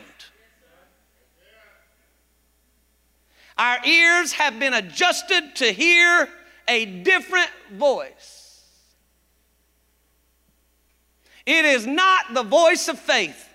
Our 3.58 3.84
ears 3.86 4.34
have 4.34 4.60
been 4.60 4.76
adjusted 4.76 5.56
to 5.56 5.71
hear 5.71 6.30
a 6.67 6.86
different 6.86 7.49
voice. 7.71 8.43
It 11.45 11.65
is 11.65 11.86
not 11.86 12.34
the 12.34 12.43
voice 12.43 12.88
of 12.88 12.97
faith. 12.97 13.49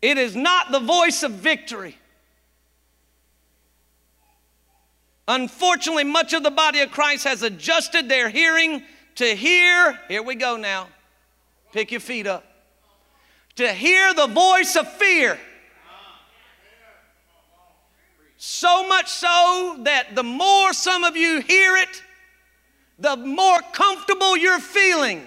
It 0.00 0.18
is 0.18 0.36
not 0.36 0.70
the 0.70 0.80
voice 0.80 1.22
of 1.22 1.32
victory. 1.32 1.96
Unfortunately, 5.26 6.04
much 6.04 6.32
of 6.32 6.42
the 6.42 6.50
body 6.50 6.80
of 6.80 6.90
Christ 6.90 7.24
has 7.24 7.42
adjusted 7.42 8.08
their 8.08 8.28
hearing 8.28 8.82
to 9.16 9.34
hear, 9.34 9.98
here 10.08 10.22
we 10.22 10.36
go 10.36 10.56
now, 10.56 10.88
pick 11.72 11.90
your 11.90 12.00
feet 12.00 12.26
up, 12.26 12.44
to 13.56 13.72
hear 13.72 14.14
the 14.14 14.28
voice 14.28 14.76
of 14.76 14.90
fear. 14.92 15.38
So 18.38 18.86
much 18.86 19.08
so 19.08 19.78
that 19.80 20.14
the 20.14 20.22
more 20.22 20.72
some 20.72 21.02
of 21.02 21.16
you 21.16 21.40
hear 21.40 21.76
it, 21.76 22.02
the 22.96 23.16
more 23.16 23.58
comfortable 23.72 24.36
you're 24.36 24.60
feeling. 24.60 25.22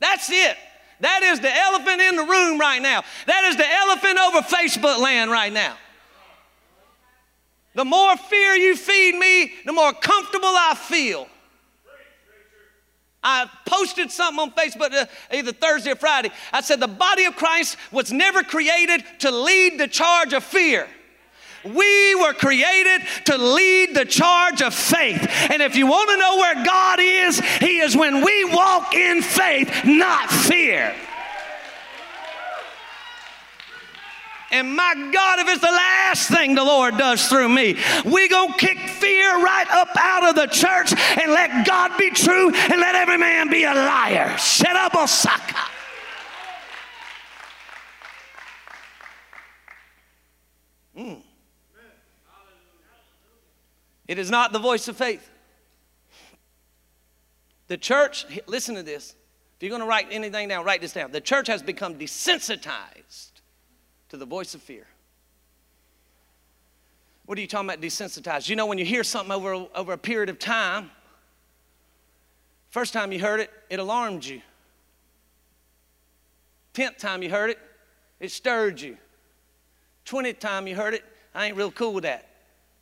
That's 0.00 0.30
it. 0.30 0.56
That 1.00 1.22
is 1.22 1.38
the 1.38 1.54
elephant 1.54 2.00
in 2.00 2.16
the 2.16 2.24
room 2.24 2.58
right 2.58 2.82
now. 2.82 3.04
That 3.26 3.44
is 3.44 3.56
the 3.56 3.70
elephant 3.70 4.18
over 4.18 4.40
Facebook 4.40 5.00
land 5.00 5.30
right 5.30 5.52
now. 5.52 5.76
The 7.74 7.84
more 7.84 8.16
fear 8.16 8.54
you 8.54 8.74
feed 8.74 9.14
me, 9.14 9.52
the 9.64 9.72
more 9.72 9.92
comfortable 9.92 10.48
I 10.48 10.74
feel. 10.76 11.28
I 13.28 13.50
posted 13.66 14.10
something 14.10 14.40
on 14.40 14.52
Facebook 14.52 14.90
uh, 14.94 15.04
either 15.30 15.52
Thursday 15.52 15.90
or 15.90 15.96
Friday. 15.96 16.30
I 16.50 16.62
said, 16.62 16.80
The 16.80 16.88
body 16.88 17.26
of 17.26 17.36
Christ 17.36 17.76
was 17.92 18.10
never 18.10 18.42
created 18.42 19.04
to 19.18 19.30
lead 19.30 19.78
the 19.78 19.86
charge 19.86 20.32
of 20.32 20.42
fear. 20.42 20.88
We 21.62 22.14
were 22.14 22.32
created 22.32 23.02
to 23.26 23.36
lead 23.36 23.94
the 23.94 24.06
charge 24.06 24.62
of 24.62 24.72
faith. 24.72 25.28
And 25.50 25.60
if 25.60 25.76
you 25.76 25.86
want 25.86 26.08
to 26.08 26.16
know 26.16 26.36
where 26.38 26.64
God 26.64 27.00
is, 27.02 27.38
He 27.60 27.80
is 27.80 27.94
when 27.94 28.24
we 28.24 28.44
walk 28.46 28.94
in 28.94 29.20
faith, 29.20 29.84
not 29.84 30.30
fear. 30.30 30.94
And 34.50 34.74
my 34.74 35.10
God, 35.12 35.40
if 35.40 35.48
it's 35.48 35.60
the 35.60 35.66
last 35.66 36.30
thing 36.30 36.54
the 36.54 36.64
Lord 36.64 36.96
does 36.96 37.28
through 37.28 37.50
me, 37.50 37.76
we 38.04 38.28
gonna 38.28 38.54
kick 38.54 38.78
fear 38.78 39.42
right 39.42 39.66
up 39.70 39.88
out 39.98 40.28
of 40.28 40.36
the 40.36 40.46
church 40.46 40.92
and 41.20 41.32
let 41.32 41.66
God 41.66 41.98
be 41.98 42.10
true 42.10 42.50
and 42.52 42.80
let 42.80 42.94
every 42.94 43.18
man 43.18 43.50
be 43.50 43.64
a 43.64 43.74
liar. 43.74 44.36
Shut 44.38 44.74
up, 44.74 44.94
Osaka. 44.94 45.58
Mm. 50.96 51.22
It 54.08 54.18
is 54.18 54.30
not 54.30 54.52
the 54.52 54.58
voice 54.58 54.88
of 54.88 54.96
faith. 54.96 55.30
The 57.68 57.76
church, 57.76 58.24
listen 58.46 58.74
to 58.76 58.82
this. 58.82 59.14
If 59.56 59.62
you're 59.62 59.70
going 59.70 59.82
to 59.82 59.86
write 59.86 60.06
anything 60.10 60.48
down, 60.48 60.64
write 60.64 60.80
this 60.80 60.94
down. 60.94 61.12
The 61.12 61.20
church 61.20 61.46
has 61.48 61.62
become 61.62 61.96
desensitized 61.96 63.27
to 64.08 64.16
the 64.16 64.26
voice 64.26 64.54
of 64.54 64.62
fear. 64.62 64.86
What 67.26 67.36
are 67.36 67.40
you 67.40 67.46
talking 67.46 67.68
about 67.68 67.82
desensitized? 67.82 68.48
You 68.48 68.56
know, 68.56 68.66
when 68.66 68.78
you 68.78 68.86
hear 68.86 69.04
something 69.04 69.32
over, 69.32 69.66
over 69.74 69.92
a 69.92 69.98
period 69.98 70.30
of 70.30 70.38
time, 70.38 70.90
first 72.70 72.92
time 72.94 73.12
you 73.12 73.20
heard 73.20 73.40
it, 73.40 73.50
it 73.68 73.78
alarmed 73.78 74.24
you. 74.24 74.40
Tenth 76.72 76.96
time 76.96 77.22
you 77.22 77.30
heard 77.30 77.50
it, 77.50 77.58
it 78.18 78.30
stirred 78.30 78.80
you. 78.80 78.96
Twentieth 80.04 80.38
time 80.38 80.66
you 80.66 80.74
heard 80.74 80.94
it, 80.94 81.04
I 81.34 81.46
ain't 81.46 81.56
real 81.56 81.70
cool 81.70 81.92
with 81.92 82.04
that. 82.04 82.28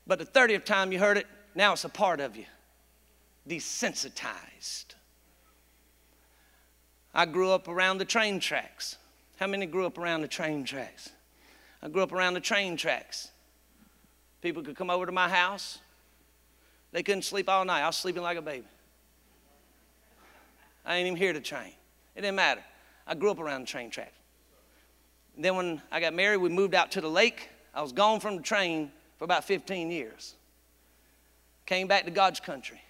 But 0.07 0.21
the 0.21 0.25
30th 0.25 0.65
time 0.65 0.93
you 0.93 1.01
heard 1.01 1.17
it, 1.17 1.27
now 1.55 1.73
it's 1.73 1.85
a 1.85 1.89
part 1.89 2.21
of 2.21 2.37
you. 2.37 2.45
Desensitized. 3.49 4.95
I 7.13 7.27
grew 7.27 7.51
up 7.51 7.67
around 7.67 7.99
the 7.99 8.05
train 8.05 8.39
tracks. 8.39 8.97
How 9.39 9.47
many 9.47 9.67
grew 9.67 9.87
up 9.87 9.99
around 9.99 10.21
the 10.21 10.29
train 10.29 10.65
tracks? 10.65 11.11
I 11.87 11.89
grew 11.89 12.03
up 12.03 12.11
around 12.11 12.35
the 12.35 12.41
train 12.41 12.77
tracks. 12.77 13.29
People 14.43 14.65
could 14.65 14.75
come 14.75 14.91
over 14.91 15.07
to 15.07 15.13
my 15.13 15.29
house. 15.29 15.79
They 16.91 17.05
couldn't 17.05 17.23
sleep 17.23 17.49
all 17.49 17.65
night. 17.65 17.83
I 17.83 17.87
was 17.87 17.97
sleeping 17.97 18.25
like 18.25 18.37
a 18.37 18.43
baby. 18.43 18.67
I 20.85 20.97
ain't 20.97 21.07
even 21.07 21.17
hear 21.17 21.33
the 21.33 21.41
train. 21.41 21.71
It 22.17 22.23
didn't 22.23 22.35
matter. 22.35 22.65
I 23.07 23.15
grew 23.15 23.31
up 23.31 23.39
around 23.39 23.61
the 23.61 23.67
train 23.69 23.91
tracks. 23.91 24.19
Then 25.39 25.55
when 25.55 25.81
I 25.93 26.01
got 26.01 26.13
married, 26.13 26.39
we 26.39 26.49
moved 26.49 26.75
out 26.75 26.91
to 26.93 27.01
the 27.01 27.09
lake. 27.09 27.51
I 27.73 27.83
was 27.83 27.93
gone 27.93 28.19
from 28.19 28.37
the 28.37 28.43
train 28.43 28.91
for 29.17 29.25
about 29.25 29.45
15 29.45 29.89
years. 29.89 30.35
Came 31.67 31.87
back 31.87 32.05
to 32.07 32.11
God's 32.11 32.41
country. 32.41 32.81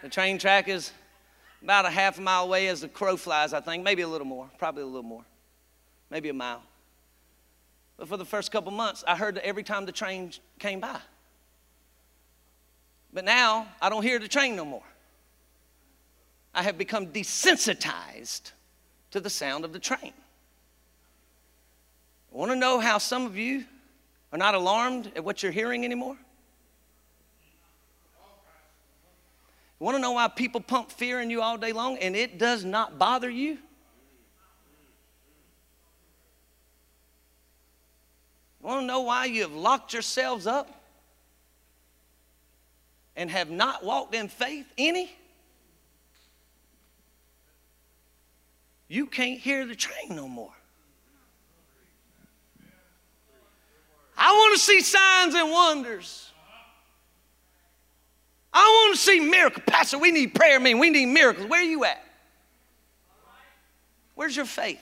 The 0.00 0.08
train 0.08 0.38
track 0.38 0.68
is 0.68 0.92
about 1.60 1.86
a 1.86 1.90
half 1.90 2.18
a 2.18 2.20
mile 2.20 2.44
away 2.44 2.68
as 2.68 2.82
the 2.82 2.88
crow 2.88 3.16
flies, 3.16 3.52
I 3.52 3.60
think, 3.60 3.82
maybe 3.82 4.02
a 4.02 4.08
little 4.08 4.28
more, 4.28 4.48
probably 4.58 4.84
a 4.84 4.86
little 4.86 5.02
more 5.02 5.24
maybe 6.10 6.28
a 6.28 6.34
mile. 6.34 6.62
But 7.96 8.08
for 8.08 8.16
the 8.16 8.24
first 8.24 8.52
couple 8.52 8.70
months, 8.72 9.04
I 9.06 9.16
heard 9.16 9.38
every 9.38 9.62
time 9.62 9.86
the 9.86 9.92
train 9.92 10.32
came 10.58 10.80
by. 10.80 10.98
But 13.12 13.24
now 13.24 13.68
I 13.80 13.88
don't 13.88 14.02
hear 14.02 14.18
the 14.18 14.28
train 14.28 14.56
no 14.56 14.64
more. 14.64 14.82
I 16.54 16.62
have 16.62 16.76
become 16.78 17.08
desensitized 17.08 18.52
to 19.10 19.20
the 19.20 19.30
sound 19.30 19.64
of 19.64 19.72
the 19.72 19.78
train. 19.78 20.12
Want 22.36 22.50
to 22.50 22.56
know 22.56 22.80
how 22.80 22.98
some 22.98 23.24
of 23.24 23.38
you 23.38 23.64
are 24.30 24.36
not 24.36 24.54
alarmed 24.54 25.10
at 25.16 25.24
what 25.24 25.42
you're 25.42 25.52
hearing 25.52 25.86
anymore? 25.86 26.18
You 29.80 29.84
want 29.84 29.96
to 29.96 30.02
know 30.02 30.12
why 30.12 30.28
people 30.28 30.60
pump 30.60 30.90
fear 30.90 31.22
in 31.22 31.30
you 31.30 31.40
all 31.40 31.56
day 31.56 31.72
long 31.72 31.96
and 31.96 32.14
it 32.14 32.36
does 32.36 32.62
not 32.62 32.98
bother 32.98 33.30
you? 33.30 33.56
I 38.66 38.68
want 38.68 38.82
to 38.82 38.86
know 38.86 39.00
why 39.00 39.26
you 39.26 39.42
have 39.42 39.52
locked 39.52 39.94
yourselves 39.94 40.46
up? 40.46 40.76
and 43.16 43.30
have 43.30 43.50
not 43.50 43.82
walked 43.82 44.14
in 44.14 44.28
faith 44.28 44.66
any, 44.76 45.10
you 48.88 49.06
can't 49.06 49.40
hear 49.40 49.66
the 49.66 49.74
train 49.74 50.14
no 50.14 50.28
more. 50.28 50.52
I 54.18 54.32
want 54.32 54.54
to 54.54 54.60
see 54.60 54.80
signs 54.80 55.34
and 55.34 55.50
wonders. 55.50 56.30
I 58.52 58.64
want 58.64 58.96
to 58.96 59.00
see 59.00 59.20
miracles. 59.20 59.64
Pastor, 59.66 59.98
we 59.98 60.10
need 60.10 60.34
prayer, 60.34 60.58
man. 60.58 60.78
We 60.78 60.88
need 60.88 61.06
miracles. 61.06 61.46
Where 61.46 61.60
are 61.60 61.64
you 61.64 61.84
at? 61.84 62.02
Where's 64.14 64.34
your 64.34 64.46
faith? 64.46 64.80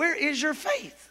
Where 0.00 0.14
is 0.14 0.40
your 0.40 0.54
faith? 0.54 1.10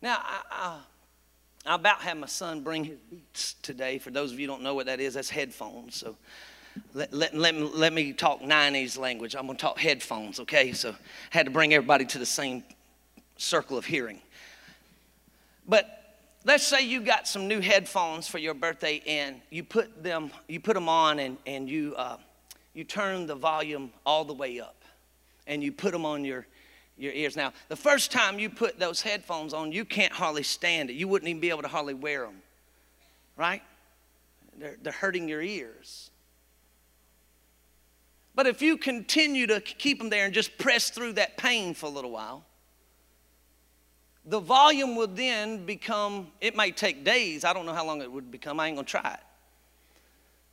Now, 0.00 0.18
I, 0.22 0.40
I, 0.52 0.78
I 1.66 1.74
about 1.74 2.00
had 2.00 2.16
my 2.16 2.28
son 2.28 2.60
bring 2.60 2.84
his 2.84 3.00
beats 3.10 3.54
today. 3.54 3.98
For 3.98 4.12
those 4.12 4.30
of 4.30 4.38
you 4.38 4.46
don't 4.46 4.62
know 4.62 4.76
what 4.76 4.86
that 4.86 5.00
is, 5.00 5.14
that's 5.14 5.30
headphones. 5.30 5.96
So 5.96 6.14
let, 6.94 7.12
let, 7.12 7.34
let, 7.34 7.56
me, 7.56 7.62
let 7.62 7.92
me 7.92 8.12
talk 8.12 8.40
90s 8.40 8.96
language. 8.96 9.34
I'm 9.34 9.46
going 9.46 9.56
to 9.56 9.60
talk 9.60 9.80
headphones, 9.80 10.38
okay? 10.38 10.70
So 10.70 10.90
I 10.90 10.94
had 11.30 11.46
to 11.46 11.50
bring 11.50 11.74
everybody 11.74 12.04
to 12.04 12.18
the 12.20 12.26
same 12.26 12.62
circle 13.36 13.76
of 13.76 13.84
hearing. 13.84 14.20
But 15.66 15.97
let's 16.48 16.66
say 16.66 16.80
you 16.80 17.02
got 17.02 17.28
some 17.28 17.46
new 17.46 17.60
headphones 17.60 18.26
for 18.26 18.38
your 18.38 18.54
birthday 18.54 19.02
and 19.06 19.38
you 19.50 19.62
put 19.62 20.02
them, 20.02 20.30
you 20.48 20.58
put 20.58 20.72
them 20.72 20.88
on 20.88 21.18
and, 21.18 21.36
and 21.46 21.68
you, 21.68 21.94
uh, 21.94 22.16
you 22.72 22.84
turn 22.84 23.26
the 23.26 23.34
volume 23.34 23.92
all 24.06 24.24
the 24.24 24.32
way 24.32 24.58
up 24.58 24.82
and 25.46 25.62
you 25.62 25.70
put 25.70 25.92
them 25.92 26.06
on 26.06 26.24
your, 26.24 26.46
your 26.96 27.12
ears. 27.12 27.36
Now, 27.36 27.52
the 27.68 27.76
first 27.76 28.10
time 28.10 28.38
you 28.38 28.48
put 28.48 28.78
those 28.78 29.02
headphones 29.02 29.52
on, 29.52 29.72
you 29.72 29.84
can't 29.84 30.12
hardly 30.12 30.42
stand 30.42 30.88
it. 30.88 30.94
You 30.94 31.06
wouldn't 31.06 31.28
even 31.28 31.38
be 31.38 31.50
able 31.50 31.60
to 31.62 31.68
hardly 31.68 31.92
wear 31.92 32.22
them, 32.22 32.40
right? 33.36 33.62
They're, 34.56 34.76
they're 34.82 34.92
hurting 34.94 35.28
your 35.28 35.42
ears. 35.42 36.08
But 38.34 38.46
if 38.46 38.62
you 38.62 38.78
continue 38.78 39.46
to 39.48 39.60
keep 39.60 39.98
them 39.98 40.08
there 40.08 40.24
and 40.24 40.32
just 40.32 40.56
press 40.56 40.88
through 40.88 41.12
that 41.14 41.36
pain 41.36 41.74
for 41.74 41.84
a 41.84 41.90
little 41.90 42.10
while, 42.10 42.46
the 44.28 44.40
volume 44.40 44.94
will 44.94 45.06
then 45.06 45.64
become, 45.64 46.28
it 46.40 46.54
might 46.54 46.76
take 46.76 47.02
days. 47.02 47.44
I 47.44 47.54
don't 47.54 47.64
know 47.64 47.72
how 47.72 47.86
long 47.86 48.02
it 48.02 48.12
would 48.12 48.30
become. 48.30 48.60
I 48.60 48.66
ain't 48.66 48.76
gonna 48.76 48.86
try 48.86 49.14
it. 49.14 49.20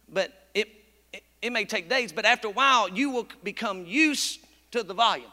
But 0.07 0.31
it, 0.53 0.69
it, 1.11 1.23
it 1.41 1.51
may 1.51 1.65
take 1.65 1.89
days, 1.89 2.13
but 2.13 2.25
after 2.25 2.47
a 2.47 2.51
while, 2.51 2.89
you 2.89 3.09
will 3.09 3.27
become 3.43 3.85
used 3.85 4.39
to 4.71 4.81
the 4.81 4.93
volume. 4.93 5.31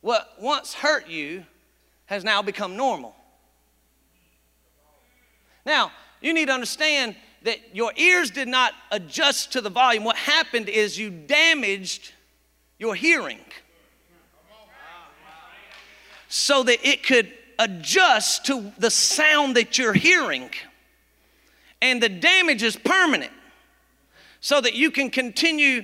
What 0.00 0.34
once 0.40 0.74
hurt 0.74 1.08
you 1.08 1.44
has 2.06 2.24
now 2.24 2.42
become 2.42 2.76
normal. 2.76 3.14
Now, 5.64 5.92
you 6.20 6.34
need 6.34 6.46
to 6.46 6.52
understand 6.52 7.14
that 7.42 7.58
your 7.72 7.92
ears 7.96 8.32
did 8.32 8.48
not 8.48 8.72
adjust 8.90 9.52
to 9.52 9.60
the 9.60 9.70
volume. 9.70 10.02
What 10.02 10.16
happened 10.16 10.68
is 10.68 10.98
you 10.98 11.10
damaged 11.10 12.12
your 12.78 12.96
hearing 12.96 13.38
so 16.34 16.62
that 16.62 16.78
it 16.82 17.02
could 17.02 17.30
adjust 17.58 18.46
to 18.46 18.72
the 18.78 18.90
sound 18.90 19.54
that 19.54 19.76
you're 19.76 19.92
hearing. 19.92 20.48
And 21.82 22.02
the 22.02 22.08
damage 22.08 22.62
is 22.62 22.74
permanent 22.74 23.30
so 24.40 24.58
that 24.58 24.72
you 24.72 24.90
can 24.90 25.10
continue 25.10 25.82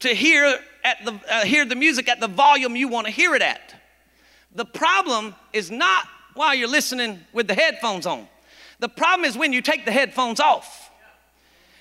to 0.00 0.08
hear 0.08 0.58
at 0.82 1.04
the 1.04 1.12
uh, 1.30 1.44
hear 1.44 1.64
the 1.64 1.76
music 1.76 2.08
at 2.08 2.18
the 2.18 2.26
volume 2.26 2.74
you 2.74 2.88
want 2.88 3.06
to 3.06 3.12
hear 3.12 3.36
it 3.36 3.42
at. 3.42 3.80
The 4.52 4.64
problem 4.64 5.32
is 5.52 5.70
not 5.70 6.08
while 6.34 6.56
you're 6.56 6.66
listening 6.66 7.20
with 7.32 7.46
the 7.46 7.54
headphones 7.54 8.04
on. 8.04 8.26
The 8.80 8.88
problem 8.88 9.24
is 9.24 9.38
when 9.38 9.52
you 9.52 9.62
take 9.62 9.84
the 9.84 9.92
headphones 9.92 10.40
off. 10.40 10.90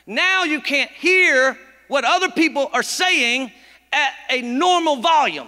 Now 0.05 0.43
you 0.43 0.61
can't 0.61 0.91
hear 0.91 1.57
what 1.87 2.05
other 2.05 2.29
people 2.29 2.69
are 2.73 2.83
saying 2.83 3.51
at 3.91 4.13
a 4.29 4.43
normal 4.43 4.97
volume. 4.97 5.47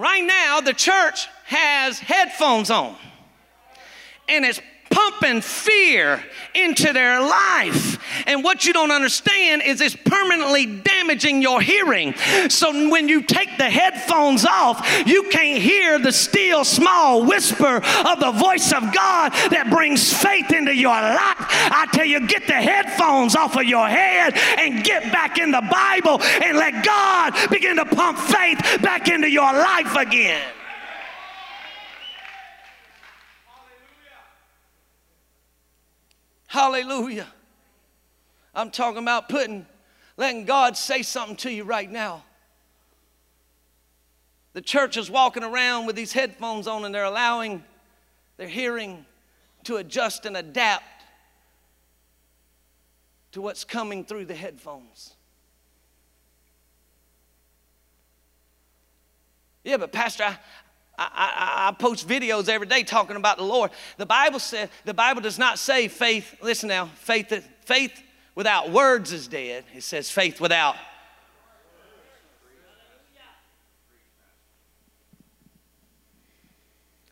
Right 0.00 0.24
now, 0.24 0.62
the 0.62 0.72
church 0.72 1.28
has 1.44 1.98
headphones 1.98 2.70
on, 2.70 2.96
and 4.30 4.46
it's 4.46 4.58
pumping 4.90 5.40
fear 5.40 6.22
into 6.54 6.92
their 6.92 7.20
life. 7.20 7.98
And 8.26 8.44
what 8.44 8.66
you 8.66 8.72
don't 8.72 8.90
understand 8.90 9.62
is 9.64 9.80
it's 9.80 9.96
permanently 9.96 10.66
damaging 10.66 11.40
your 11.42 11.60
hearing. 11.60 12.14
So 12.48 12.90
when 12.90 13.08
you 13.08 13.22
take 13.22 13.56
the 13.56 13.70
headphones 13.70 14.44
off, 14.44 14.86
you 15.06 15.24
can't 15.30 15.62
hear 15.62 15.98
the 15.98 16.12
still 16.12 16.64
small 16.64 17.24
whisper 17.24 17.76
of 17.76 18.20
the 18.20 18.32
voice 18.32 18.72
of 18.72 18.92
God 18.92 19.32
that 19.50 19.68
brings 19.70 20.12
faith 20.12 20.52
into 20.52 20.74
your 20.74 20.90
life. 20.90 21.36
I 21.38 21.86
tell 21.92 22.04
you, 22.06 22.26
get 22.26 22.46
the 22.46 22.52
headphones 22.54 23.36
off 23.36 23.56
of 23.56 23.64
your 23.64 23.88
head 23.88 24.34
and 24.58 24.84
get 24.84 25.12
back 25.12 25.38
in 25.38 25.50
the 25.50 25.62
Bible 25.62 26.20
and 26.22 26.56
let 26.56 26.84
God 26.84 27.50
begin 27.50 27.76
to 27.76 27.84
pump 27.84 28.18
faith 28.18 28.58
back 28.82 29.08
into 29.08 29.30
your 29.30 29.52
life 29.52 29.96
again. 29.96 30.42
Hallelujah. 36.50 37.28
I'm 38.56 38.72
talking 38.72 39.00
about 39.00 39.28
putting, 39.28 39.66
letting 40.16 40.46
God 40.46 40.76
say 40.76 41.02
something 41.02 41.36
to 41.36 41.52
you 41.52 41.62
right 41.62 41.88
now. 41.88 42.24
The 44.54 44.60
church 44.60 44.96
is 44.96 45.08
walking 45.08 45.44
around 45.44 45.86
with 45.86 45.94
these 45.94 46.12
headphones 46.12 46.66
on 46.66 46.84
and 46.84 46.92
they're 46.92 47.04
allowing 47.04 47.62
their 48.36 48.48
hearing 48.48 49.06
to 49.62 49.76
adjust 49.76 50.26
and 50.26 50.36
adapt 50.36 51.04
to 53.30 53.40
what's 53.40 53.62
coming 53.62 54.04
through 54.04 54.24
the 54.24 54.34
headphones. 54.34 55.14
Yeah, 59.62 59.76
but 59.76 59.92
Pastor, 59.92 60.24
I, 60.24 60.38
I, 61.00 61.06
I, 61.14 61.68
I, 61.68 61.72
post 61.72 62.06
videos 62.06 62.50
every 62.50 62.66
day 62.66 62.82
talking 62.82 63.16
about 63.16 63.38
the 63.38 63.44
Lord. 63.44 63.70
The 63.96 64.04
Bible 64.04 64.38
says 64.38 64.68
the 64.84 64.92
Bible 64.92 65.22
does 65.22 65.38
not 65.38 65.58
say 65.58 65.88
faith. 65.88 66.36
Listen 66.42 66.68
now, 66.68 66.86
faith 66.94 67.32
faith 67.64 68.02
without 68.34 68.70
words 68.70 69.10
is 69.10 69.26
dead. 69.26 69.64
It 69.74 69.82
says 69.82 70.10
faith 70.10 70.42
without. 70.42 70.76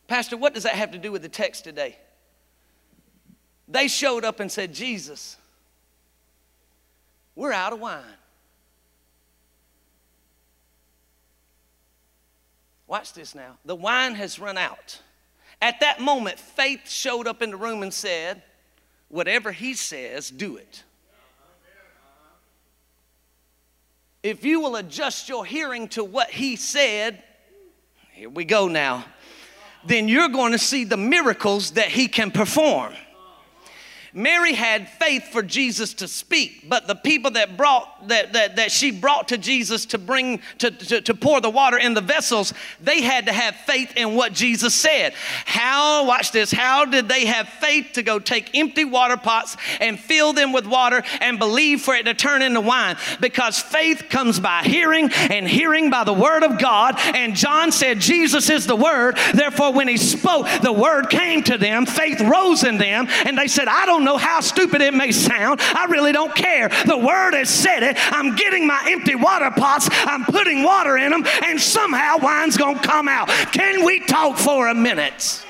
Pastor, 0.06 0.36
what 0.36 0.52
does 0.52 0.64
that 0.64 0.74
have 0.74 0.92
to 0.92 0.98
do 0.98 1.10
with 1.10 1.22
the 1.22 1.28
text 1.28 1.64
today? 1.64 1.96
They 3.68 3.88
showed 3.88 4.24
up 4.24 4.40
and 4.40 4.50
said, 4.52 4.72
Jesus, 4.74 5.36
we're 7.34 7.52
out 7.52 7.72
of 7.72 7.80
wine. 7.80 8.04
Watch 12.88 13.12
this 13.12 13.34
now. 13.34 13.58
The 13.66 13.76
wine 13.76 14.14
has 14.14 14.40
run 14.40 14.56
out. 14.56 15.00
At 15.60 15.80
that 15.80 16.00
moment, 16.00 16.40
faith 16.40 16.88
showed 16.88 17.26
up 17.28 17.42
in 17.42 17.50
the 17.50 17.56
room 17.56 17.82
and 17.82 17.92
said, 17.92 18.42
Whatever 19.08 19.52
he 19.52 19.74
says, 19.74 20.30
do 20.30 20.56
it. 20.56 20.82
If 24.22 24.44
you 24.44 24.60
will 24.60 24.76
adjust 24.76 25.28
your 25.28 25.46
hearing 25.46 25.88
to 25.88 26.04
what 26.04 26.30
he 26.30 26.56
said, 26.56 27.22
here 28.12 28.28
we 28.28 28.44
go 28.44 28.68
now, 28.68 29.04
then 29.84 30.08
you're 30.08 30.28
going 30.28 30.52
to 30.52 30.58
see 30.58 30.84
the 30.84 30.96
miracles 30.96 31.72
that 31.72 31.88
he 31.88 32.08
can 32.08 32.30
perform. 32.30 32.94
Mary 34.12 34.54
had 34.54 34.88
faith 34.88 35.28
for 35.28 35.42
Jesus 35.42 35.94
to 35.94 36.08
speak, 36.08 36.68
but 36.68 36.86
the 36.86 36.94
people 36.94 37.32
that 37.32 37.56
brought 37.56 38.08
that, 38.08 38.32
that, 38.32 38.56
that 38.56 38.70
she 38.70 38.90
brought 38.90 39.28
to 39.28 39.38
Jesus 39.38 39.86
to 39.86 39.98
bring 39.98 40.40
to, 40.58 40.70
to, 40.70 41.00
to 41.00 41.14
pour 41.14 41.40
the 41.40 41.50
water 41.50 41.76
in 41.76 41.94
the 41.94 42.00
vessels, 42.00 42.54
they 42.80 43.02
had 43.02 43.26
to 43.26 43.32
have 43.32 43.54
faith 43.54 43.92
in 43.96 44.14
what 44.14 44.32
Jesus 44.32 44.74
said. 44.74 45.14
How, 45.44 46.06
watch 46.06 46.32
this, 46.32 46.50
how 46.50 46.84
did 46.84 47.08
they 47.08 47.26
have 47.26 47.48
faith 47.48 47.92
to 47.94 48.02
go 48.02 48.18
take 48.18 48.56
empty 48.56 48.84
water 48.84 49.16
pots 49.16 49.56
and 49.80 49.98
fill 49.98 50.32
them 50.32 50.52
with 50.52 50.66
water 50.66 51.02
and 51.20 51.38
believe 51.38 51.82
for 51.82 51.94
it 51.94 52.04
to 52.04 52.14
turn 52.14 52.42
into 52.42 52.60
wine? 52.60 52.96
Because 53.20 53.58
faith 53.58 54.04
comes 54.08 54.40
by 54.40 54.62
hearing 54.62 55.10
and 55.12 55.46
hearing 55.46 55.90
by 55.90 56.04
the 56.04 56.12
word 56.12 56.44
of 56.44 56.58
God. 56.58 56.94
And 56.98 57.34
John 57.34 57.72
said, 57.72 58.00
Jesus 58.00 58.48
is 58.50 58.66
the 58.66 58.76
word. 58.76 59.18
Therefore, 59.34 59.72
when 59.72 59.88
he 59.88 59.96
spoke, 59.96 60.46
the 60.62 60.72
word 60.72 61.10
came 61.10 61.42
to 61.44 61.58
them, 61.58 61.86
faith 61.86 62.20
rose 62.20 62.64
in 62.64 62.78
them, 62.78 63.06
and 63.26 63.36
they 63.36 63.48
said, 63.48 63.68
I 63.68 63.86
don't 63.86 64.04
know 64.08 64.16
how 64.16 64.40
stupid 64.40 64.80
it 64.80 64.94
may 64.94 65.12
sound. 65.12 65.60
I 65.60 65.86
really 65.90 66.12
don't 66.12 66.34
care. 66.34 66.70
The 66.86 66.96
word 66.96 67.34
has 67.34 67.50
said 67.50 67.82
it. 67.82 67.96
I'm 68.12 68.34
getting 68.36 68.66
my 68.66 68.82
empty 68.88 69.14
water 69.14 69.50
pots, 69.50 69.88
I'm 69.92 70.24
putting 70.24 70.62
water 70.62 70.96
in 70.96 71.10
them, 71.10 71.24
and 71.44 71.60
somehow 71.60 72.18
wine's 72.18 72.56
going 72.56 72.78
to 72.78 72.88
come 72.88 73.08
out. 73.08 73.28
Can 73.52 73.84
we 73.84 74.00
talk 74.00 74.38
for 74.38 74.68
a 74.68 74.74
minute? 74.74 75.44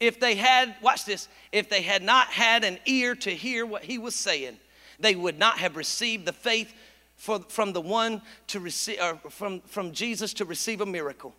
If 0.00 0.18
they 0.18 0.34
had, 0.34 0.74
watch 0.82 1.04
this, 1.04 1.28
if 1.52 1.68
they 1.68 1.82
had 1.82 2.02
not 2.02 2.26
had 2.28 2.64
an 2.64 2.78
ear 2.86 3.14
to 3.16 3.30
hear 3.30 3.64
what 3.66 3.84
he 3.84 3.98
was 3.98 4.16
saying, 4.16 4.56
they 4.98 5.14
would 5.14 5.38
not 5.38 5.58
have 5.58 5.76
received 5.76 6.26
the 6.26 6.32
faith 6.32 6.72
for, 7.16 7.38
from 7.48 7.72
the 7.72 7.80
one 7.80 8.22
to 8.48 8.60
receive, 8.60 8.98
from, 9.28 9.60
from 9.60 9.92
Jesus 9.92 10.32
to 10.34 10.44
receive 10.44 10.80
a 10.80 10.86
miracle. 10.86 11.34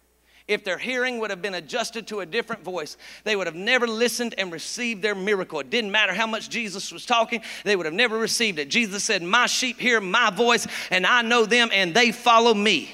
If 0.48 0.66
their 0.66 0.78
hearing 0.78 1.20
would 1.20 1.30
have 1.30 1.42
been 1.42 1.54
adjusted 1.54 2.08
to 2.08 2.20
a 2.20 2.26
different 2.26 2.64
voice, 2.64 2.98
they 3.24 3.36
would 3.36 3.48
have 3.48 3.56
never 3.56 3.88
listened 3.88 4.36
and 4.38 4.52
received 4.52 5.02
their 5.02 5.16
miracle. 5.16 5.60
It 5.62 5.70
didn't 5.70 5.92
matter 5.92 6.14
how 6.14 6.28
much 6.28 6.50
Jesus 6.50 6.92
was 6.92 7.06
talking, 7.06 7.42
they 7.64 7.76
would 7.76 7.86
have 7.86 7.96
never 7.96 8.18
received 8.18 8.60
it. 8.60 8.70
Jesus 8.70 9.04
said, 9.04 9.24
My 9.24 9.46
sheep 9.46 9.80
hear 9.80 10.02
my 10.02 10.30
voice, 10.32 10.68
and 10.92 11.08
I 11.08 11.22
know 11.22 11.46
them, 11.46 11.70
and 11.72 11.94
they 11.94 12.12
follow 12.12 12.54
me. 12.54 12.92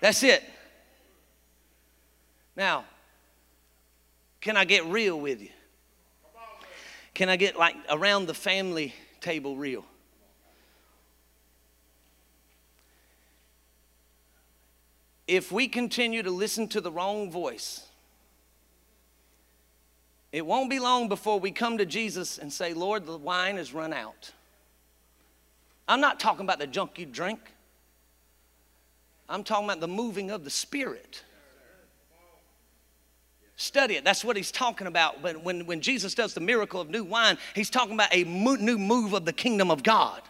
That's 0.00 0.22
it. 0.22 0.42
Now, 2.56 2.84
can 4.40 4.56
I 4.56 4.64
get 4.64 4.84
real 4.86 5.18
with 5.18 5.40
you? 5.40 5.50
Can 7.14 7.28
I 7.28 7.36
get 7.36 7.56
like 7.56 7.76
around 7.88 8.26
the 8.26 8.34
family 8.34 8.92
table 9.20 9.56
real? 9.56 9.84
If 15.26 15.50
we 15.50 15.68
continue 15.68 16.22
to 16.22 16.30
listen 16.30 16.68
to 16.68 16.80
the 16.80 16.90
wrong 16.90 17.30
voice, 17.30 17.86
it 20.32 20.44
won't 20.44 20.68
be 20.68 20.78
long 20.78 21.08
before 21.08 21.38
we 21.38 21.50
come 21.50 21.78
to 21.78 21.86
Jesus 21.86 22.38
and 22.38 22.52
say, 22.52 22.74
Lord, 22.74 23.06
the 23.06 23.16
wine 23.16 23.56
has 23.56 23.72
run 23.72 23.92
out. 23.92 24.32
I'm 25.86 26.00
not 26.00 26.18
talking 26.18 26.44
about 26.44 26.58
the 26.58 26.66
junk 26.66 26.98
you 26.98 27.06
drink, 27.06 27.40
I'm 29.28 29.44
talking 29.44 29.64
about 29.64 29.80
the 29.80 29.88
moving 29.88 30.30
of 30.30 30.44
the 30.44 30.50
Spirit. 30.50 31.22
Study 33.56 33.94
it. 33.94 34.04
That's 34.04 34.24
what 34.24 34.36
he's 34.36 34.50
talking 34.50 34.88
about. 34.88 35.22
But 35.22 35.44
when, 35.44 35.64
when 35.64 35.80
Jesus 35.80 36.12
does 36.12 36.34
the 36.34 36.40
miracle 36.40 36.80
of 36.80 36.90
new 36.90 37.04
wine, 37.04 37.38
he's 37.54 37.70
talking 37.70 37.94
about 37.94 38.12
a 38.12 38.24
mo- 38.24 38.56
new 38.56 38.76
move 38.78 39.12
of 39.12 39.24
the 39.24 39.32
kingdom 39.32 39.70
of 39.70 39.84
God. 39.84 40.22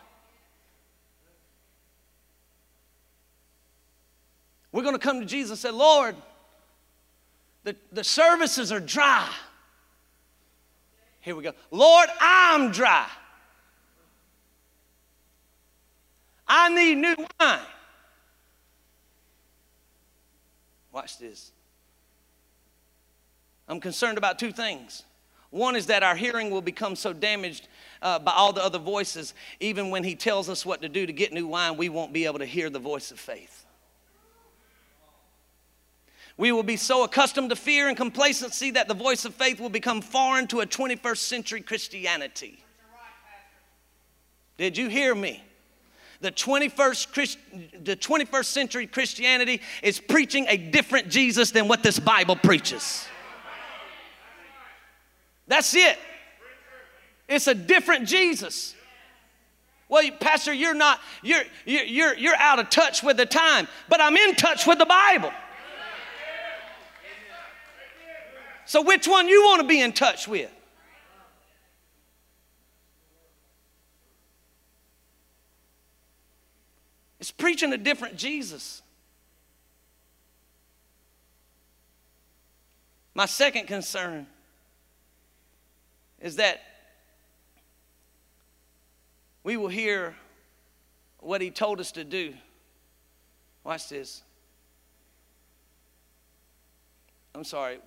We're 4.74 4.82
going 4.82 4.96
to 4.96 4.98
come 4.98 5.20
to 5.20 5.26
Jesus 5.26 5.50
and 5.50 5.58
say, 5.60 5.70
Lord, 5.70 6.16
the, 7.62 7.76
the 7.92 8.02
services 8.02 8.72
are 8.72 8.80
dry. 8.80 9.30
Here 11.20 11.36
we 11.36 11.44
go. 11.44 11.52
Lord, 11.70 12.08
I'm 12.20 12.72
dry. 12.72 13.06
I 16.48 16.70
need 16.70 16.96
new 16.96 17.14
wine. 17.38 17.60
Watch 20.90 21.18
this. 21.18 21.52
I'm 23.68 23.78
concerned 23.78 24.18
about 24.18 24.40
two 24.40 24.50
things. 24.50 25.04
One 25.50 25.76
is 25.76 25.86
that 25.86 26.02
our 26.02 26.16
hearing 26.16 26.50
will 26.50 26.62
become 26.62 26.96
so 26.96 27.12
damaged 27.12 27.68
uh, 28.02 28.18
by 28.18 28.32
all 28.32 28.52
the 28.52 28.64
other 28.64 28.80
voices, 28.80 29.34
even 29.60 29.90
when 29.90 30.02
He 30.02 30.16
tells 30.16 30.48
us 30.48 30.66
what 30.66 30.82
to 30.82 30.88
do 30.88 31.06
to 31.06 31.12
get 31.12 31.32
new 31.32 31.46
wine, 31.46 31.76
we 31.76 31.88
won't 31.88 32.12
be 32.12 32.24
able 32.24 32.40
to 32.40 32.44
hear 32.44 32.70
the 32.70 32.80
voice 32.80 33.12
of 33.12 33.20
faith. 33.20 33.63
We 36.36 36.50
will 36.50 36.64
be 36.64 36.76
so 36.76 37.04
accustomed 37.04 37.50
to 37.50 37.56
fear 37.56 37.88
and 37.88 37.96
complacency 37.96 38.72
that 38.72 38.88
the 38.88 38.94
voice 38.94 39.24
of 39.24 39.34
faith 39.34 39.60
will 39.60 39.68
become 39.68 40.00
foreign 40.00 40.48
to 40.48 40.60
a 40.60 40.66
21st 40.66 41.18
century 41.18 41.60
Christianity. 41.60 42.58
Did 44.56 44.76
you 44.76 44.88
hear 44.88 45.14
me? 45.14 45.42
The 46.20 46.32
21st, 46.32 47.12
Christ, 47.12 47.38
the 47.82 47.96
21st 47.96 48.44
century 48.46 48.86
Christianity 48.86 49.60
is 49.82 50.00
preaching 50.00 50.46
a 50.48 50.56
different 50.56 51.08
Jesus 51.08 51.50
than 51.50 51.68
what 51.68 51.82
this 51.82 51.98
Bible 51.98 52.36
preaches. 52.36 53.06
That's 55.46 55.74
it. 55.74 55.98
It's 57.28 57.46
a 57.46 57.54
different 57.54 58.08
Jesus. 58.08 58.74
Well, 59.88 60.02
Pastor, 60.18 60.52
you're 60.52 60.74
not, 60.74 60.98
you're, 61.22 61.42
you're, 61.66 62.16
you're 62.16 62.36
out 62.36 62.58
of 62.58 62.70
touch 62.70 63.02
with 63.02 63.16
the 63.16 63.26
time, 63.26 63.68
but 63.88 64.00
I'm 64.00 64.16
in 64.16 64.34
touch 64.34 64.66
with 64.66 64.78
the 64.78 64.86
Bible. 64.86 65.30
So, 68.66 68.82
which 68.82 69.06
one 69.06 69.28
you 69.28 69.42
want 69.44 69.60
to 69.62 69.68
be 69.68 69.80
in 69.80 69.92
touch 69.92 70.26
with? 70.26 70.50
It's 77.20 77.30
preaching 77.30 77.72
a 77.72 77.78
different 77.78 78.16
Jesus. 78.16 78.82
My 83.14 83.26
second 83.26 83.66
concern 83.66 84.26
is 86.20 86.36
that 86.36 86.60
we 89.44 89.56
will 89.56 89.68
hear 89.68 90.16
what 91.20 91.40
he 91.40 91.50
told 91.50 91.80
us 91.80 91.92
to 91.92 92.04
do. 92.04 92.34
Watch 93.62 93.88
this. 93.88 94.22
I'm 97.34 97.44
sorry. 97.44 97.78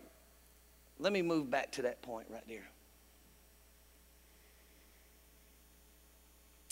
Let 1.00 1.14
me 1.14 1.22
move 1.22 1.50
back 1.50 1.72
to 1.74 1.84
that 1.84 2.02
point 2.02 2.28
right 2.30 2.48
there. 2.48 2.68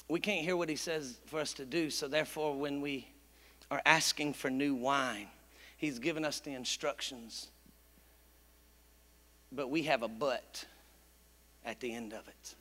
We 0.08 0.20
can't 0.20 0.44
hear 0.44 0.56
what 0.56 0.70
he 0.70 0.76
says 0.76 1.18
for 1.26 1.40
us 1.40 1.54
to 1.54 1.66
do, 1.66 1.90
so 1.90 2.08
therefore, 2.08 2.56
when 2.56 2.82
we 2.82 3.08
are 3.72 3.82
asking 3.86 4.34
for 4.34 4.50
new 4.50 4.76
wine, 4.76 5.28
he's 5.78 6.00
given 6.00 6.24
us 6.24 6.40
the 6.40 6.54
instructions. 6.54 7.48
But 9.52 9.70
we 9.70 9.84
have 9.84 10.04
a 10.04 10.08
but 10.08 10.66
at 11.66 11.80
the 11.80 11.94
end 11.94 12.14
of 12.14 12.28
it. 12.28 12.56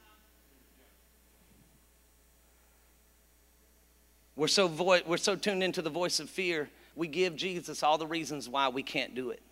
We're 4.36 4.48
so, 4.48 4.66
vo- 4.66 5.02
we're 5.06 5.16
so 5.16 5.36
tuned 5.36 5.62
into 5.62 5.82
the 5.82 5.90
voice 5.90 6.18
of 6.20 6.28
fear, 6.28 6.68
we 6.96 7.08
give 7.08 7.36
Jesus 7.36 7.82
all 7.82 7.98
the 7.98 8.06
reasons 8.06 8.48
why 8.48 8.68
we 8.68 8.82
can't 8.82 9.14
do 9.14 9.30
it. 9.30 9.42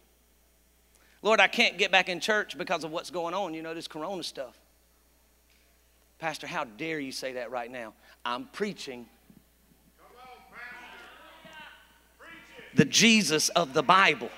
Lord, 1.22 1.40
I 1.40 1.46
can't 1.46 1.78
get 1.78 1.92
back 1.92 2.08
in 2.08 2.18
church 2.18 2.58
because 2.58 2.82
of 2.82 2.90
what's 2.90 3.10
going 3.10 3.32
on, 3.32 3.54
you 3.54 3.62
know, 3.62 3.74
this 3.74 3.88
corona 3.88 4.22
stuff. 4.24 4.58
Pastor, 6.18 6.46
how 6.46 6.64
dare 6.64 6.98
you 6.98 7.12
say 7.12 7.34
that 7.34 7.50
right 7.50 7.70
now? 7.70 7.94
I'm 8.24 8.46
preaching 8.52 9.06
the 12.74 12.84
Jesus 12.84 13.48
of 13.50 13.72
the 13.72 13.82
Bible. 13.82 14.30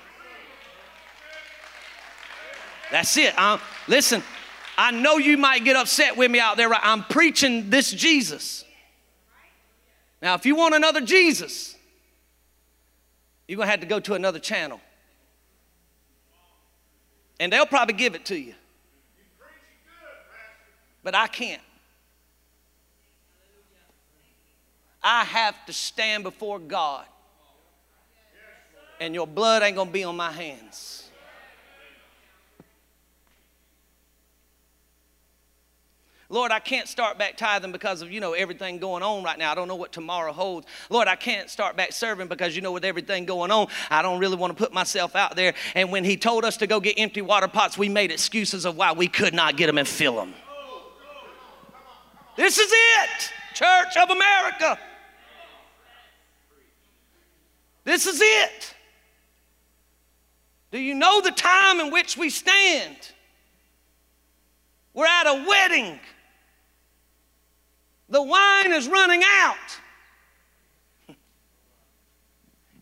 That's 2.91 3.17
it. 3.17 3.33
I'm, 3.37 3.59
listen, 3.87 4.23
I 4.77 4.91
know 4.91 5.17
you 5.17 5.37
might 5.37 5.63
get 5.63 5.75
upset 5.75 6.17
with 6.17 6.29
me 6.29 6.39
out 6.39 6.57
there. 6.57 6.71
I'm 6.73 7.03
preaching 7.03 7.69
this 7.69 7.91
Jesus. 7.91 8.63
Now, 10.21 10.35
if 10.35 10.45
you 10.45 10.55
want 10.55 10.75
another 10.75 11.01
Jesus, 11.01 11.75
you're 13.47 13.57
going 13.57 13.67
to 13.67 13.71
have 13.71 13.81
to 13.81 13.85
go 13.85 13.99
to 13.99 14.13
another 14.13 14.39
channel. 14.39 14.79
And 17.39 17.51
they'll 17.51 17.65
probably 17.65 17.95
give 17.95 18.15
it 18.15 18.25
to 18.25 18.37
you. 18.37 18.53
But 21.03 21.15
I 21.15 21.27
can't. 21.27 21.61
I 25.03 25.23
have 25.23 25.65
to 25.67 25.73
stand 25.73 26.23
before 26.23 26.57
God. 26.57 27.05
And 28.99 29.13
your 29.13 29.27
blood 29.27 29.61
ain't 29.61 29.75
going 29.75 29.89
to 29.89 29.93
be 29.93 30.03
on 30.03 30.15
my 30.15 30.31
hands. 30.31 31.04
Lord, 36.27 36.51
I 36.51 36.59
can't 36.59 36.87
start 36.87 37.19
back 37.19 37.37
tithing 37.37 37.71
because 37.71 38.01
of, 38.01 38.11
you 38.11 38.19
know, 38.19 38.33
everything 38.33 38.79
going 38.79 39.03
on 39.03 39.23
right 39.23 39.37
now. 39.37 39.51
I 39.51 39.55
don't 39.55 39.67
know 39.67 39.75
what 39.75 39.91
tomorrow 39.91 40.31
holds. 40.31 40.65
Lord, 40.89 41.07
I 41.07 41.15
can't 41.15 41.51
start 41.51 41.77
back 41.77 41.91
serving 41.91 42.29
because, 42.29 42.55
you 42.55 42.63
know, 42.63 42.71
with 42.71 42.83
everything 42.83 43.25
going 43.25 43.51
on, 43.51 43.67
I 43.91 44.01
don't 44.01 44.19
really 44.19 44.35
want 44.35 44.57
to 44.57 44.61
put 44.61 44.73
myself 44.73 45.15
out 45.15 45.35
there. 45.35 45.53
And 45.75 45.91
when 45.91 46.03
He 46.03 46.17
told 46.17 46.43
us 46.43 46.57
to 46.57 46.67
go 46.67 46.79
get 46.79 46.97
empty 46.97 47.21
water 47.21 47.47
pots, 47.47 47.77
we 47.77 47.89
made 47.89 48.11
excuses 48.11 48.65
of 48.65 48.75
why 48.75 48.91
we 48.93 49.07
could 49.07 49.35
not 49.35 49.55
get 49.55 49.67
them 49.67 49.77
and 49.77 49.87
fill 49.87 50.15
them. 50.15 50.33
This 52.35 52.57
is 52.57 52.71
it, 52.71 53.31
Church 53.53 53.95
of 54.01 54.09
America. 54.09 54.79
This 57.83 58.07
is 58.07 58.19
it. 58.19 58.73
Do 60.71 60.79
you 60.79 60.95
know 60.95 61.21
the 61.21 61.31
time 61.31 61.79
in 61.79 61.91
which 61.91 62.17
we 62.17 62.31
stand? 62.31 62.97
We're 64.95 65.05
at 65.05 65.27
a 65.27 65.45
wedding. 65.47 65.99
The 68.07 68.21
wine 68.21 68.71
is 68.71 68.87
running 68.87 69.23
out. 69.23 69.79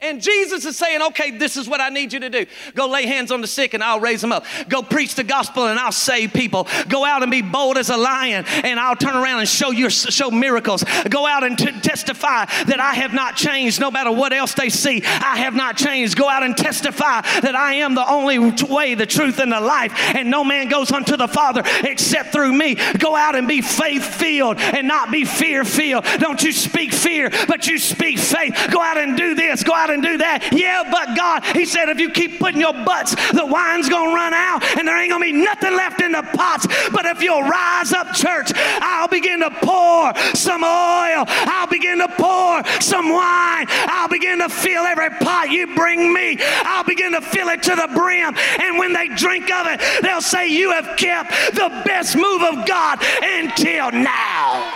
And 0.03 0.21
Jesus 0.21 0.65
is 0.65 0.77
saying, 0.77 1.01
okay, 1.01 1.31
this 1.31 1.55
is 1.55 1.69
what 1.69 1.79
I 1.79 1.87
need 1.87 2.11
you 2.11 2.19
to 2.19 2.29
do. 2.29 2.45
Go 2.75 2.87
lay 2.87 3.05
hands 3.05 3.31
on 3.31 3.39
the 3.39 3.47
sick 3.47 3.73
and 3.73 3.81
I'll 3.81 4.01
raise 4.01 4.19
them 4.19 4.33
up. 4.33 4.45
Go 4.67 4.83
preach 4.83 5.15
the 5.15 5.23
gospel 5.23 5.67
and 5.67 5.79
I'll 5.79 5.93
save 5.93 6.33
people. 6.33 6.67
Go 6.89 7.05
out 7.05 7.23
and 7.23 7.31
be 7.31 7.41
bold 7.41 7.77
as 7.77 7.89
a 7.89 7.95
lion 7.95 8.43
and 8.47 8.81
I'll 8.81 8.97
turn 8.97 9.15
around 9.15 9.39
and 9.39 9.47
show 9.47 9.71
you 9.71 9.89
show 9.89 10.29
miracles. 10.29 10.83
Go 11.09 11.25
out 11.25 11.45
and 11.45 11.57
t- 11.57 11.71
testify 11.79 12.45
that 12.65 12.79
I 12.81 12.95
have 12.95 13.13
not 13.13 13.37
changed 13.37 13.79
no 13.79 13.89
matter 13.89 14.11
what 14.11 14.33
else 14.33 14.53
they 14.53 14.69
see. 14.69 15.01
I 15.05 15.37
have 15.37 15.55
not 15.55 15.77
changed. 15.77 16.17
Go 16.17 16.27
out 16.27 16.43
and 16.43 16.57
testify 16.57 17.21
that 17.21 17.55
I 17.55 17.75
am 17.75 17.95
the 17.95 18.05
only 18.07 18.39
way, 18.39 18.95
the 18.95 19.05
truth, 19.05 19.39
and 19.39 19.53
the 19.53 19.61
life. 19.61 19.93
And 20.15 20.29
no 20.29 20.43
man 20.43 20.67
goes 20.67 20.91
unto 20.91 21.15
the 21.15 21.29
Father 21.29 21.63
except 21.83 22.33
through 22.33 22.51
me. 22.51 22.75
Go 22.97 23.15
out 23.15 23.35
and 23.35 23.47
be 23.47 23.61
faith 23.61 24.03
filled 24.03 24.57
and 24.59 24.85
not 24.85 25.11
be 25.11 25.23
fear 25.23 25.63
filled. 25.63 26.03
Don't 26.17 26.43
you 26.43 26.51
speak 26.51 26.91
fear, 26.91 27.29
but 27.47 27.67
you 27.67 27.79
speak 27.79 28.19
faith. 28.19 28.69
Go 28.69 28.81
out 28.81 28.97
and 28.97 29.15
do 29.15 29.33
this. 29.33 29.63
Go 29.63 29.73
out 29.73 29.92
and 29.93 30.03
do 30.03 30.17
that. 30.17 30.49
Yeah, 30.51 30.83
but 30.89 31.15
God, 31.15 31.43
He 31.55 31.65
said, 31.65 31.89
if 31.89 31.99
you 31.99 32.09
keep 32.09 32.39
putting 32.39 32.59
your 32.59 32.73
butts, 32.73 33.15
the 33.31 33.45
wine's 33.45 33.87
gonna 33.87 34.13
run 34.13 34.33
out 34.33 34.63
and 34.77 34.87
there 34.87 34.99
ain't 34.99 35.11
gonna 35.11 35.23
be 35.23 35.31
nothing 35.31 35.75
left 35.75 36.01
in 36.01 36.11
the 36.11 36.23
pots. 36.33 36.67
But 36.91 37.05
if 37.05 37.21
you'll 37.21 37.43
rise 37.43 37.93
up, 37.93 38.13
church, 38.13 38.51
I'll 38.55 39.07
begin 39.07 39.39
to 39.39 39.51
pour 39.51 40.13
some 40.35 40.63
oil. 40.63 41.23
I'll 41.27 41.67
begin 41.67 41.99
to 41.99 42.07
pour 42.09 42.63
some 42.81 43.09
wine. 43.09 43.65
I'll 43.69 44.09
begin 44.09 44.39
to 44.39 44.49
fill 44.49 44.83
every 44.83 45.09
pot 45.11 45.49
you 45.49 45.73
bring 45.75 46.11
me. 46.11 46.37
I'll 46.41 46.83
begin 46.83 47.13
to 47.13 47.21
fill 47.21 47.49
it 47.49 47.63
to 47.63 47.75
the 47.75 47.89
brim. 47.93 48.35
And 48.59 48.77
when 48.77 48.93
they 48.93 49.07
drink 49.07 49.51
of 49.51 49.67
it, 49.67 49.81
they'll 50.01 50.21
say, 50.21 50.47
You 50.47 50.71
have 50.71 50.97
kept 50.97 51.31
the 51.55 51.69
best 51.85 52.15
move 52.15 52.41
of 52.41 52.65
God 52.65 52.99
until 53.21 53.91
now. 53.91 54.71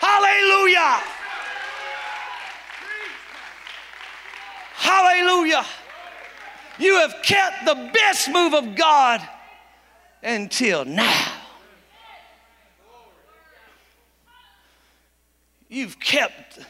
Hallelujah. 0.00 1.17
Hallelujah. 4.78 5.66
You 6.78 7.00
have 7.00 7.16
kept 7.24 7.66
the 7.66 7.90
best 7.92 8.30
move 8.30 8.54
of 8.54 8.76
God 8.76 9.20
until 10.22 10.84
now. 10.84 11.32
You've 15.68 15.98
kept 15.98 16.60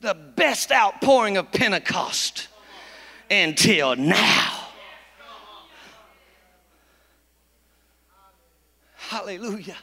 the 0.00 0.14
best 0.14 0.72
outpouring 0.72 1.36
of 1.36 1.52
Pentecost 1.52 2.48
until 3.30 3.94
now. 3.94 4.68
Hallelujah. 8.96 9.76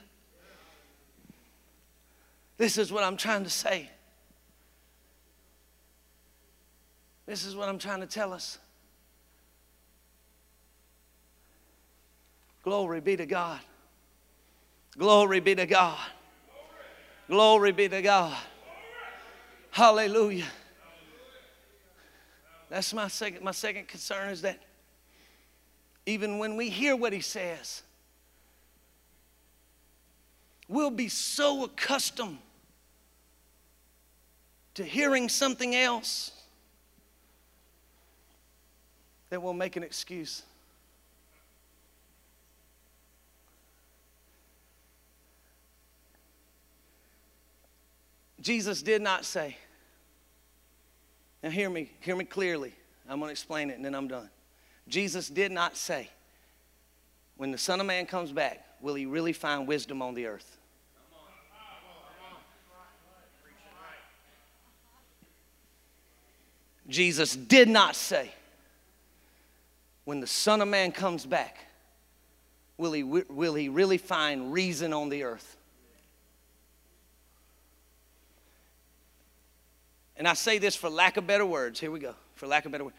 This 2.57 2.79
is 2.79 2.91
what 2.91 3.03
I'm 3.03 3.17
trying 3.17 3.43
to 3.43 3.51
say. 3.51 3.91
This 7.29 7.45
is 7.45 7.55
what 7.55 7.69
I'm 7.69 7.77
trying 7.77 7.99
to 7.99 8.07
tell 8.07 8.33
us. 8.33 8.57
Glory 12.63 13.01
be 13.01 13.15
to 13.17 13.27
God. 13.27 13.59
Glory 14.97 15.39
be 15.39 15.53
to 15.53 15.67
God. 15.67 15.99
Glory 17.27 17.71
be 17.71 17.87
to 17.87 18.01
God. 18.01 18.35
Hallelujah. 19.69 20.47
That's 22.67 22.95
my 22.95 23.07
second 23.07 23.43
my 23.43 23.51
second 23.51 23.87
concern 23.87 24.29
is 24.29 24.41
that 24.41 24.57
even 26.07 26.39
when 26.39 26.57
we 26.57 26.71
hear 26.71 26.95
what 26.95 27.13
he 27.13 27.21
says, 27.21 27.83
we'll 30.67 30.89
be 30.89 31.09
so 31.09 31.65
accustomed 31.65 32.39
to 34.73 34.83
hearing 34.83 35.29
something 35.29 35.75
else 35.75 36.31
that 39.29 39.41
we'll 39.41 39.53
make 39.53 39.75
an 39.75 39.83
excuse. 39.83 40.43
Jesus 48.41 48.81
did 48.81 49.01
not 49.01 49.25
say, 49.25 49.57
now 51.43 51.49
hear 51.49 51.69
me, 51.69 51.91
hear 51.99 52.15
me 52.15 52.25
clearly. 52.25 52.73
I'm 53.07 53.19
going 53.19 53.29
to 53.29 53.31
explain 53.31 53.69
it 53.69 53.75
and 53.75 53.85
then 53.85 53.95
I'm 53.95 54.07
done. 54.07 54.29
Jesus 54.87 55.29
did 55.29 55.51
not 55.51 55.77
say, 55.77 56.09
when 57.37 57.51
the 57.51 57.57
Son 57.57 57.79
of 57.79 57.85
Man 57.85 58.05
comes 58.05 58.31
back, 58.31 58.65
will 58.81 58.95
he 58.95 59.05
really 59.05 59.33
find 59.33 59.67
wisdom 59.67 60.01
on 60.01 60.13
the 60.13 60.25
earth? 60.25 60.57
Jesus 66.87 67.35
did 67.35 67.69
not 67.69 67.95
say, 67.95 68.31
when 70.09 70.21
the 70.21 70.25
Son 70.25 70.59
of 70.59 70.67
Man 70.67 70.91
comes 70.91 71.23
back, 71.23 71.67
will 72.77 72.93
he, 72.93 73.03
will 73.03 73.53
he 73.53 73.69
really 73.69 73.99
find 73.99 74.51
reason 74.51 74.91
on 74.91 75.09
the 75.09 75.21
earth? 75.21 75.55
And 80.17 80.27
I 80.27 80.33
say 80.33 80.57
this 80.57 80.75
for 80.75 80.89
lack 80.89 81.17
of 81.17 81.27
better 81.27 81.45
words. 81.45 81.79
Here 81.79 81.91
we 81.91 81.99
go. 81.99 82.15
For 82.33 82.47
lack 82.47 82.65
of 82.65 82.71
better 82.71 82.85
words. 82.85 82.95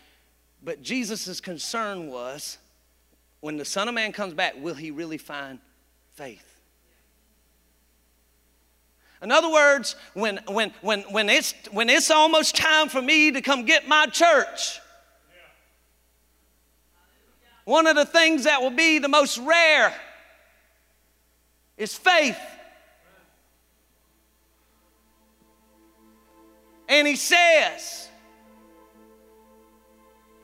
But 0.62 0.82
Jesus' 0.82 1.40
concern 1.40 2.06
was 2.06 2.58
when 3.40 3.56
the 3.56 3.64
Son 3.64 3.88
of 3.88 3.94
Man 3.94 4.12
comes 4.12 4.32
back, 4.32 4.54
will 4.62 4.76
he 4.76 4.92
really 4.92 5.18
find 5.18 5.58
faith? 6.14 6.60
In 9.20 9.32
other 9.32 9.50
words, 9.50 9.96
when, 10.14 10.38
when, 10.46 10.72
when, 10.80 11.00
when, 11.10 11.28
it's, 11.28 11.54
when 11.72 11.90
it's 11.90 12.12
almost 12.12 12.54
time 12.54 12.88
for 12.88 13.02
me 13.02 13.32
to 13.32 13.40
come 13.40 13.64
get 13.64 13.88
my 13.88 14.06
church, 14.06 14.78
one 17.64 17.86
of 17.86 17.96
the 17.96 18.04
things 18.04 18.44
that 18.44 18.62
will 18.62 18.70
be 18.70 18.98
the 18.98 19.08
most 19.08 19.38
rare 19.38 19.94
is 21.76 21.94
faith. 21.94 22.38
And 26.88 27.06
he 27.06 27.16
says, 27.16 28.08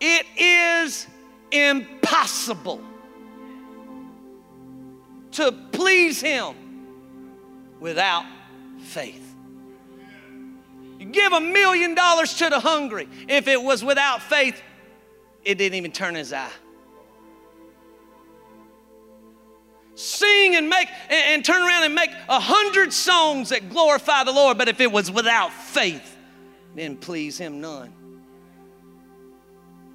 It 0.01 0.27
is 0.37 1.07
impossible 1.51 2.81
to 5.33 5.53
please 5.73 6.21
him 6.21 6.55
without 7.81 8.25
faith. 8.81 9.35
You 10.99 11.07
give 11.07 11.33
a 11.33 11.41
million 11.41 11.95
dollars 11.95 12.35
to 12.35 12.49
the 12.49 12.61
hungry. 12.61 13.09
If 13.29 13.49
it 13.49 13.61
was 13.61 13.85
without 13.85 14.23
faith, 14.23 14.63
it 15.45 15.59
didn't 15.59 15.77
even 15.77 15.93
turn 15.93 16.15
his 16.15 16.33
eye. 16.33 16.51
Sing 19.97 20.55
and 20.55 20.69
make 20.69 20.89
and, 21.09 21.35
and 21.35 21.45
turn 21.45 21.63
around 21.63 21.83
and 21.85 21.95
make 21.95 22.11
a 22.29 22.39
hundred 22.39 22.93
songs 22.93 23.49
that 23.49 23.69
glorify 23.71 24.23
the 24.23 24.33
Lord, 24.33 24.57
but 24.59 24.69
if 24.69 24.81
it 24.81 24.93
was 24.93 25.11
without 25.11 25.53
faith, 25.53 26.17
then 26.75 26.97
please 26.97 27.39
him 27.39 27.61
none. 27.61 27.93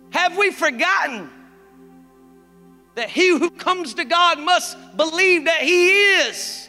Have 0.10 0.38
we 0.38 0.52
forgotten 0.52 1.30
that 2.96 3.10
he 3.10 3.30
who 3.30 3.50
comes 3.50 3.94
to 3.94 4.04
God 4.04 4.40
must 4.40 4.76
believe 4.98 5.46
that 5.46 5.62
he 5.62 5.90
is 5.90 6.68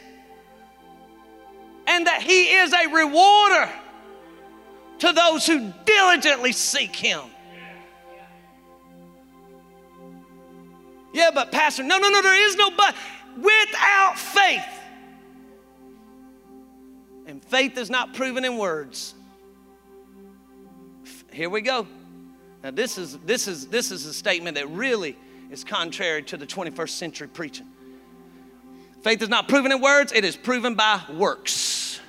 and 1.85 2.07
that 2.07 2.21
he 2.21 2.53
is 2.53 2.71
a 2.71 2.87
rewarder 2.87 3.69
to 4.99 5.11
those 5.11 5.45
who 5.45 5.73
diligently 5.85 6.53
seek 6.53 6.95
him? 6.95 7.21
Yeah, 11.13 11.29
but 11.33 11.51
Pastor, 11.51 11.83
no, 11.83 11.97
no, 11.97 12.09
no, 12.09 12.21
there 12.21 12.47
is 12.47 12.55
no 12.55 12.71
but 12.71 12.95
without 13.37 14.13
faith. 14.17 14.65
And 17.25 17.43
faith 17.43 17.77
is 17.77 17.89
not 17.89 18.13
proven 18.13 18.45
in 18.45 18.57
words. 18.57 19.15
Here 21.31 21.49
we 21.49 21.61
go. 21.61 21.87
Now 22.63 22.71
this 22.71 22.97
is 22.97 23.17
this 23.19 23.47
is 23.47 23.67
this 23.67 23.91
is 23.91 24.05
a 24.05 24.13
statement 24.13 24.55
that 24.55 24.69
really 24.69 25.17
is 25.51 25.63
contrary 25.63 26.23
to 26.23 26.37
the 26.37 26.45
21st 26.45 26.89
century 26.89 27.27
preaching. 27.27 27.67
Faith 29.01 29.21
is 29.21 29.29
not 29.29 29.49
proven 29.49 29.71
in 29.71 29.81
words, 29.81 30.13
it 30.13 30.23
is 30.23 30.37
proven 30.37 30.75
by 30.75 31.01
works. 31.11 31.99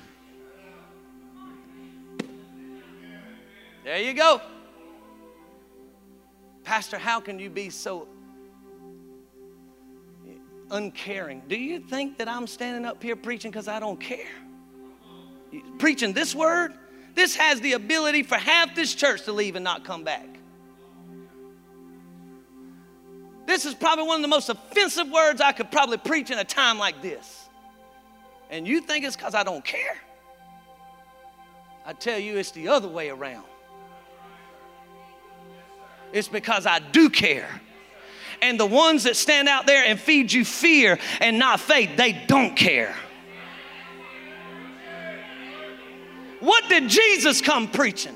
There 3.83 3.99
you 3.99 4.13
go. 4.13 4.41
Pastor, 6.63 6.97
how 6.97 7.19
can 7.19 7.37
you 7.37 7.49
be 7.49 7.69
so 7.69 8.07
uncaring. 10.71 11.41
Do 11.47 11.55
you 11.55 11.79
think 11.79 12.17
that 12.17 12.27
I'm 12.27 12.47
standing 12.47 12.85
up 12.85 13.01
here 13.01 13.15
preaching 13.15 13.51
because 13.51 13.67
I 13.67 13.79
don't 13.79 13.99
care? 13.99 14.27
Preaching 15.77 16.13
this 16.13 16.35
word, 16.35 16.73
this 17.13 17.35
has 17.35 17.61
the 17.61 17.73
ability 17.73 18.23
for 18.23 18.35
half 18.35 18.75
this 18.75 18.93
church 18.93 19.23
to 19.23 19.31
leave 19.31 19.55
and 19.55 19.63
not 19.63 19.83
come 19.83 20.03
back. 20.03 20.27
This 23.45 23.65
is 23.65 23.73
probably 23.73 24.05
one 24.05 24.17
of 24.17 24.21
the 24.21 24.27
most 24.27 24.49
offensive 24.49 25.09
words 25.09 25.39
I 25.39 25.51
could 25.51 25.71
probably 25.71 25.97
preach 25.97 26.31
in 26.31 26.39
a 26.39 26.43
time 26.43 26.79
like 26.79 27.01
this. 27.01 27.47
And 28.49 28.67
you 28.67 28.81
think 28.81 29.05
it's 29.05 29.15
because 29.15 29.35
I 29.35 29.43
don't 29.43 29.63
care? 29.63 29.97
I 31.85 31.93
tell 31.93 32.17
you, 32.17 32.37
it's 32.37 32.51
the 32.51 32.67
other 32.67 32.87
way 32.87 33.09
around. 33.09 33.45
It's 36.11 36.27
because 36.27 36.65
I 36.65 36.79
do 36.79 37.09
care. 37.09 37.61
And 38.45 38.59
the 38.59 38.65
ones 38.67 39.05
that 39.05 39.15
stand 39.15 39.49
out 39.49 39.65
there 39.65 39.83
and 39.83 39.99
feed 39.99 40.31
you 40.31 40.45
fear 40.45 40.99
and 41.19 41.39
not 41.39 41.59
faith, 41.59 41.97
they 41.97 42.11
don't 42.27 42.55
care. 42.55 42.95
What 46.41 46.69
did 46.69 46.87
Jesus 46.87 47.41
come 47.41 47.67
preaching? 47.67 48.15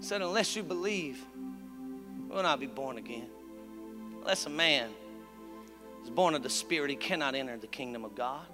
He 0.00 0.04
said, 0.04 0.22
unless 0.22 0.56
you 0.56 0.64
believe, 0.64 1.24
you 2.18 2.34
will 2.34 2.42
not 2.42 2.58
be 2.58 2.66
born 2.66 2.98
again. 2.98 3.28
Unless 4.22 4.46
a 4.46 4.50
man 4.50 4.90
is 6.02 6.10
born 6.10 6.34
of 6.34 6.42
the 6.42 6.50
Spirit, 6.50 6.90
he 6.90 6.96
cannot 6.96 7.36
enter 7.36 7.56
the 7.56 7.68
kingdom 7.68 8.04
of 8.04 8.16
God. 8.16 8.44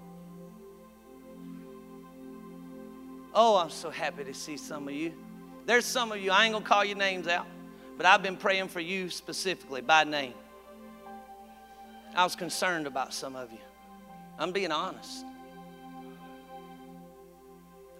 Oh, 3.32 3.56
I'm 3.56 3.70
so 3.70 3.88
happy 3.88 4.24
to 4.24 4.34
see 4.34 4.58
some 4.58 4.86
of 4.86 4.92
you. 4.92 5.14
There's 5.70 5.84
some 5.84 6.10
of 6.10 6.20
you, 6.20 6.32
I 6.32 6.46
ain't 6.46 6.52
gonna 6.52 6.64
call 6.64 6.84
your 6.84 6.96
names 6.96 7.28
out, 7.28 7.46
but 7.96 8.04
I've 8.04 8.24
been 8.24 8.36
praying 8.36 8.66
for 8.66 8.80
you 8.80 9.08
specifically 9.08 9.80
by 9.80 10.02
name. 10.02 10.34
I 12.12 12.24
was 12.24 12.34
concerned 12.34 12.88
about 12.88 13.14
some 13.14 13.36
of 13.36 13.52
you. 13.52 13.60
I'm 14.36 14.50
being 14.50 14.72
honest. 14.72 15.24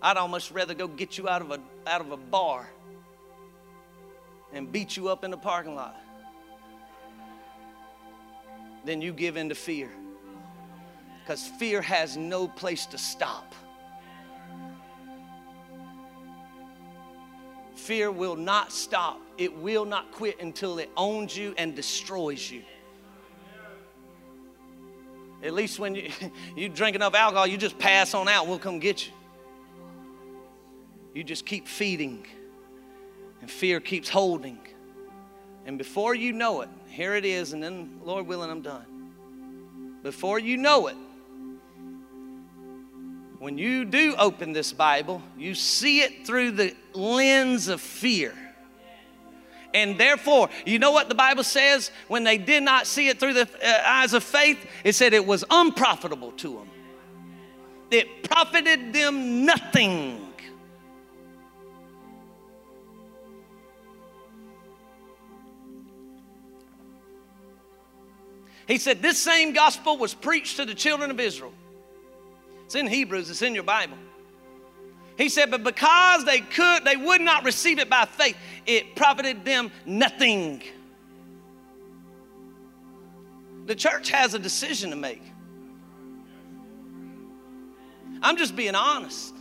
I'd 0.02 0.16
almost 0.16 0.50
rather 0.50 0.74
go 0.74 0.88
get 0.88 1.16
you 1.16 1.28
out 1.28 1.42
of 1.42 1.52
a, 1.52 1.60
out 1.86 2.00
of 2.00 2.10
a 2.10 2.16
bar 2.16 2.68
and 4.52 4.72
beat 4.72 4.96
you 4.96 5.08
up 5.08 5.22
in 5.22 5.30
the 5.30 5.38
parking 5.38 5.76
lot 5.76 5.96
than 8.84 9.00
you 9.00 9.12
give 9.12 9.36
in 9.36 9.48
to 9.48 9.54
fear. 9.54 9.92
Because 11.22 11.46
fear 11.46 11.80
has 11.80 12.16
no 12.16 12.48
place 12.48 12.84
to 12.86 12.98
stop. 12.98 13.54
Fear 17.90 18.12
will 18.12 18.36
not 18.36 18.70
stop, 18.70 19.20
it 19.36 19.52
will 19.52 19.84
not 19.84 20.12
quit 20.12 20.40
until 20.40 20.78
it 20.78 20.88
owns 20.96 21.36
you 21.36 21.54
and 21.58 21.74
destroys 21.74 22.48
you. 22.48 22.62
At 25.42 25.54
least 25.54 25.80
when 25.80 25.96
you, 25.96 26.08
you 26.56 26.68
drink 26.68 26.94
enough 26.94 27.16
alcohol, 27.16 27.48
you 27.48 27.56
just 27.56 27.80
pass 27.80 28.14
on 28.14 28.28
out, 28.28 28.46
we'll 28.46 28.60
come 28.60 28.78
get 28.78 29.08
you. 29.08 29.12
You 31.14 31.24
just 31.24 31.44
keep 31.44 31.66
feeding, 31.66 32.28
and 33.40 33.50
fear 33.50 33.80
keeps 33.80 34.08
holding. 34.08 34.60
And 35.66 35.76
before 35.76 36.14
you 36.14 36.32
know 36.32 36.60
it, 36.60 36.68
here 36.86 37.16
it 37.16 37.24
is, 37.24 37.54
and 37.54 37.60
then, 37.60 37.98
Lord 38.04 38.24
willing, 38.24 38.50
I'm 38.50 38.62
done. 38.62 39.98
Before 40.04 40.38
you 40.38 40.56
know 40.56 40.86
it, 40.86 40.96
when 43.40 43.56
you 43.56 43.86
do 43.86 44.14
open 44.18 44.52
this 44.52 44.70
Bible, 44.70 45.22
you 45.38 45.54
see 45.54 46.02
it 46.02 46.26
through 46.26 46.50
the 46.50 46.76
lens 46.92 47.68
of 47.68 47.80
fear. 47.80 48.34
And 49.72 49.98
therefore, 49.98 50.50
you 50.66 50.78
know 50.78 50.90
what 50.90 51.08
the 51.08 51.14
Bible 51.14 51.42
says 51.42 51.90
when 52.06 52.22
they 52.22 52.36
did 52.36 52.62
not 52.62 52.86
see 52.86 53.08
it 53.08 53.18
through 53.18 53.32
the 53.32 53.48
uh, 53.64 53.82
eyes 53.86 54.12
of 54.12 54.22
faith? 54.22 54.58
It 54.84 54.94
said 54.94 55.14
it 55.14 55.24
was 55.24 55.42
unprofitable 55.48 56.32
to 56.32 56.52
them. 56.52 56.68
It 57.90 58.24
profited 58.24 58.92
them 58.92 59.46
nothing. 59.46 60.20
He 68.68 68.76
said, 68.76 69.00
This 69.00 69.16
same 69.16 69.54
gospel 69.54 69.96
was 69.96 70.12
preached 70.12 70.58
to 70.58 70.66
the 70.66 70.74
children 70.74 71.10
of 71.10 71.18
Israel. 71.18 71.54
It's 72.70 72.76
in 72.76 72.86
Hebrews, 72.86 73.28
it's 73.28 73.42
in 73.42 73.52
your 73.52 73.64
Bible. 73.64 73.96
He 75.18 75.28
said, 75.28 75.50
But 75.50 75.64
because 75.64 76.24
they 76.24 76.38
could, 76.38 76.84
they 76.84 76.94
would 76.94 77.20
not 77.20 77.44
receive 77.44 77.80
it 77.80 77.90
by 77.90 78.04
faith, 78.04 78.36
it 78.64 78.94
profited 78.94 79.44
them 79.44 79.72
nothing. 79.84 80.62
The 83.66 83.74
church 83.74 84.10
has 84.10 84.34
a 84.34 84.38
decision 84.38 84.90
to 84.90 84.96
make. 84.96 85.20
I'm 88.22 88.36
just 88.36 88.54
being 88.54 88.76
honest. 88.76 89.34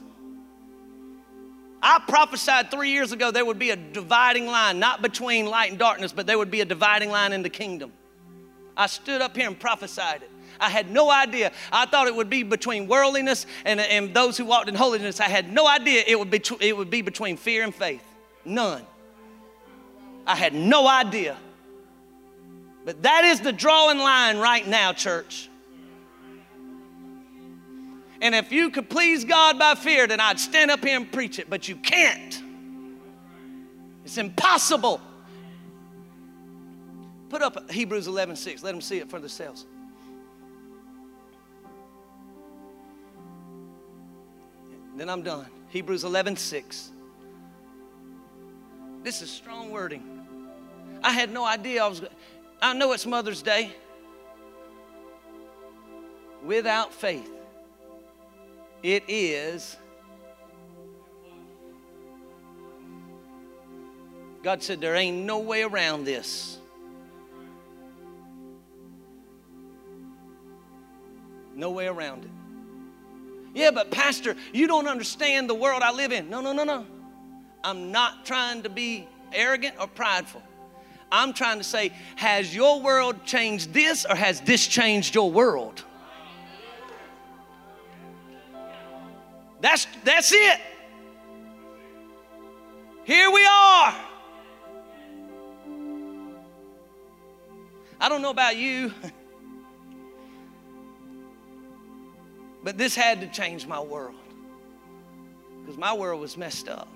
I 1.84 2.02
prophesied 2.08 2.72
three 2.72 2.90
years 2.90 3.12
ago 3.12 3.30
there 3.30 3.46
would 3.46 3.60
be 3.60 3.70
a 3.70 3.76
dividing 3.76 4.48
line, 4.48 4.80
not 4.80 5.04
between 5.04 5.46
light 5.46 5.70
and 5.70 5.78
darkness, 5.78 6.12
but 6.12 6.26
there 6.26 6.40
would 6.40 6.50
be 6.50 6.62
a 6.62 6.66
dividing 6.66 7.12
line 7.12 7.32
in 7.32 7.44
the 7.44 7.50
kingdom. 7.52 7.94
I 8.76 8.88
stood 8.88 9.22
up 9.22 9.38
here 9.38 9.46
and 9.46 9.60
prophesied 9.60 10.24
it. 10.24 10.32
I 10.60 10.70
had 10.70 10.90
no 10.90 11.10
idea. 11.10 11.52
I 11.72 11.86
thought 11.86 12.08
it 12.08 12.16
would 12.16 12.30
be 12.30 12.44
between 12.44 12.88
worldliness 12.88 13.46
and, 13.66 13.80
and 13.80 14.14
those 14.14 14.38
who 14.38 14.46
walked 14.46 14.70
in 14.70 14.76
holiness. 14.76 15.20
I 15.20 15.30
had 15.30 15.52
no 15.52 15.68
idea 15.68 16.04
it 16.08 16.18
would, 16.18 16.30
be, 16.30 16.42
it 16.60 16.76
would 16.76 16.90
be 16.90 17.02
between 17.02 17.38
fear 17.38 17.64
and 17.64 17.74
faith. 17.74 18.04
None. 18.46 18.86
I 20.26 20.36
had 20.36 20.54
no 20.54 20.88
idea. 20.88 21.38
But 22.86 23.04
that 23.04 23.24
is 23.26 23.42
the 23.42 23.52
drawing 23.52 24.00
line 24.00 24.38
right 24.38 24.68
now, 24.68 24.94
church. 24.94 25.50
And 28.22 28.36
if 28.36 28.52
you 28.52 28.70
could 28.70 28.90
please 28.90 29.24
God 29.24 29.58
by 29.58 29.76
fear, 29.76 30.08
then 30.08 30.20
I'd 30.20 30.40
stand 30.40 30.72
up 30.72 30.84
here 30.84 30.98
and 30.98 31.12
preach 31.12 31.40
it, 31.40 31.50
but 31.50 31.68
you 31.68 31.76
can't. 31.76 32.42
It's 34.04 34.18
impossible. 34.18 35.00
Put 37.30 37.42
up 37.42 37.70
Hebrews 37.72 38.08
11 38.08 38.36
6. 38.36 38.64
Let 38.64 38.72
them 38.72 38.82
see 38.82 38.98
it 38.98 39.10
for 39.10 39.20
themselves. 39.20 39.66
Then 45.00 45.10
I'm 45.10 45.22
done. 45.22 45.46
Hebrews 45.70 46.04
11 46.04 46.36
6. 46.36 46.92
This 49.02 49.22
is 49.22 49.30
strong 49.30 49.72
wording. 49.72 50.04
I 51.02 51.14
had 51.14 51.32
no 51.32 51.46
idea 51.46 51.86
I 51.86 51.88
was. 51.88 52.02
I 52.62 52.74
know 52.74 52.92
it's 52.92 53.06
Mother's 53.06 53.42
Day. 53.42 53.72
Without 56.44 56.94
faith, 56.94 57.32
it 58.84 59.06
is. 59.08 59.78
God 64.44 64.62
said, 64.62 64.82
There 64.82 64.96
ain't 64.96 65.26
no 65.26 65.40
way 65.40 65.64
around 65.64 66.04
this. 66.04 66.58
No 71.56 71.72
way 71.72 71.88
around 71.88 72.26
it. 72.26 72.32
Yeah, 73.60 73.72
but 73.72 73.92
Pastor, 73.92 74.38
you 74.54 74.68
don't 74.68 74.88
understand 74.88 75.50
the 75.50 75.54
world 75.54 75.82
I 75.84 75.92
live 75.92 76.14
in. 76.14 76.30
No, 76.30 76.40
no, 76.40 76.54
no, 76.54 76.64
no. 76.64 76.86
I'm 77.62 77.92
not 77.92 78.26
trying 78.26 78.64
to 78.64 78.70
be 78.70 79.06
arrogant 79.34 79.76
or 79.78 79.86
prideful. 79.86 80.42
I'm 81.12 81.34
trying 81.34 81.58
to 81.58 81.66
say, 81.66 81.92
has 82.16 82.56
your 82.56 82.80
world 82.80 83.26
changed 83.26 83.74
this 83.74 84.06
or 84.06 84.16
has 84.16 84.40
this 84.40 84.66
changed 84.66 85.14
your 85.14 85.30
world? 85.30 85.84
That's, 89.60 89.88
that's 90.06 90.32
it. 90.32 90.62
Here 93.04 93.30
we 93.30 93.46
are. 93.46 93.96
I 98.00 98.08
don't 98.08 98.22
know 98.22 98.30
about 98.30 98.56
you. 98.56 98.94
But 102.64 102.78
this 102.78 102.96
had 102.96 103.22
to 103.22 103.28
change 103.28 103.66
my 103.66 103.80
world 103.80 104.16
because 105.62 105.78
my 105.78 105.94
world 105.94 106.20
was 106.20 106.38
messed 106.38 106.68
up. 106.68 106.88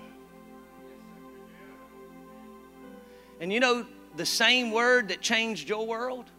And 3.40 3.52
you 3.52 3.60
know, 3.60 3.86
the 4.16 4.26
same 4.26 4.70
word 4.70 5.08
that 5.08 5.20
changed 5.20 5.68
your 5.68 5.86
world 5.86 6.30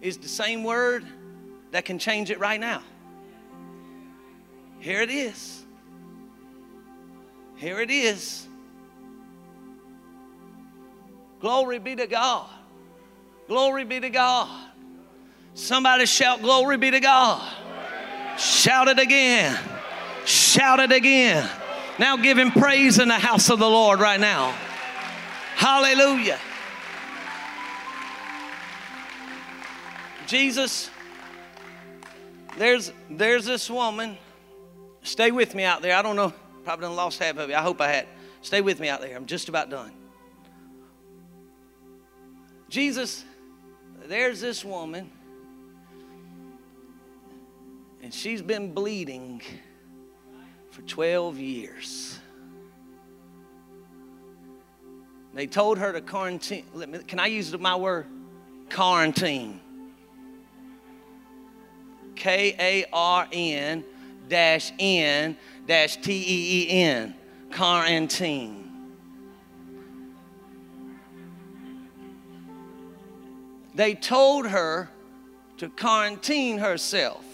is 0.00 0.18
the 0.18 0.28
same 0.28 0.64
word 0.64 1.06
that 1.70 1.84
can 1.84 1.98
change 1.98 2.30
it 2.30 2.38
right 2.38 2.58
now. 2.58 2.82
Here 4.78 5.02
it 5.02 5.10
is. 5.10 5.64
Here 7.56 7.80
it 7.80 7.90
is. 7.90 8.46
Glory 11.40 11.78
be 11.78 11.94
to 11.96 12.06
God. 12.06 12.48
Glory 13.48 13.84
be 13.84 14.00
to 14.00 14.10
God. 14.10 14.69
Somebody 15.54 16.06
shout, 16.06 16.40
Glory 16.40 16.76
be 16.76 16.90
to 16.90 17.00
God. 17.00 17.46
Shout 18.38 18.88
it 18.88 18.98
again. 18.98 19.58
Shout 20.24 20.80
it 20.80 20.92
again. 20.92 21.48
Now 21.98 22.16
give 22.16 22.38
him 22.38 22.50
praise 22.50 22.98
in 22.98 23.08
the 23.08 23.18
house 23.18 23.50
of 23.50 23.58
the 23.58 23.68
Lord 23.68 24.00
right 24.00 24.18
now. 24.18 24.52
Hallelujah. 25.56 26.38
Jesus, 30.26 30.90
there's 32.56 32.92
there's 33.10 33.44
this 33.44 33.68
woman. 33.68 34.16
Stay 35.02 35.30
with 35.30 35.54
me 35.54 35.64
out 35.64 35.82
there. 35.82 35.94
I 35.94 36.02
don't 36.02 36.16
know, 36.16 36.32
probably 36.64 36.86
done 36.86 36.96
lost 36.96 37.18
half 37.18 37.36
of 37.36 37.50
you. 37.50 37.54
I 37.54 37.62
hope 37.62 37.80
I 37.80 37.88
had. 37.88 38.06
Stay 38.42 38.60
with 38.60 38.80
me 38.80 38.88
out 38.88 39.00
there. 39.00 39.14
I'm 39.16 39.26
just 39.26 39.48
about 39.48 39.68
done. 39.68 39.92
Jesus, 42.70 43.24
there's 44.06 44.40
this 44.40 44.64
woman 44.64 45.10
and 48.02 48.12
she's 48.12 48.42
been 48.42 48.72
bleeding 48.72 49.42
for 50.70 50.82
12 50.82 51.38
years. 51.38 52.18
They 55.34 55.46
told 55.46 55.78
her 55.78 55.92
to 55.92 56.00
quarantine. 56.00 56.64
Can 57.06 57.20
I 57.20 57.26
use 57.26 57.56
my 57.58 57.76
word? 57.76 58.06
Quarantine. 58.70 59.60
K 62.16 62.54
A 62.58 62.84
R 62.92 63.28
N 63.32 63.84
dash 64.28 64.72
N 64.78 65.36
dash 65.66 65.96
T 65.96 66.12
E 66.12 66.66
E 66.66 66.82
N. 66.82 67.14
Quarantine. 67.52 68.70
They 73.74 73.94
told 73.94 74.46
her 74.46 74.90
to 75.58 75.68
quarantine 75.68 76.58
herself. 76.58 77.29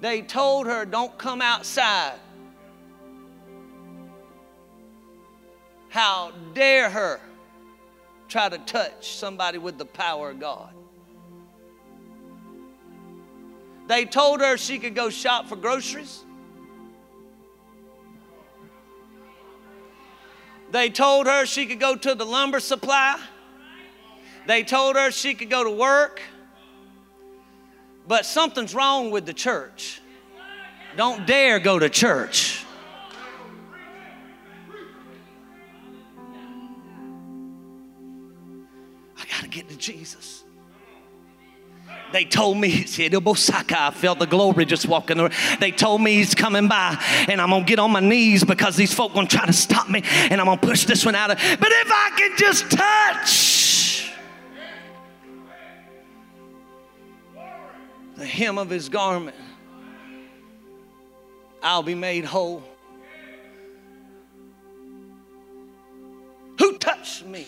They 0.00 0.22
told 0.22 0.66
her, 0.66 0.84
don't 0.84 1.16
come 1.18 1.42
outside. 1.42 2.18
How 5.88 6.32
dare 6.54 6.90
her 6.90 7.20
try 8.28 8.48
to 8.48 8.58
touch 8.58 9.16
somebody 9.16 9.58
with 9.58 9.78
the 9.78 9.84
power 9.84 10.30
of 10.30 10.40
God? 10.40 10.72
They 13.88 14.04
told 14.04 14.40
her 14.40 14.56
she 14.58 14.78
could 14.78 14.94
go 14.94 15.08
shop 15.08 15.46
for 15.46 15.56
groceries. 15.56 16.24
They 20.70 20.90
told 20.90 21.26
her 21.26 21.46
she 21.46 21.64
could 21.64 21.80
go 21.80 21.96
to 21.96 22.14
the 22.14 22.26
lumber 22.26 22.60
supply. 22.60 23.18
They 24.46 24.62
told 24.62 24.96
her 24.96 25.10
she 25.10 25.34
could 25.34 25.48
go 25.48 25.64
to 25.64 25.70
work. 25.70 26.20
But 28.08 28.24
something's 28.24 28.74
wrong 28.74 29.10
with 29.10 29.26
the 29.26 29.34
church. 29.34 30.00
Don't 30.96 31.26
dare 31.26 31.60
go 31.60 31.78
to 31.78 31.90
church. 31.90 32.64
I 39.16 39.24
got 39.30 39.42
to 39.42 39.48
get 39.48 39.68
to 39.68 39.76
Jesus. 39.76 40.42
They 42.10 42.24
told 42.24 42.56
me, 42.56 42.86
I 42.98 43.90
felt 43.90 44.18
the 44.18 44.26
glory 44.26 44.64
just 44.64 44.88
walking 44.88 45.20
around. 45.20 45.34
They 45.60 45.70
told 45.70 46.00
me 46.00 46.14
he's 46.14 46.34
coming 46.34 46.66
by 46.66 46.96
and 47.28 47.42
I'm 47.42 47.50
gonna 47.50 47.64
get 47.64 47.78
on 47.78 47.90
my 47.92 48.00
knees 48.00 48.42
because 48.42 48.76
these 48.76 48.94
folk 48.94 49.12
gonna 49.12 49.26
try 49.26 49.44
to 49.44 49.52
stop 49.52 49.90
me 49.90 50.02
and 50.30 50.40
I'm 50.40 50.46
gonna 50.46 50.58
push 50.58 50.86
this 50.86 51.04
one 51.04 51.14
out 51.14 51.30
of. 51.30 51.36
But 51.36 51.68
if 51.70 51.88
I 51.92 52.10
can 52.16 52.36
just 52.38 52.70
touch 52.70 53.77
the 58.18 58.26
hem 58.26 58.58
of 58.58 58.68
his 58.68 58.88
garment, 58.88 59.36
I'll 61.62 61.82
be 61.82 61.94
made 61.94 62.24
whole. 62.24 62.62
Who 66.58 66.76
touched 66.78 67.24
me? 67.24 67.46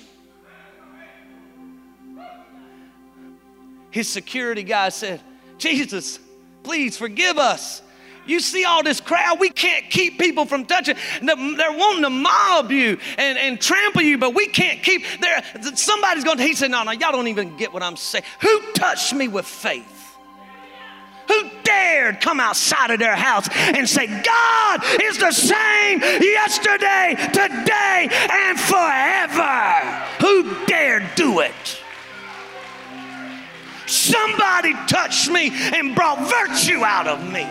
His 3.90 4.08
security 4.08 4.62
guy 4.62 4.90
said, 4.90 5.20
Jesus, 5.58 6.20
please 6.62 6.96
forgive 6.96 7.38
us. 7.38 7.82
You 8.26 8.38
see 8.38 8.64
all 8.64 8.84
this 8.84 9.00
crowd, 9.00 9.40
we 9.40 9.50
can't 9.50 9.90
keep 9.90 10.18
people 10.18 10.44
from 10.44 10.64
touching. 10.64 10.94
They're 11.20 11.36
wanting 11.72 12.02
to 12.02 12.10
mob 12.10 12.70
you 12.70 12.98
and, 13.18 13.36
and 13.36 13.60
trample 13.60 14.02
you, 14.02 14.18
but 14.18 14.34
we 14.34 14.46
can't 14.46 14.80
keep 14.84 15.04
there. 15.20 15.42
Somebody's 15.74 16.22
going 16.22 16.36
to, 16.36 16.44
he 16.44 16.54
said, 16.54 16.70
No, 16.70 16.84
no, 16.84 16.92
y'all 16.92 17.10
don't 17.10 17.26
even 17.26 17.56
get 17.56 17.72
what 17.72 17.82
I'm 17.82 17.96
saying. 17.96 18.24
Who 18.42 18.72
touched 18.72 19.12
me 19.14 19.26
with 19.26 19.46
faith? 19.46 19.99
Who 21.30 21.48
dared 21.62 22.20
come 22.20 22.40
outside 22.40 22.90
of 22.90 22.98
their 22.98 23.14
house 23.14 23.48
and 23.52 23.88
say, 23.88 24.08
God 24.08 24.82
is 25.00 25.16
the 25.16 25.30
same 25.30 26.00
yesterday, 26.00 27.14
today, 27.32 28.08
and 28.10 28.58
forever? 28.58 29.70
Who 30.18 30.66
dared 30.66 31.04
do 31.14 31.38
it? 31.38 31.80
Somebody 33.86 34.72
touched 34.88 35.30
me 35.30 35.50
and 35.52 35.94
brought 35.94 36.18
virtue 36.18 36.82
out 36.84 37.06
of 37.06 37.22
me. 37.32 37.46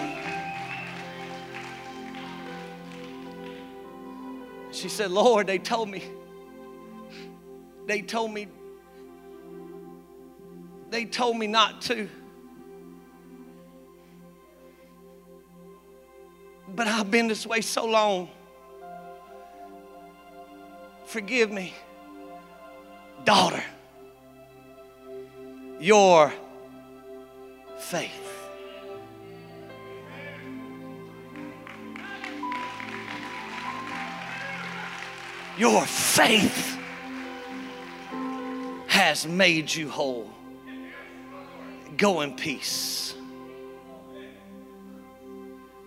She 4.73 4.89
said, 4.89 5.09
Lord, 5.09 5.47
they 5.47 5.57
told 5.57 5.87
me, 5.87 6.03
they 7.87 8.01
told 8.01 8.33
me, 8.33 8.47
they 10.89 11.05
told 11.05 11.37
me 11.37 11.47
not 11.47 11.81
to. 11.83 12.09
But 16.75 16.87
I've 16.87 17.11
been 17.11 17.27
this 17.27 17.45
way 17.45 17.61
so 17.61 17.85
long. 17.85 18.29
Forgive 21.05 21.51
me, 21.51 21.73
daughter 23.23 23.63
your 25.79 26.33
faith. 27.77 28.25
Your 35.57 35.85
faith 35.85 36.77
has 38.87 39.27
made 39.27 39.73
you 39.73 39.89
whole. 39.89 40.29
Go 41.97 42.21
in 42.21 42.35
peace. 42.35 43.08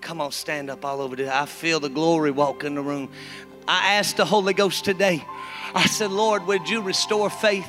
Come 0.03 0.21
on, 0.21 0.33
stand 0.33 0.69
up 0.69 0.85
all 0.85 1.01
over 1.01 1.15
there. 1.15 1.33
I 1.33 1.47
feel 1.47 1.79
the 1.79 1.89
glory 1.89 2.33
walk 2.33 2.65
in 2.65 2.75
the 2.75 2.83
room. 2.83 3.09
I 3.67 3.95
asked 3.95 4.17
the 4.17 4.25
Holy 4.25 4.53
Ghost 4.53 4.85
today, 4.85 5.25
I 5.75 5.87
said, 5.87 6.11
Lord, 6.11 6.47
would 6.49 6.69
you 6.69 6.83
restore 6.83 7.31
faith? 7.31 7.69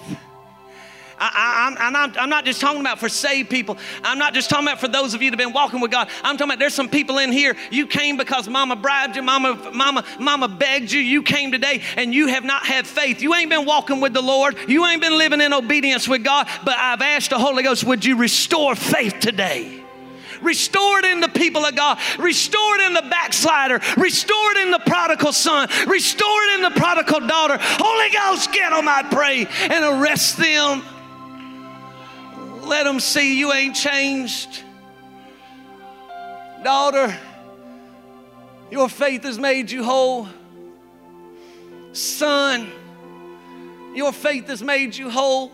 I, 1.19 1.75
am 1.79 1.93
not, 1.93 2.17
I'm 2.17 2.29
not 2.29 2.43
just 2.43 2.59
talking 2.59 2.81
about 2.81 2.99
for 2.99 3.07
saved 3.07 3.49
people. 3.49 3.77
I'm 4.03 4.17
not 4.17 4.33
just 4.33 4.49
talking 4.49 4.67
about 4.67 4.81
for 4.81 4.87
those 4.87 5.13
of 5.13 5.21
you 5.21 5.29
that 5.29 5.39
have 5.39 5.47
been 5.47 5.53
walking 5.53 5.79
with 5.79 5.91
God. 5.91 6.09
I'm 6.23 6.35
talking 6.35 6.49
about 6.49 6.59
there's 6.59 6.73
some 6.73 6.89
people 6.89 7.19
in 7.19 7.31
here. 7.31 7.55
You 7.71 7.87
came 7.87 8.17
because 8.17 8.49
mama 8.49 8.75
bribed 8.75 9.15
you, 9.15 9.21
mama, 9.21 9.71
mama, 9.71 10.03
mama 10.19 10.47
begged 10.47 10.91
you. 10.91 10.99
You 10.99 11.21
came 11.21 11.51
today 11.51 11.81
and 11.95 12.13
you 12.13 12.27
have 12.27 12.43
not 12.43 12.65
had 12.65 12.87
faith. 12.87 13.21
You 13.21 13.35
ain't 13.35 13.51
been 13.51 13.65
walking 13.65 14.01
with 14.01 14.13
the 14.13 14.23
Lord. 14.23 14.57
You 14.67 14.85
ain't 14.87 15.01
been 15.01 15.17
living 15.17 15.39
in 15.39 15.53
obedience 15.53 16.07
with 16.07 16.23
God. 16.23 16.49
But 16.65 16.77
I've 16.77 17.01
asked 17.01 17.29
the 17.29 17.39
Holy 17.39 17.63
Ghost, 17.63 17.83
would 17.83 18.03
you 18.03 18.17
restore 18.17 18.75
faith 18.75 19.19
today? 19.19 19.82
Restore 20.43 20.99
it 20.99 21.05
in 21.05 21.19
the 21.19 21.29
people 21.29 21.65
of 21.65 21.75
God. 21.75 21.97
Restore 22.19 22.75
it 22.75 22.81
in 22.87 22.93
the 22.93 23.01
backslider. 23.09 23.79
Restore 23.97 24.51
it 24.51 24.57
in 24.57 24.71
the 24.71 24.79
prodigal 24.79 25.33
son. 25.33 25.69
Restore 25.87 26.43
it 26.43 26.55
in 26.55 26.61
the 26.61 26.79
prodigal 26.79 27.21
daughter. 27.27 27.57
Holy 27.59 28.09
Ghost, 28.11 28.51
get 28.51 28.69
them, 28.71 28.87
I 28.87 29.03
pray, 29.03 29.47
and 29.69 29.83
arrest 29.83 30.37
them. 30.37 30.83
Let 32.67 32.83
them 32.83 32.99
see 32.99 33.37
you 33.37 33.51
ain't 33.51 33.75
changed. 33.75 34.63
Daughter, 36.63 37.17
your 38.71 38.87
faith 38.87 39.23
has 39.23 39.37
made 39.37 39.69
you 39.69 39.83
whole. 39.83 40.27
Son, 41.91 42.71
your 43.93 44.11
faith 44.11 44.47
has 44.47 44.63
made 44.63 44.95
you 44.95 45.09
whole. 45.09 45.51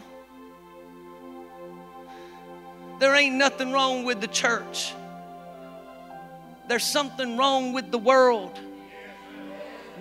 There 3.00 3.16
ain't 3.16 3.36
nothing 3.36 3.72
wrong 3.72 4.04
with 4.04 4.20
the 4.20 4.28
church. 4.28 4.94
There's 6.68 6.84
something 6.84 7.38
wrong 7.38 7.74
with 7.74 7.92
the 7.92 7.98
world. 7.98 8.60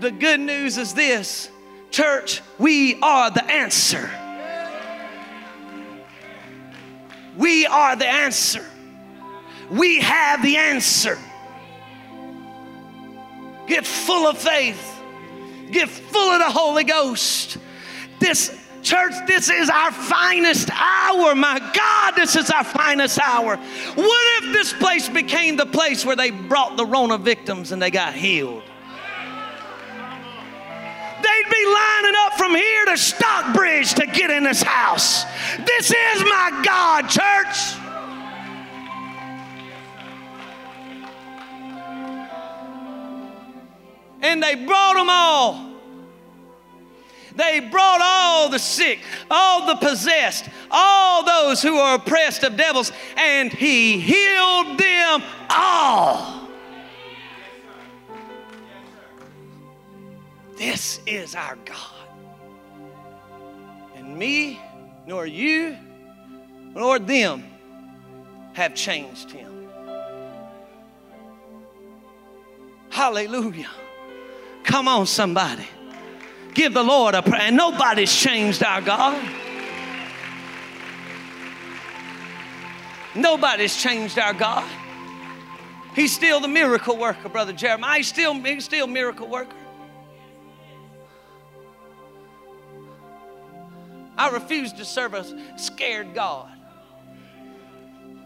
The 0.01 0.11
good 0.11 0.41
news 0.41 0.77
is 0.77 0.95
this 0.95 1.51
church, 1.91 2.43
we 2.59 3.01
are 3.01 3.31
the 3.31 3.45
answer. 3.45 4.11
We 7.37 7.67
are 7.67 7.95
the 7.95 8.07
answer. 8.07 8.65
We 9.71 10.01
have 10.01 10.43
the 10.43 10.57
answer. 10.57 11.19
Get 13.69 13.87
full 13.87 14.27
of 14.27 14.39
faith. 14.39 15.01
Get 15.71 15.89
full 15.89 16.31
of 16.31 16.41
the 16.41 16.51
Holy 16.51 16.85
Ghost. 16.85 17.59
This 18.19 18.58
church, 18.83 19.13
this 19.27 19.49
is 19.51 19.69
our 19.69 19.93
finest 19.93 20.71
hour. 20.71 21.35
My 21.35 21.59
God, 21.75 22.15
this 22.17 22.37
is 22.37 22.51
our 22.51 22.65
finest 22.65 23.19
hour. 23.21 23.57
What 23.57 24.45
if 24.45 24.53
this 24.53 24.73
place 24.73 25.09
became 25.09 25.57
the 25.57 25.67
place 25.67 26.05
where 26.05 26.17
they 26.17 26.31
brought 26.31 26.77
the 26.77 26.87
Rona 26.87 27.19
victims 27.19 27.73
and 27.73 27.81
they 27.81 27.91
got 27.91 28.15
healed? 28.15 28.63
They'd 31.23 31.51
be 31.51 31.67
lining 31.67 32.15
up 32.27 32.35
from 32.35 32.55
here 32.55 32.85
to 32.87 32.97
Stockbridge 32.97 33.95
to 33.95 34.07
get 34.07 34.31
in 34.31 34.45
this 34.45 34.63
house. 34.63 35.25
This 35.67 35.91
is 35.91 36.23
my 36.23 36.63
God, 36.65 37.09
church. 37.09 37.75
And 44.21 44.43
they 44.43 44.55
brought 44.55 44.95
them 44.95 45.09
all. 45.11 45.68
They 47.39 47.61
brought 47.61 48.01
all 48.03 48.49
the 48.49 48.59
sick, 48.59 48.99
all 49.31 49.65
the 49.67 49.77
possessed, 49.77 50.49
all 50.73 51.25
those 51.25 51.63
who 51.63 51.77
are 51.77 51.95
oppressed 51.95 52.43
of 52.43 52.57
devils, 52.57 52.91
and 53.17 53.53
he 53.53 54.01
healed 54.01 54.77
them 54.77 55.23
all. 55.49 56.49
This 60.57 60.99
is 61.07 61.37
our 61.37 61.57
God. 61.65 62.09
And 63.95 64.19
me, 64.19 64.59
nor 65.07 65.25
you, 65.25 65.77
nor 66.75 66.99
them 66.99 67.45
have 68.55 68.75
changed 68.75 69.31
him. 69.31 69.69
Hallelujah. 72.91 73.71
Come 74.65 74.89
on, 74.89 75.07
somebody. 75.07 75.69
Give 76.59 76.75
the 76.75 76.83
Lord 76.83 77.15
a 77.15 77.23
prayer. 77.23 77.53
Nobody's 77.53 78.13
changed 78.13 78.65
our 78.65 78.81
God. 78.81 79.17
Nobody's 83.15 83.81
changed 83.81 84.19
our 84.19 84.33
God. 84.33 84.69
He's 85.95 86.13
still 86.13 86.41
the 86.41 86.49
miracle 86.49 86.97
worker, 86.97 87.29
Brother 87.29 87.53
Jeremiah. 87.53 87.99
He's 87.99 88.09
still, 88.09 88.35
he's 88.35 88.65
still 88.65 88.89
miracle 88.89 89.29
worker. 89.29 89.55
I 94.17 94.31
refuse 94.31 94.73
to 94.73 94.85
serve 94.85 95.15
a 95.15 95.25
scared 95.57 96.13
God. 96.13 96.51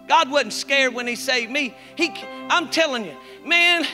God 0.09 0.31
wasn't 0.31 0.55
scared 0.55 0.95
when 0.95 1.07
He 1.07 1.17
saved 1.17 1.53
me. 1.53 1.77
He, 1.97 2.15
I'm 2.49 2.71
telling 2.71 3.05
you, 3.05 3.17
man. 3.45 3.85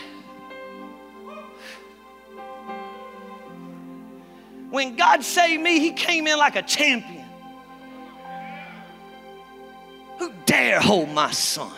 When 4.71 4.97
God 4.97 5.25
saved 5.25 5.63
me, 5.63 5.81
He 5.81 5.93
came 5.93 6.27
in 6.27 6.39
like 6.39 6.57
a 6.57 6.63
champion. 6.63 7.25
Who 10.19 10.33
dare 10.47 10.81
hold 10.81 11.11
my 11.11 11.31
son? 11.31 11.73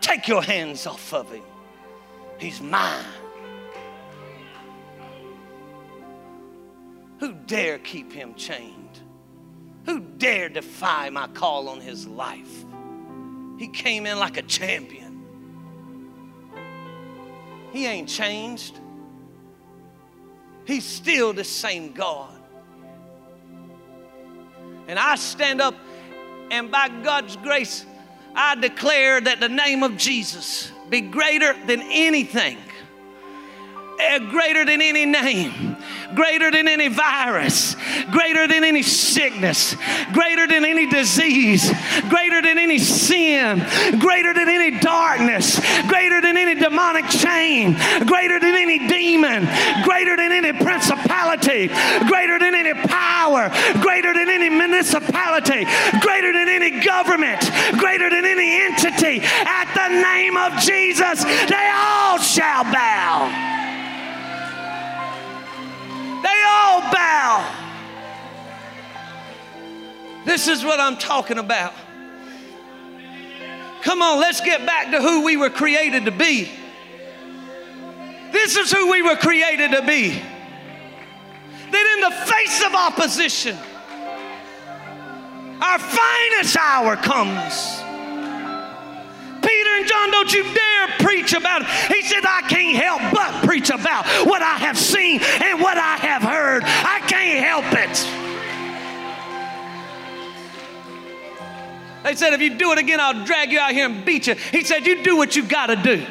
Take 0.00 0.28
your 0.28 0.42
hands 0.42 0.86
off 0.86 1.14
of 1.14 1.32
him. 1.32 1.42
He's 2.38 2.60
mine. 2.60 3.04
Who 7.18 7.32
dare 7.32 7.78
keep 7.78 8.12
him 8.12 8.34
chained? 8.34 9.00
Who 9.86 10.00
dare 10.00 10.48
defy 10.48 11.08
my 11.08 11.28
call 11.28 11.68
on 11.68 11.80
his 11.80 12.06
life? 12.06 12.64
He 13.58 13.68
came 13.68 14.06
in 14.06 14.18
like 14.18 14.36
a 14.36 14.42
champion. 14.42 15.24
He 17.72 17.86
ain't 17.86 18.08
changed. 18.08 18.78
He's 20.64 20.84
still 20.84 21.32
the 21.32 21.44
same 21.44 21.92
God. 21.92 22.30
And 24.88 24.98
I 24.98 25.16
stand 25.16 25.60
up 25.60 25.74
and 26.52 26.70
by 26.70 26.88
God's 27.02 27.36
grace, 27.36 27.86
I 28.34 28.54
declare 28.56 29.20
that 29.22 29.40
the 29.40 29.48
name 29.48 29.82
of 29.82 29.96
Jesus 29.96 30.70
be 30.90 31.00
greater 31.00 31.54
than 31.66 31.80
anything, 31.80 32.58
greater 34.30 34.64
than 34.64 34.80
any 34.80 35.06
name 35.06 35.72
greater 36.14 36.50
than 36.50 36.68
any 36.68 36.88
virus, 36.88 37.76
greater 38.10 38.46
than 38.46 38.64
any 38.64 38.82
sickness, 38.82 39.76
greater 40.12 40.46
than 40.46 40.64
any 40.64 40.86
disease, 40.86 41.70
greater 42.08 42.42
than 42.42 42.58
any 42.58 42.78
sin, 42.78 43.58
greater 43.98 44.34
than 44.34 44.48
any 44.48 44.78
darkness, 44.78 45.60
greater 45.88 46.20
than 46.20 46.36
any 46.36 46.54
demonic 46.54 47.06
chain, 47.08 47.74
greater 48.06 48.38
than 48.38 48.54
any 48.54 48.78
demon, 48.88 49.44
greater 49.84 50.16
than 50.16 50.32
any 50.32 50.52
principality, 50.52 51.68
greater 52.06 52.38
than 52.38 52.54
any 52.54 52.74
power, 52.88 53.48
greater 53.80 54.12
than 54.12 54.28
any 54.28 54.50
municipality, 54.50 55.64
greater 56.00 56.32
than 56.32 56.48
any 56.48 56.80
government, 56.84 57.40
greater 57.78 58.10
than 58.10 58.24
any 58.24 58.62
entity. 58.62 59.20
At 59.22 59.72
the 59.74 59.88
name 60.02 60.36
of 60.36 60.58
Jesus, 60.60 61.24
they 61.24 61.70
all 61.74 62.18
shall 62.18 62.64
bow. 62.64 63.61
They 66.22 66.42
all 66.46 66.80
bow. 66.92 67.58
This 70.24 70.48
is 70.48 70.64
what 70.64 70.78
I'm 70.78 70.96
talking 70.96 71.38
about. 71.38 71.74
Come 73.82 74.00
on, 74.00 74.20
let's 74.20 74.40
get 74.40 74.64
back 74.64 74.92
to 74.92 75.02
who 75.02 75.24
we 75.24 75.36
were 75.36 75.50
created 75.50 76.04
to 76.04 76.12
be. 76.12 76.48
This 78.30 78.56
is 78.56 78.72
who 78.72 78.90
we 78.90 79.02
were 79.02 79.16
created 79.16 79.72
to 79.72 79.82
be. 79.82 80.10
That 81.70 81.94
in 81.94 82.00
the 82.00 82.10
face 82.32 82.64
of 82.64 82.74
opposition, 82.74 83.56
our 85.60 85.78
finest 85.78 86.56
hour 86.56 86.96
comes. 86.96 87.82
Peter 89.42 89.70
and 89.76 89.86
John, 89.86 90.10
don't 90.10 90.32
you 90.32 90.44
dare 90.44 90.71
preach 91.02 91.32
about 91.32 91.62
it. 91.62 91.68
He 91.94 92.02
said, 92.02 92.24
I 92.24 92.42
can't 92.48 92.76
help 92.76 93.02
but 93.12 93.44
preach 93.46 93.70
about 93.70 94.06
what 94.26 94.42
I 94.42 94.56
have 94.56 94.78
seen 94.78 95.20
and 95.22 95.60
what 95.60 95.76
I 95.76 95.96
have 95.96 96.22
heard. 96.22 96.62
I 96.64 97.00
can't 97.06 97.44
help 97.44 97.64
it. 97.72 98.22
They 102.02 102.16
said, 102.16 102.32
if 102.32 102.40
you 102.40 102.54
do 102.56 102.72
it 102.72 102.78
again, 102.78 103.00
I'll 103.00 103.24
drag 103.24 103.52
you 103.52 103.60
out 103.60 103.72
here 103.72 103.86
and 103.86 104.04
beat 104.04 104.26
you. 104.26 104.34
He 104.34 104.64
said, 104.64 104.86
You 104.86 105.02
do 105.02 105.16
what 105.16 105.36
you 105.36 105.44
got 105.44 105.66
to 105.66 105.76
do. 105.76 106.04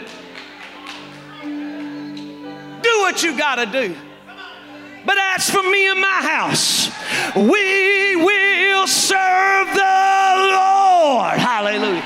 Do 2.81 2.99
what 3.01 3.21
you 3.23 3.37
got 3.37 3.55
to 3.55 3.65
do. 3.65 3.95
But 5.05 5.17
as 5.17 5.49
for 5.49 5.63
me 5.63 5.89
and 5.89 5.99
my 5.99 6.07
house, 6.07 6.89
we 7.35 8.15
will 8.15 8.87
serve 8.87 9.67
the 9.73 10.51
Lord. 10.53 11.37
Hallelujah. 11.39 12.03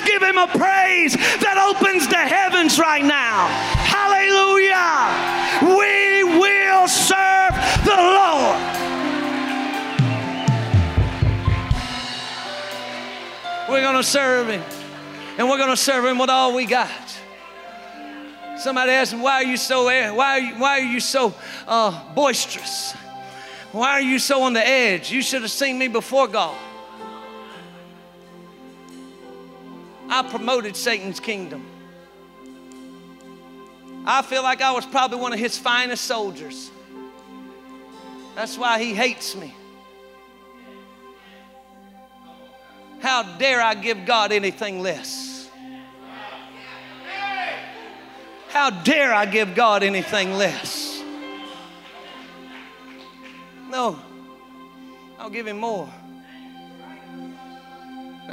Give 0.00 0.22
him 0.22 0.38
a 0.38 0.46
praise 0.46 1.14
that 1.14 1.56
opens 1.58 2.06
the 2.08 2.16
heavens 2.16 2.78
right 2.78 3.04
now. 3.04 3.48
Hallelujah. 3.86 5.10
We 5.62 6.24
will 6.38 6.88
serve 6.88 7.54
the 7.84 7.96
Lord. 7.96 8.60
We're 13.68 13.82
going 13.82 13.96
to 13.96 14.02
serve 14.02 14.48
him. 14.48 14.62
And 15.38 15.48
we're 15.48 15.58
going 15.58 15.70
to 15.70 15.76
serve 15.76 16.04
him 16.04 16.18
with 16.18 16.30
all 16.30 16.54
we 16.54 16.66
got. 16.66 16.90
Somebody 18.58 18.92
asked 18.92 19.12
me, 19.12 19.20
why 19.20 19.42
are 19.42 19.44
you 19.44 19.56
so, 19.56 19.84
why 19.84 20.14
are 20.16 20.38
you, 20.38 20.54
why 20.54 20.80
are 20.80 20.84
you 20.84 21.00
so 21.00 21.34
uh, 21.68 22.14
boisterous? 22.14 22.94
Why 23.72 23.90
are 23.92 24.00
you 24.00 24.18
so 24.18 24.42
on 24.42 24.54
the 24.54 24.66
edge? 24.66 25.10
You 25.10 25.20
should 25.20 25.42
have 25.42 25.50
seen 25.50 25.78
me 25.78 25.88
before 25.88 26.26
God. 26.26 26.56
I 30.08 30.22
promoted 30.30 30.76
Satan's 30.76 31.20
kingdom. 31.20 31.66
I 34.04 34.22
feel 34.22 34.42
like 34.42 34.62
I 34.62 34.70
was 34.72 34.86
probably 34.86 35.18
one 35.18 35.32
of 35.32 35.38
his 35.38 35.58
finest 35.58 36.04
soldiers. 36.04 36.70
That's 38.36 38.56
why 38.56 38.80
he 38.80 38.94
hates 38.94 39.34
me. 39.34 39.54
How 43.00 43.22
dare 43.38 43.60
I 43.60 43.74
give 43.74 44.06
God 44.06 44.30
anything 44.30 44.80
less? 44.80 45.50
How 48.48 48.70
dare 48.70 49.12
I 49.12 49.26
give 49.26 49.54
God 49.54 49.82
anything 49.82 50.34
less? 50.34 51.02
No, 53.68 53.98
I'll 55.18 55.30
give 55.30 55.46
him 55.46 55.58
more 55.58 55.88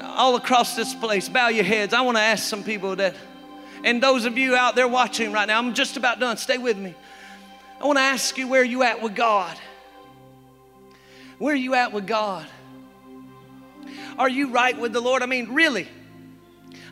all 0.01 0.35
across 0.35 0.75
this 0.75 0.93
place, 0.93 1.29
bow 1.29 1.49
your 1.49 1.63
heads. 1.63 1.93
I 1.93 2.01
want 2.01 2.17
to 2.17 2.21
ask 2.21 2.43
some 2.43 2.63
people 2.63 2.95
that, 2.97 3.15
and 3.83 4.01
those 4.01 4.25
of 4.25 4.37
you 4.37 4.55
out 4.55 4.75
there 4.75 4.87
watching 4.87 5.31
right 5.31 5.47
now, 5.47 5.59
I'm 5.59 5.73
just 5.73 5.97
about 5.97 6.19
done. 6.19 6.37
Stay 6.37 6.57
with 6.57 6.77
me. 6.77 6.95
I 7.79 7.85
want 7.85 7.97
to 7.97 8.03
ask 8.03 8.37
you 8.37 8.47
where 8.47 8.63
you 8.63 8.83
at 8.83 9.01
with 9.01 9.15
God. 9.15 9.57
Where 11.37 11.53
are 11.53 11.57
you 11.57 11.73
at 11.75 11.91
with 11.91 12.07
God? 12.07 12.45
Are 14.17 14.29
you 14.29 14.51
right 14.51 14.77
with 14.79 14.93
the 14.93 15.01
Lord? 15.01 15.21
I 15.21 15.25
mean, 15.25 15.53
really. 15.53 15.87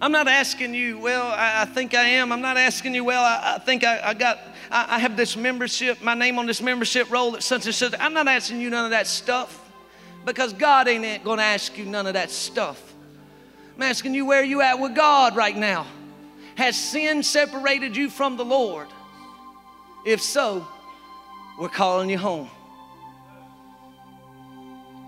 I'm 0.01 0.11
not 0.11 0.27
asking 0.27 0.73
you, 0.73 0.97
well, 0.97 1.27
I, 1.27 1.61
I 1.61 1.65
think 1.65 1.93
I 1.93 2.03
am. 2.03 2.31
I'm 2.31 2.41
not 2.41 2.57
asking 2.57 2.95
you, 2.95 3.03
well, 3.03 3.23
I, 3.23 3.55
I 3.55 3.59
think 3.59 3.83
I, 3.83 4.09
I 4.09 4.13
got, 4.15 4.39
I, 4.71 4.97
have 4.97 5.15
this 5.15 5.37
membership, 5.37 6.01
my 6.01 6.15
name 6.15 6.39
on 6.39 6.47
this 6.47 6.61
membership 6.61 7.11
roll 7.11 7.35
at 7.35 7.43
such 7.43 7.67
and 7.67 7.75
such. 7.75 7.93
I'm 7.99 8.13
not 8.13 8.27
asking 8.27 8.61
you 8.61 8.71
none 8.71 8.85
of 8.85 8.91
that 8.91 9.05
stuff 9.05 9.59
because 10.25 10.53
God 10.53 10.87
ain't 10.87 11.23
going 11.23 11.37
to 11.37 11.43
ask 11.43 11.77
you 11.77 11.85
none 11.85 12.07
of 12.07 12.13
that 12.13 12.31
stuff. 12.31 12.90
I'm 13.75 13.81
asking 13.83 14.13
you 14.13 14.25
where 14.25 14.43
you 14.43 14.61
at 14.61 14.79
with 14.79 14.95
God 14.95 15.35
right 15.35 15.55
now. 15.55 15.87
Has 16.55 16.75
sin 16.75 17.23
separated 17.23 17.95
you 17.95 18.09
from 18.09 18.37
the 18.37 18.45
Lord? 18.45 18.87
If 20.05 20.21
so, 20.21 20.67
we're 21.59 21.69
calling 21.69 22.09
you 22.09 22.17
home. 22.17 22.49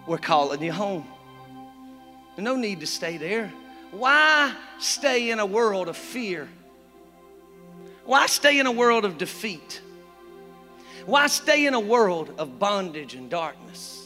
We're 0.07 0.17
calling 0.17 0.61
you 0.61 0.71
home. 0.71 1.07
No 2.37 2.55
need 2.55 2.79
to 2.79 2.87
stay 2.87 3.17
there. 3.17 3.51
Why 3.91 4.53
stay 4.79 5.29
in 5.29 5.39
a 5.39 5.45
world 5.45 5.87
of 5.87 5.95
fear? 5.95 6.47
Why 8.05 8.25
stay 8.25 8.59
in 8.59 8.65
a 8.65 8.71
world 8.71 9.05
of 9.05 9.17
defeat? 9.17 9.81
Why 11.05 11.27
stay 11.27 11.65
in 11.65 11.73
a 11.73 11.79
world 11.79 12.33
of 12.37 12.59
bondage 12.59 13.13
and 13.13 13.29
darkness? 13.29 14.02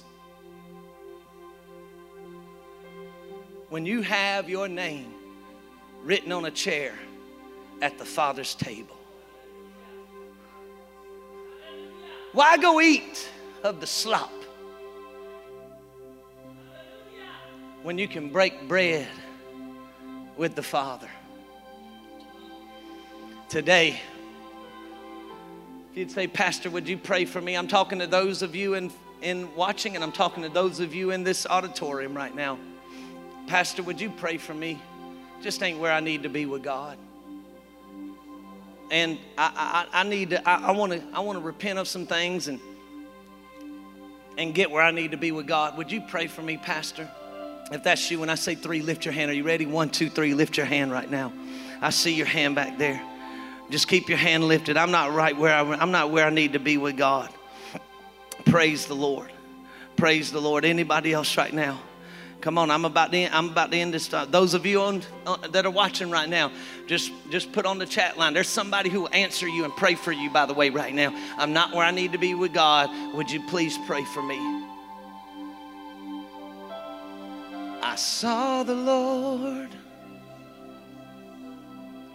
When 3.70 3.86
you 3.86 4.02
have 4.02 4.50
your 4.50 4.68
name 4.68 5.14
written 6.04 6.32
on 6.32 6.46
a 6.46 6.52
chair 6.52 6.94
at 7.82 7.98
the 7.98 8.06
Father's 8.06 8.56
table. 8.56 8.96
Why 12.32 12.58
go 12.58 12.80
eat 12.80 13.30
of 13.64 13.82
the 13.82 13.88
slop 13.88 14.32
when 17.84 17.98
you 17.98 18.08
can 18.08 18.30
break 18.30 18.68
bread 18.68 19.08
with 20.38 20.56
the 20.56 20.64
Father? 20.64 21.10
Today, 23.50 24.00
if 25.92 25.98
you'd 25.98 26.12
say, 26.12 26.28
Pastor, 26.28 26.70
would 26.70 26.88
you 26.88 26.98
pray 26.98 27.26
for 27.26 27.42
me? 27.42 27.56
I'm 27.56 27.68
talking 27.68 28.00
to 28.00 28.08
those 28.08 28.42
of 28.42 28.56
you 28.56 28.76
in, 28.76 28.92
in 29.22 29.54
watching, 29.56 29.96
and 29.96 30.04
I'm 30.04 30.12
talking 30.12 30.44
to 30.44 30.50
those 30.50 30.80
of 30.80 30.94
you 30.94 31.12
in 31.12 31.24
this 31.24 31.46
auditorium 31.48 32.16
right 32.16 32.36
now. 32.36 32.60
Pastor, 33.48 33.82
would 33.84 34.00
you 34.00 34.10
pray 34.10 34.38
for 34.38 34.54
me? 34.54 34.80
Just 35.42 35.64
ain't 35.64 35.80
where 35.80 35.92
I 35.92 36.02
need 36.02 36.24
to 36.24 36.30
be 36.30 36.46
with 36.46 36.64
God. 36.64 36.98
And 38.92 39.18
I, 39.38 39.88
I, 39.94 40.02
I 40.02 40.04
need 40.04 40.32
to, 40.32 40.48
I 40.48 40.72
want 40.72 40.94
to, 40.94 41.02
I 41.14 41.20
want 41.22 41.38
to 41.38 41.44
repent 41.44 41.80
of 41.80 41.88
some 41.88 42.06
things 42.06 42.48
and, 42.48 42.60
and 44.38 44.54
get 44.54 44.70
where 44.70 44.84
I 44.84 44.92
need 44.92 45.12
to 45.12 45.18
be 45.18 45.32
with 45.32 45.48
God. 45.48 45.78
Would 45.78 45.92
you 45.92 46.02
pray 46.02 46.28
for 46.28 46.42
me, 46.42 46.58
Pastor? 46.58 47.10
If 47.72 47.84
that's 47.84 48.10
you, 48.12 48.20
when 48.20 48.30
I 48.30 48.36
say 48.36 48.56
three, 48.56 48.82
lift 48.82 49.06
your 49.06 49.14
hand. 49.14 49.32
Are 49.32 49.34
you 49.34 49.44
ready? 49.44 49.66
One, 49.66 49.90
two, 49.90 50.10
three, 50.10 50.34
lift 50.34 50.58
your 50.58 50.66
hand 50.66 50.92
right 50.92 51.10
now. 51.10 51.34
I 51.82 51.90
see 51.90 52.14
your 52.14 52.26
hand 52.26 52.56
back 52.56 52.78
there. 52.78 53.02
Just 53.70 53.88
keep 53.88 54.08
your 54.08 54.18
hand 54.18 54.46
lifted. 54.46 54.78
I'm 54.78 54.92
not 54.92 55.14
right 55.14 55.36
where 55.38 55.54
I, 55.54 55.62
I'm 55.62 55.92
not 55.92 56.12
where 56.12 56.26
I 56.26 56.30
need 56.30 56.54
to 56.54 56.60
be 56.60 56.78
with 56.78 56.96
God. 56.96 57.30
Praise 58.46 58.86
the 58.86 58.96
Lord. 58.96 59.30
Praise 59.98 60.32
the 60.32 60.40
Lord. 60.40 60.64
Anybody 60.64 61.12
else 61.12 61.36
right 61.38 61.54
now? 61.54 61.80
Come 62.42 62.58
on, 62.58 62.70
I'm 62.70 62.86
about 62.86 63.12
to. 63.12 63.18
end, 63.18 63.34
I'm 63.34 63.50
about 63.50 63.72
to 63.72 63.78
end 63.78 63.94
this. 63.94 64.14
Uh, 64.14 64.26
those 64.26 64.54
of 64.54 64.66
you 64.66 64.82
on, 64.82 65.02
uh, 65.26 65.38
that 65.48 65.66
are 65.66 65.72
watching 65.72 66.12
right 66.12 66.30
now, 66.30 66.52
just 66.86 67.12
just 67.30 67.52
put 67.52 67.66
on 67.66 67.80
the 67.80 67.86
chat 67.86 68.18
line. 68.18 68.34
There's 68.34 68.48
somebody 68.48 68.90
who 68.90 69.02
will 69.02 69.14
answer 69.14 69.48
you 69.48 69.64
and 69.64 69.76
pray 69.76 69.96
for 69.96 70.12
you. 70.12 70.30
By 70.30 70.46
the 70.46 70.54
way, 70.54 70.70
right 70.70 70.94
now, 70.94 71.16
I'm 71.38 71.52
not 71.52 71.74
where 71.74 71.86
I 71.86 71.92
need 71.92 72.12
to 72.12 72.20
be 72.20 72.36
with 72.36 72.54
God. 72.54 72.90
Would 73.16 73.32
you 73.32 73.42
please 73.48 73.78
pray 73.88 74.04
for 74.06 74.22
me? 74.22 74.38
I 77.82 77.96
saw 77.96 78.64
the 78.64 78.76
Lord. 78.76 79.70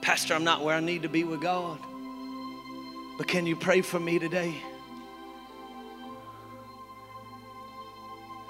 Pastor, 0.02 0.34
I'm 0.34 0.44
not 0.44 0.62
where 0.62 0.76
I 0.76 0.80
need 0.80 1.02
to 1.02 1.08
be 1.08 1.24
with 1.24 1.40
God. 1.40 1.78
But 3.18 3.26
can 3.26 3.46
you 3.46 3.56
pray 3.56 3.82
for 3.82 3.98
me 3.98 4.18
today? 4.18 4.54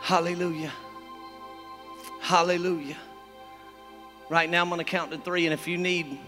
Hallelujah. 0.01 0.73
Hallelujah. 2.23 2.97
Right 4.29 4.49
now, 4.49 4.62
I'm 4.62 4.68
going 4.68 4.79
to 4.79 4.85
count 4.85 5.11
to 5.11 5.18
three, 5.18 5.45
and 5.45 5.53
if 5.53 5.66
you 5.66 5.77
need, 5.77 6.20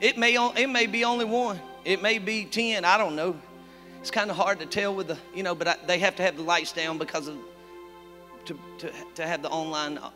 it 0.00 0.18
may, 0.18 0.34
it 0.34 0.68
may 0.68 0.86
be 0.86 1.04
only 1.04 1.24
one, 1.24 1.60
it 1.84 2.02
may 2.02 2.18
be 2.18 2.44
10, 2.44 2.84
I 2.84 2.98
don't 2.98 3.14
know. 3.14 3.36
It's 4.00 4.10
kind 4.10 4.28
of 4.28 4.36
hard 4.36 4.58
to 4.58 4.66
tell 4.66 4.92
with 4.92 5.06
the, 5.06 5.18
you 5.36 5.44
know, 5.44 5.54
but 5.54 5.68
I, 5.68 5.76
they 5.86 6.00
have 6.00 6.16
to 6.16 6.24
have 6.24 6.36
the 6.36 6.42
lights 6.42 6.72
down 6.72 6.98
because 6.98 7.28
of, 7.28 7.36
to, 8.46 8.58
to, 8.78 8.92
to 9.14 9.24
have 9.24 9.40
the 9.40 9.50
online 9.50 9.98
uh, 9.98 10.10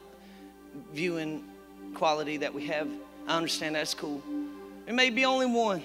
viewing 0.92 1.44
quality 1.94 2.36
that 2.38 2.52
we 2.52 2.66
have. 2.66 2.88
I 3.28 3.36
understand 3.36 3.76
that's 3.76 3.94
cool. 3.94 4.20
It 4.88 4.94
may 4.94 5.10
be 5.10 5.24
only 5.24 5.46
one, 5.46 5.84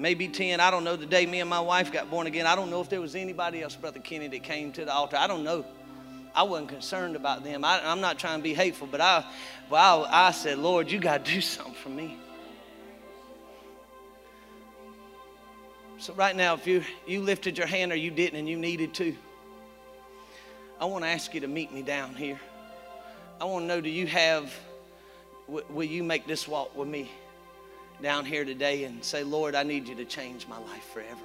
maybe 0.00 0.26
10. 0.26 0.58
I 0.58 0.72
don't 0.72 0.82
know. 0.82 0.96
The 0.96 1.06
day 1.06 1.26
me 1.26 1.38
and 1.38 1.48
my 1.48 1.60
wife 1.60 1.92
got 1.92 2.10
born 2.10 2.26
again, 2.26 2.44
I 2.44 2.56
don't 2.56 2.70
know 2.70 2.80
if 2.80 2.90
there 2.90 3.00
was 3.00 3.14
anybody 3.14 3.62
else, 3.62 3.76
Brother 3.76 4.00
Kenny, 4.00 4.26
that 4.26 4.42
came 4.42 4.72
to 4.72 4.84
the 4.84 4.92
altar. 4.92 5.16
I 5.16 5.28
don't 5.28 5.44
know. 5.44 5.64
I 6.36 6.42
wasn't 6.42 6.68
concerned 6.68 7.16
about 7.16 7.42
them. 7.42 7.64
I, 7.64 7.80
am 7.90 8.02
not 8.02 8.18
trying 8.18 8.38
to 8.38 8.42
be 8.42 8.52
hateful, 8.52 8.86
but 8.86 9.00
I, 9.00 9.24
well, 9.70 10.04
I, 10.04 10.28
I 10.28 10.30
said, 10.32 10.58
Lord, 10.58 10.90
you 10.90 11.00
got 11.00 11.24
to 11.24 11.32
do 11.34 11.40
something 11.40 11.74
for 11.74 11.88
me. 11.88 12.18
So 15.98 16.12
right 16.12 16.36
now, 16.36 16.52
if 16.52 16.66
you 16.66 16.84
you 17.06 17.22
lifted 17.22 17.56
your 17.56 17.66
hand 17.66 17.90
or 17.90 17.96
you 17.96 18.10
didn't 18.10 18.38
and 18.38 18.46
you 18.46 18.58
needed 18.58 18.92
to, 18.94 19.16
I 20.78 20.84
want 20.84 21.04
to 21.04 21.08
ask 21.08 21.32
you 21.32 21.40
to 21.40 21.48
meet 21.48 21.72
me 21.72 21.80
down 21.80 22.14
here. 22.14 22.38
I 23.40 23.46
want 23.46 23.62
to 23.62 23.66
know, 23.66 23.80
do 23.80 23.88
you 23.88 24.06
have? 24.06 24.52
will 25.48 25.84
you 25.84 26.02
make 26.02 26.26
this 26.26 26.48
walk 26.48 26.76
with 26.76 26.88
me 26.88 27.10
down 28.02 28.24
here 28.24 28.44
today 28.44 28.84
and 28.84 29.02
say, 29.02 29.22
Lord, 29.22 29.54
I 29.54 29.62
need 29.62 29.88
you 29.88 29.94
to 29.94 30.04
change 30.04 30.46
my 30.48 30.58
life 30.58 30.84
forever? 30.92 31.24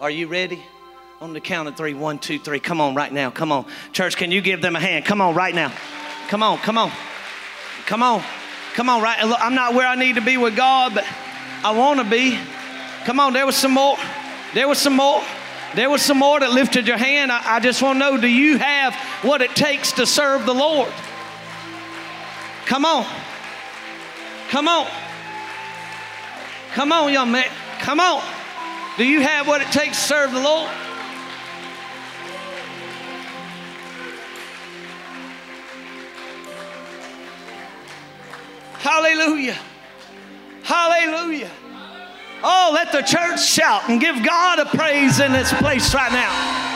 Are 0.00 0.10
you 0.10 0.26
ready? 0.26 0.62
On 1.22 1.34
the 1.34 1.40
count 1.40 1.68
of 1.68 1.76
three, 1.76 1.92
one, 1.92 2.18
two, 2.18 2.38
three. 2.38 2.60
Come 2.60 2.80
on, 2.80 2.94
right 2.94 3.12
now. 3.12 3.30
Come 3.30 3.52
on. 3.52 3.66
Church, 3.92 4.16
can 4.16 4.30
you 4.30 4.40
give 4.40 4.62
them 4.62 4.74
a 4.74 4.80
hand? 4.80 5.04
Come 5.04 5.20
on, 5.20 5.34
right 5.34 5.54
now. 5.54 5.70
Come 6.28 6.42
on, 6.42 6.56
come 6.56 6.78
on. 6.78 6.90
Come 7.84 8.02
on. 8.02 8.22
Come 8.72 8.88
on, 8.88 9.02
right. 9.02 9.18
I'm 9.20 9.54
not 9.54 9.74
where 9.74 9.86
I 9.86 9.96
need 9.96 10.14
to 10.14 10.22
be 10.22 10.38
with 10.38 10.56
God, 10.56 10.94
but 10.94 11.04
I 11.62 11.72
want 11.72 12.00
to 12.00 12.08
be. 12.08 12.38
Come 13.04 13.20
on, 13.20 13.34
there 13.34 13.44
was 13.44 13.54
some 13.54 13.72
more. 13.72 13.98
There 14.54 14.66
was 14.66 14.78
some 14.78 14.96
more. 14.96 15.22
There 15.74 15.90
was 15.90 16.00
some 16.00 16.16
more 16.16 16.40
that 16.40 16.52
lifted 16.52 16.86
your 16.86 16.96
hand. 16.96 17.30
I, 17.30 17.56
I 17.56 17.60
just 17.60 17.82
want 17.82 17.96
to 17.96 18.00
know 18.00 18.16
do 18.16 18.26
you 18.26 18.56
have 18.56 18.94
what 19.22 19.42
it 19.42 19.54
takes 19.54 19.92
to 19.92 20.06
serve 20.06 20.46
the 20.46 20.54
Lord? 20.54 20.90
Come 22.64 22.86
on. 22.86 23.04
Come 24.48 24.68
on. 24.68 24.86
Come 26.72 26.92
on, 26.92 27.12
young 27.12 27.30
man. 27.30 27.50
Come 27.80 28.00
on. 28.00 28.22
Do 28.96 29.04
you 29.04 29.20
have 29.20 29.46
what 29.46 29.60
it 29.60 29.70
takes 29.70 30.00
to 30.00 30.08
serve 30.08 30.32
the 30.32 30.40
Lord? 30.40 30.70
Hallelujah. 38.80 39.58
Hallelujah. 40.62 41.50
Oh, 42.42 42.70
let 42.72 42.92
the 42.92 43.02
church 43.02 43.44
shout 43.44 43.90
and 43.90 44.00
give 44.00 44.24
God 44.24 44.58
a 44.58 44.64
praise 44.64 45.20
in 45.20 45.32
this 45.32 45.52
place 45.52 45.94
right 45.94 46.10
now. 46.10 46.70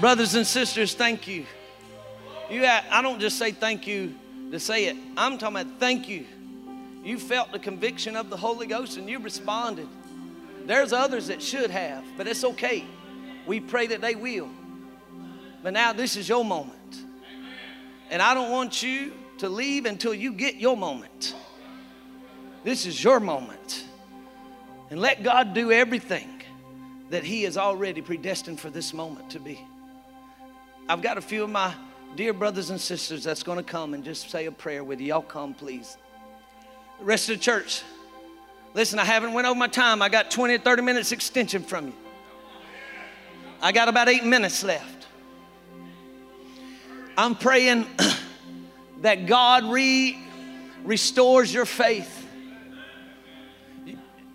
Brothers 0.00 0.34
and 0.34 0.46
sisters, 0.46 0.94
thank 0.94 1.28
you. 1.28 1.44
You, 2.48 2.64
I 2.64 3.02
don't 3.02 3.20
just 3.20 3.36
say 3.36 3.52
thank 3.52 3.86
you 3.86 4.14
to 4.50 4.58
say 4.58 4.86
it. 4.86 4.96
I'm 5.18 5.36
talking 5.36 5.60
about 5.60 5.78
thank 5.78 6.08
you. 6.08 6.24
You 7.04 7.18
felt 7.18 7.52
the 7.52 7.58
conviction 7.58 8.16
of 8.16 8.30
the 8.30 8.36
Holy 8.38 8.66
Ghost 8.66 8.96
and 8.96 9.10
you 9.10 9.18
responded. 9.18 9.88
There's 10.64 10.94
others 10.94 11.26
that 11.26 11.42
should 11.42 11.70
have, 11.70 12.02
but 12.16 12.26
it's 12.26 12.44
okay. 12.44 12.86
We 13.50 13.58
pray 13.58 13.88
that 13.88 14.00
they 14.00 14.14
will. 14.14 14.48
But 15.64 15.72
now 15.72 15.92
this 15.92 16.14
is 16.14 16.28
your 16.28 16.44
moment. 16.44 16.96
And 18.08 18.22
I 18.22 18.32
don't 18.32 18.52
want 18.52 18.80
you 18.80 19.12
to 19.38 19.48
leave 19.48 19.86
until 19.86 20.14
you 20.14 20.32
get 20.32 20.54
your 20.54 20.76
moment. 20.76 21.34
This 22.62 22.86
is 22.86 23.02
your 23.02 23.18
moment. 23.18 23.86
And 24.88 25.00
let 25.00 25.24
God 25.24 25.52
do 25.52 25.72
everything 25.72 26.44
that 27.08 27.24
He 27.24 27.42
has 27.42 27.56
already 27.56 28.00
predestined 28.00 28.60
for 28.60 28.70
this 28.70 28.94
moment 28.94 29.30
to 29.30 29.40
be. 29.40 29.60
I've 30.88 31.02
got 31.02 31.18
a 31.18 31.20
few 31.20 31.42
of 31.42 31.50
my 31.50 31.74
dear 32.14 32.32
brothers 32.32 32.70
and 32.70 32.80
sisters 32.80 33.24
that's 33.24 33.42
going 33.42 33.58
to 33.58 33.64
come 33.64 33.94
and 33.94 34.04
just 34.04 34.30
say 34.30 34.46
a 34.46 34.52
prayer 34.52 34.84
with 34.84 35.00
you. 35.00 35.08
Y'all 35.08 35.22
come, 35.22 35.54
please. 35.54 35.98
The 37.00 37.04
rest 37.04 37.28
of 37.28 37.38
the 37.38 37.42
church, 37.42 37.82
listen, 38.74 39.00
I 39.00 39.04
haven't 39.04 39.32
went 39.32 39.48
over 39.48 39.58
my 39.58 39.66
time. 39.66 40.02
I 40.02 40.08
got 40.08 40.30
20 40.30 40.54
or 40.54 40.58
30 40.58 40.82
minutes 40.82 41.10
extension 41.10 41.64
from 41.64 41.88
you. 41.88 41.94
I 43.62 43.72
got 43.72 43.88
about 43.88 44.08
eight 44.08 44.24
minutes 44.24 44.64
left. 44.64 45.06
I'm 47.16 47.34
praying 47.34 47.86
that 49.02 49.26
God 49.26 49.64
re- 49.64 50.18
restores 50.84 51.52
your 51.52 51.66
faith. 51.66 52.16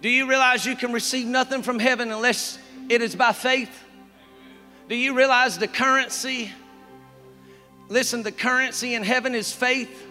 Do 0.02 0.10
you 0.10 0.30
realize 0.30 0.66
you 0.66 0.76
can 0.76 0.92
receive 0.94 1.26
nothing 1.26 1.64
from 1.64 1.80
heaven 1.80 2.12
unless 2.12 2.60
it 2.90 3.02
is 3.02 3.16
by 3.16 3.32
faith? 3.32 3.72
Do 4.88 4.96
you 4.96 5.16
realize 5.16 5.58
the 5.58 5.68
currency? 5.68 6.52
Listen, 7.88 8.22
the 8.22 8.32
currency 8.32 8.94
in 8.94 9.02
heaven 9.02 9.34
is 9.34 9.52
faith. 9.52 10.06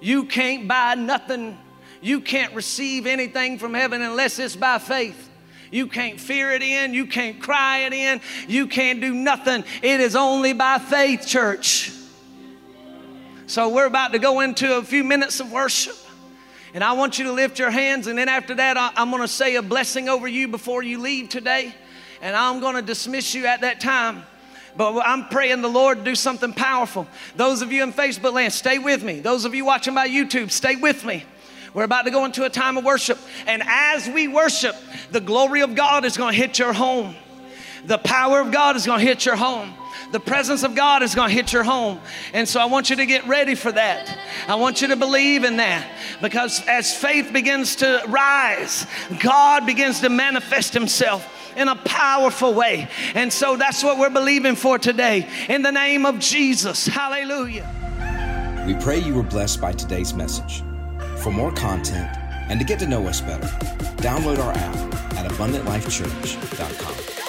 You 0.00 0.24
can't 0.24 0.68
buy 0.68 0.94
nothing, 0.94 1.56
you 2.02 2.20
can't 2.20 2.54
receive 2.54 3.06
anything 3.06 3.58
from 3.58 3.74
heaven 3.74 4.02
unless 4.02 4.38
it's 4.38 4.56
by 4.56 4.78
faith. 4.78 5.27
You 5.70 5.86
can't 5.86 6.20
fear 6.20 6.50
it 6.52 6.62
in. 6.62 6.94
You 6.94 7.06
can't 7.06 7.40
cry 7.40 7.80
it 7.80 7.92
in. 7.92 8.20
You 8.46 8.66
can't 8.66 9.00
do 9.00 9.14
nothing. 9.14 9.64
It 9.82 10.00
is 10.00 10.16
only 10.16 10.52
by 10.52 10.78
faith, 10.78 11.26
church. 11.26 11.92
So 13.46 13.70
we're 13.70 13.86
about 13.86 14.12
to 14.12 14.18
go 14.18 14.40
into 14.40 14.76
a 14.76 14.82
few 14.82 15.04
minutes 15.04 15.40
of 15.40 15.50
worship. 15.50 15.96
And 16.74 16.84
I 16.84 16.92
want 16.92 17.18
you 17.18 17.24
to 17.24 17.32
lift 17.32 17.58
your 17.58 17.70
hands. 17.70 18.06
And 18.06 18.18
then 18.18 18.28
after 18.28 18.54
that, 18.56 18.76
I'm 18.96 19.10
going 19.10 19.22
to 19.22 19.28
say 19.28 19.56
a 19.56 19.62
blessing 19.62 20.08
over 20.08 20.28
you 20.28 20.48
before 20.48 20.82
you 20.82 21.00
leave 21.00 21.28
today. 21.28 21.74
And 22.20 22.36
I'm 22.36 22.60
going 22.60 22.74
to 22.74 22.82
dismiss 22.82 23.34
you 23.34 23.46
at 23.46 23.62
that 23.62 23.80
time. 23.80 24.22
But 24.76 25.00
I'm 25.00 25.28
praying 25.28 25.62
the 25.62 25.68
Lord 25.68 26.04
do 26.04 26.14
something 26.14 26.52
powerful. 26.52 27.08
Those 27.36 27.62
of 27.62 27.72
you 27.72 27.82
in 27.82 27.92
Facebook 27.92 28.32
land, 28.34 28.52
stay 28.52 28.78
with 28.78 29.02
me. 29.02 29.20
Those 29.20 29.44
of 29.44 29.54
you 29.54 29.64
watching 29.64 29.94
by 29.94 30.08
YouTube, 30.08 30.50
stay 30.50 30.76
with 30.76 31.04
me. 31.04 31.24
We're 31.74 31.84
about 31.84 32.02
to 32.02 32.10
go 32.10 32.24
into 32.24 32.44
a 32.44 32.50
time 32.50 32.76
of 32.76 32.84
worship. 32.84 33.18
And 33.46 33.62
as 33.66 34.08
we 34.08 34.28
worship, 34.28 34.76
the 35.10 35.20
glory 35.20 35.62
of 35.62 35.74
God 35.74 36.04
is 36.04 36.16
going 36.16 36.32
to 36.32 36.36
hit 36.38 36.58
your 36.58 36.72
home. 36.72 37.14
The 37.86 37.98
power 37.98 38.40
of 38.40 38.50
God 38.50 38.76
is 38.76 38.86
going 38.86 39.00
to 39.00 39.06
hit 39.06 39.24
your 39.24 39.36
home. 39.36 39.72
The 40.12 40.20
presence 40.20 40.62
of 40.62 40.74
God 40.74 41.02
is 41.02 41.14
going 41.14 41.28
to 41.28 41.34
hit 41.34 41.52
your 41.52 41.64
home. 41.64 42.00
And 42.32 42.48
so 42.48 42.60
I 42.60 42.66
want 42.66 42.90
you 42.90 42.96
to 42.96 43.06
get 43.06 43.26
ready 43.26 43.54
for 43.54 43.70
that. 43.70 44.18
I 44.46 44.54
want 44.54 44.80
you 44.80 44.88
to 44.88 44.96
believe 44.96 45.44
in 45.44 45.58
that 45.58 45.86
because 46.22 46.64
as 46.66 46.94
faith 46.94 47.32
begins 47.32 47.76
to 47.76 48.02
rise, 48.08 48.86
God 49.20 49.66
begins 49.66 50.00
to 50.00 50.08
manifest 50.08 50.72
Himself 50.72 51.26
in 51.56 51.68
a 51.68 51.76
powerful 51.76 52.54
way. 52.54 52.88
And 53.14 53.32
so 53.32 53.56
that's 53.56 53.82
what 53.82 53.98
we're 53.98 54.10
believing 54.10 54.54
for 54.54 54.78
today. 54.78 55.28
In 55.48 55.62
the 55.62 55.72
name 55.72 56.06
of 56.06 56.18
Jesus. 56.18 56.86
Hallelujah. 56.86 57.74
We 58.66 58.74
pray 58.74 58.98
you 58.98 59.14
were 59.14 59.22
blessed 59.22 59.60
by 59.60 59.72
today's 59.72 60.14
message. 60.14 60.62
For 61.22 61.32
more 61.32 61.52
content 61.52 62.08
and 62.48 62.58
to 62.60 62.64
get 62.64 62.78
to 62.78 62.86
know 62.86 63.06
us 63.06 63.20
better, 63.20 63.48
download 63.98 64.38
our 64.38 64.52
app 64.52 64.76
at 65.14 65.30
abundantlifechurch.com. 65.30 67.27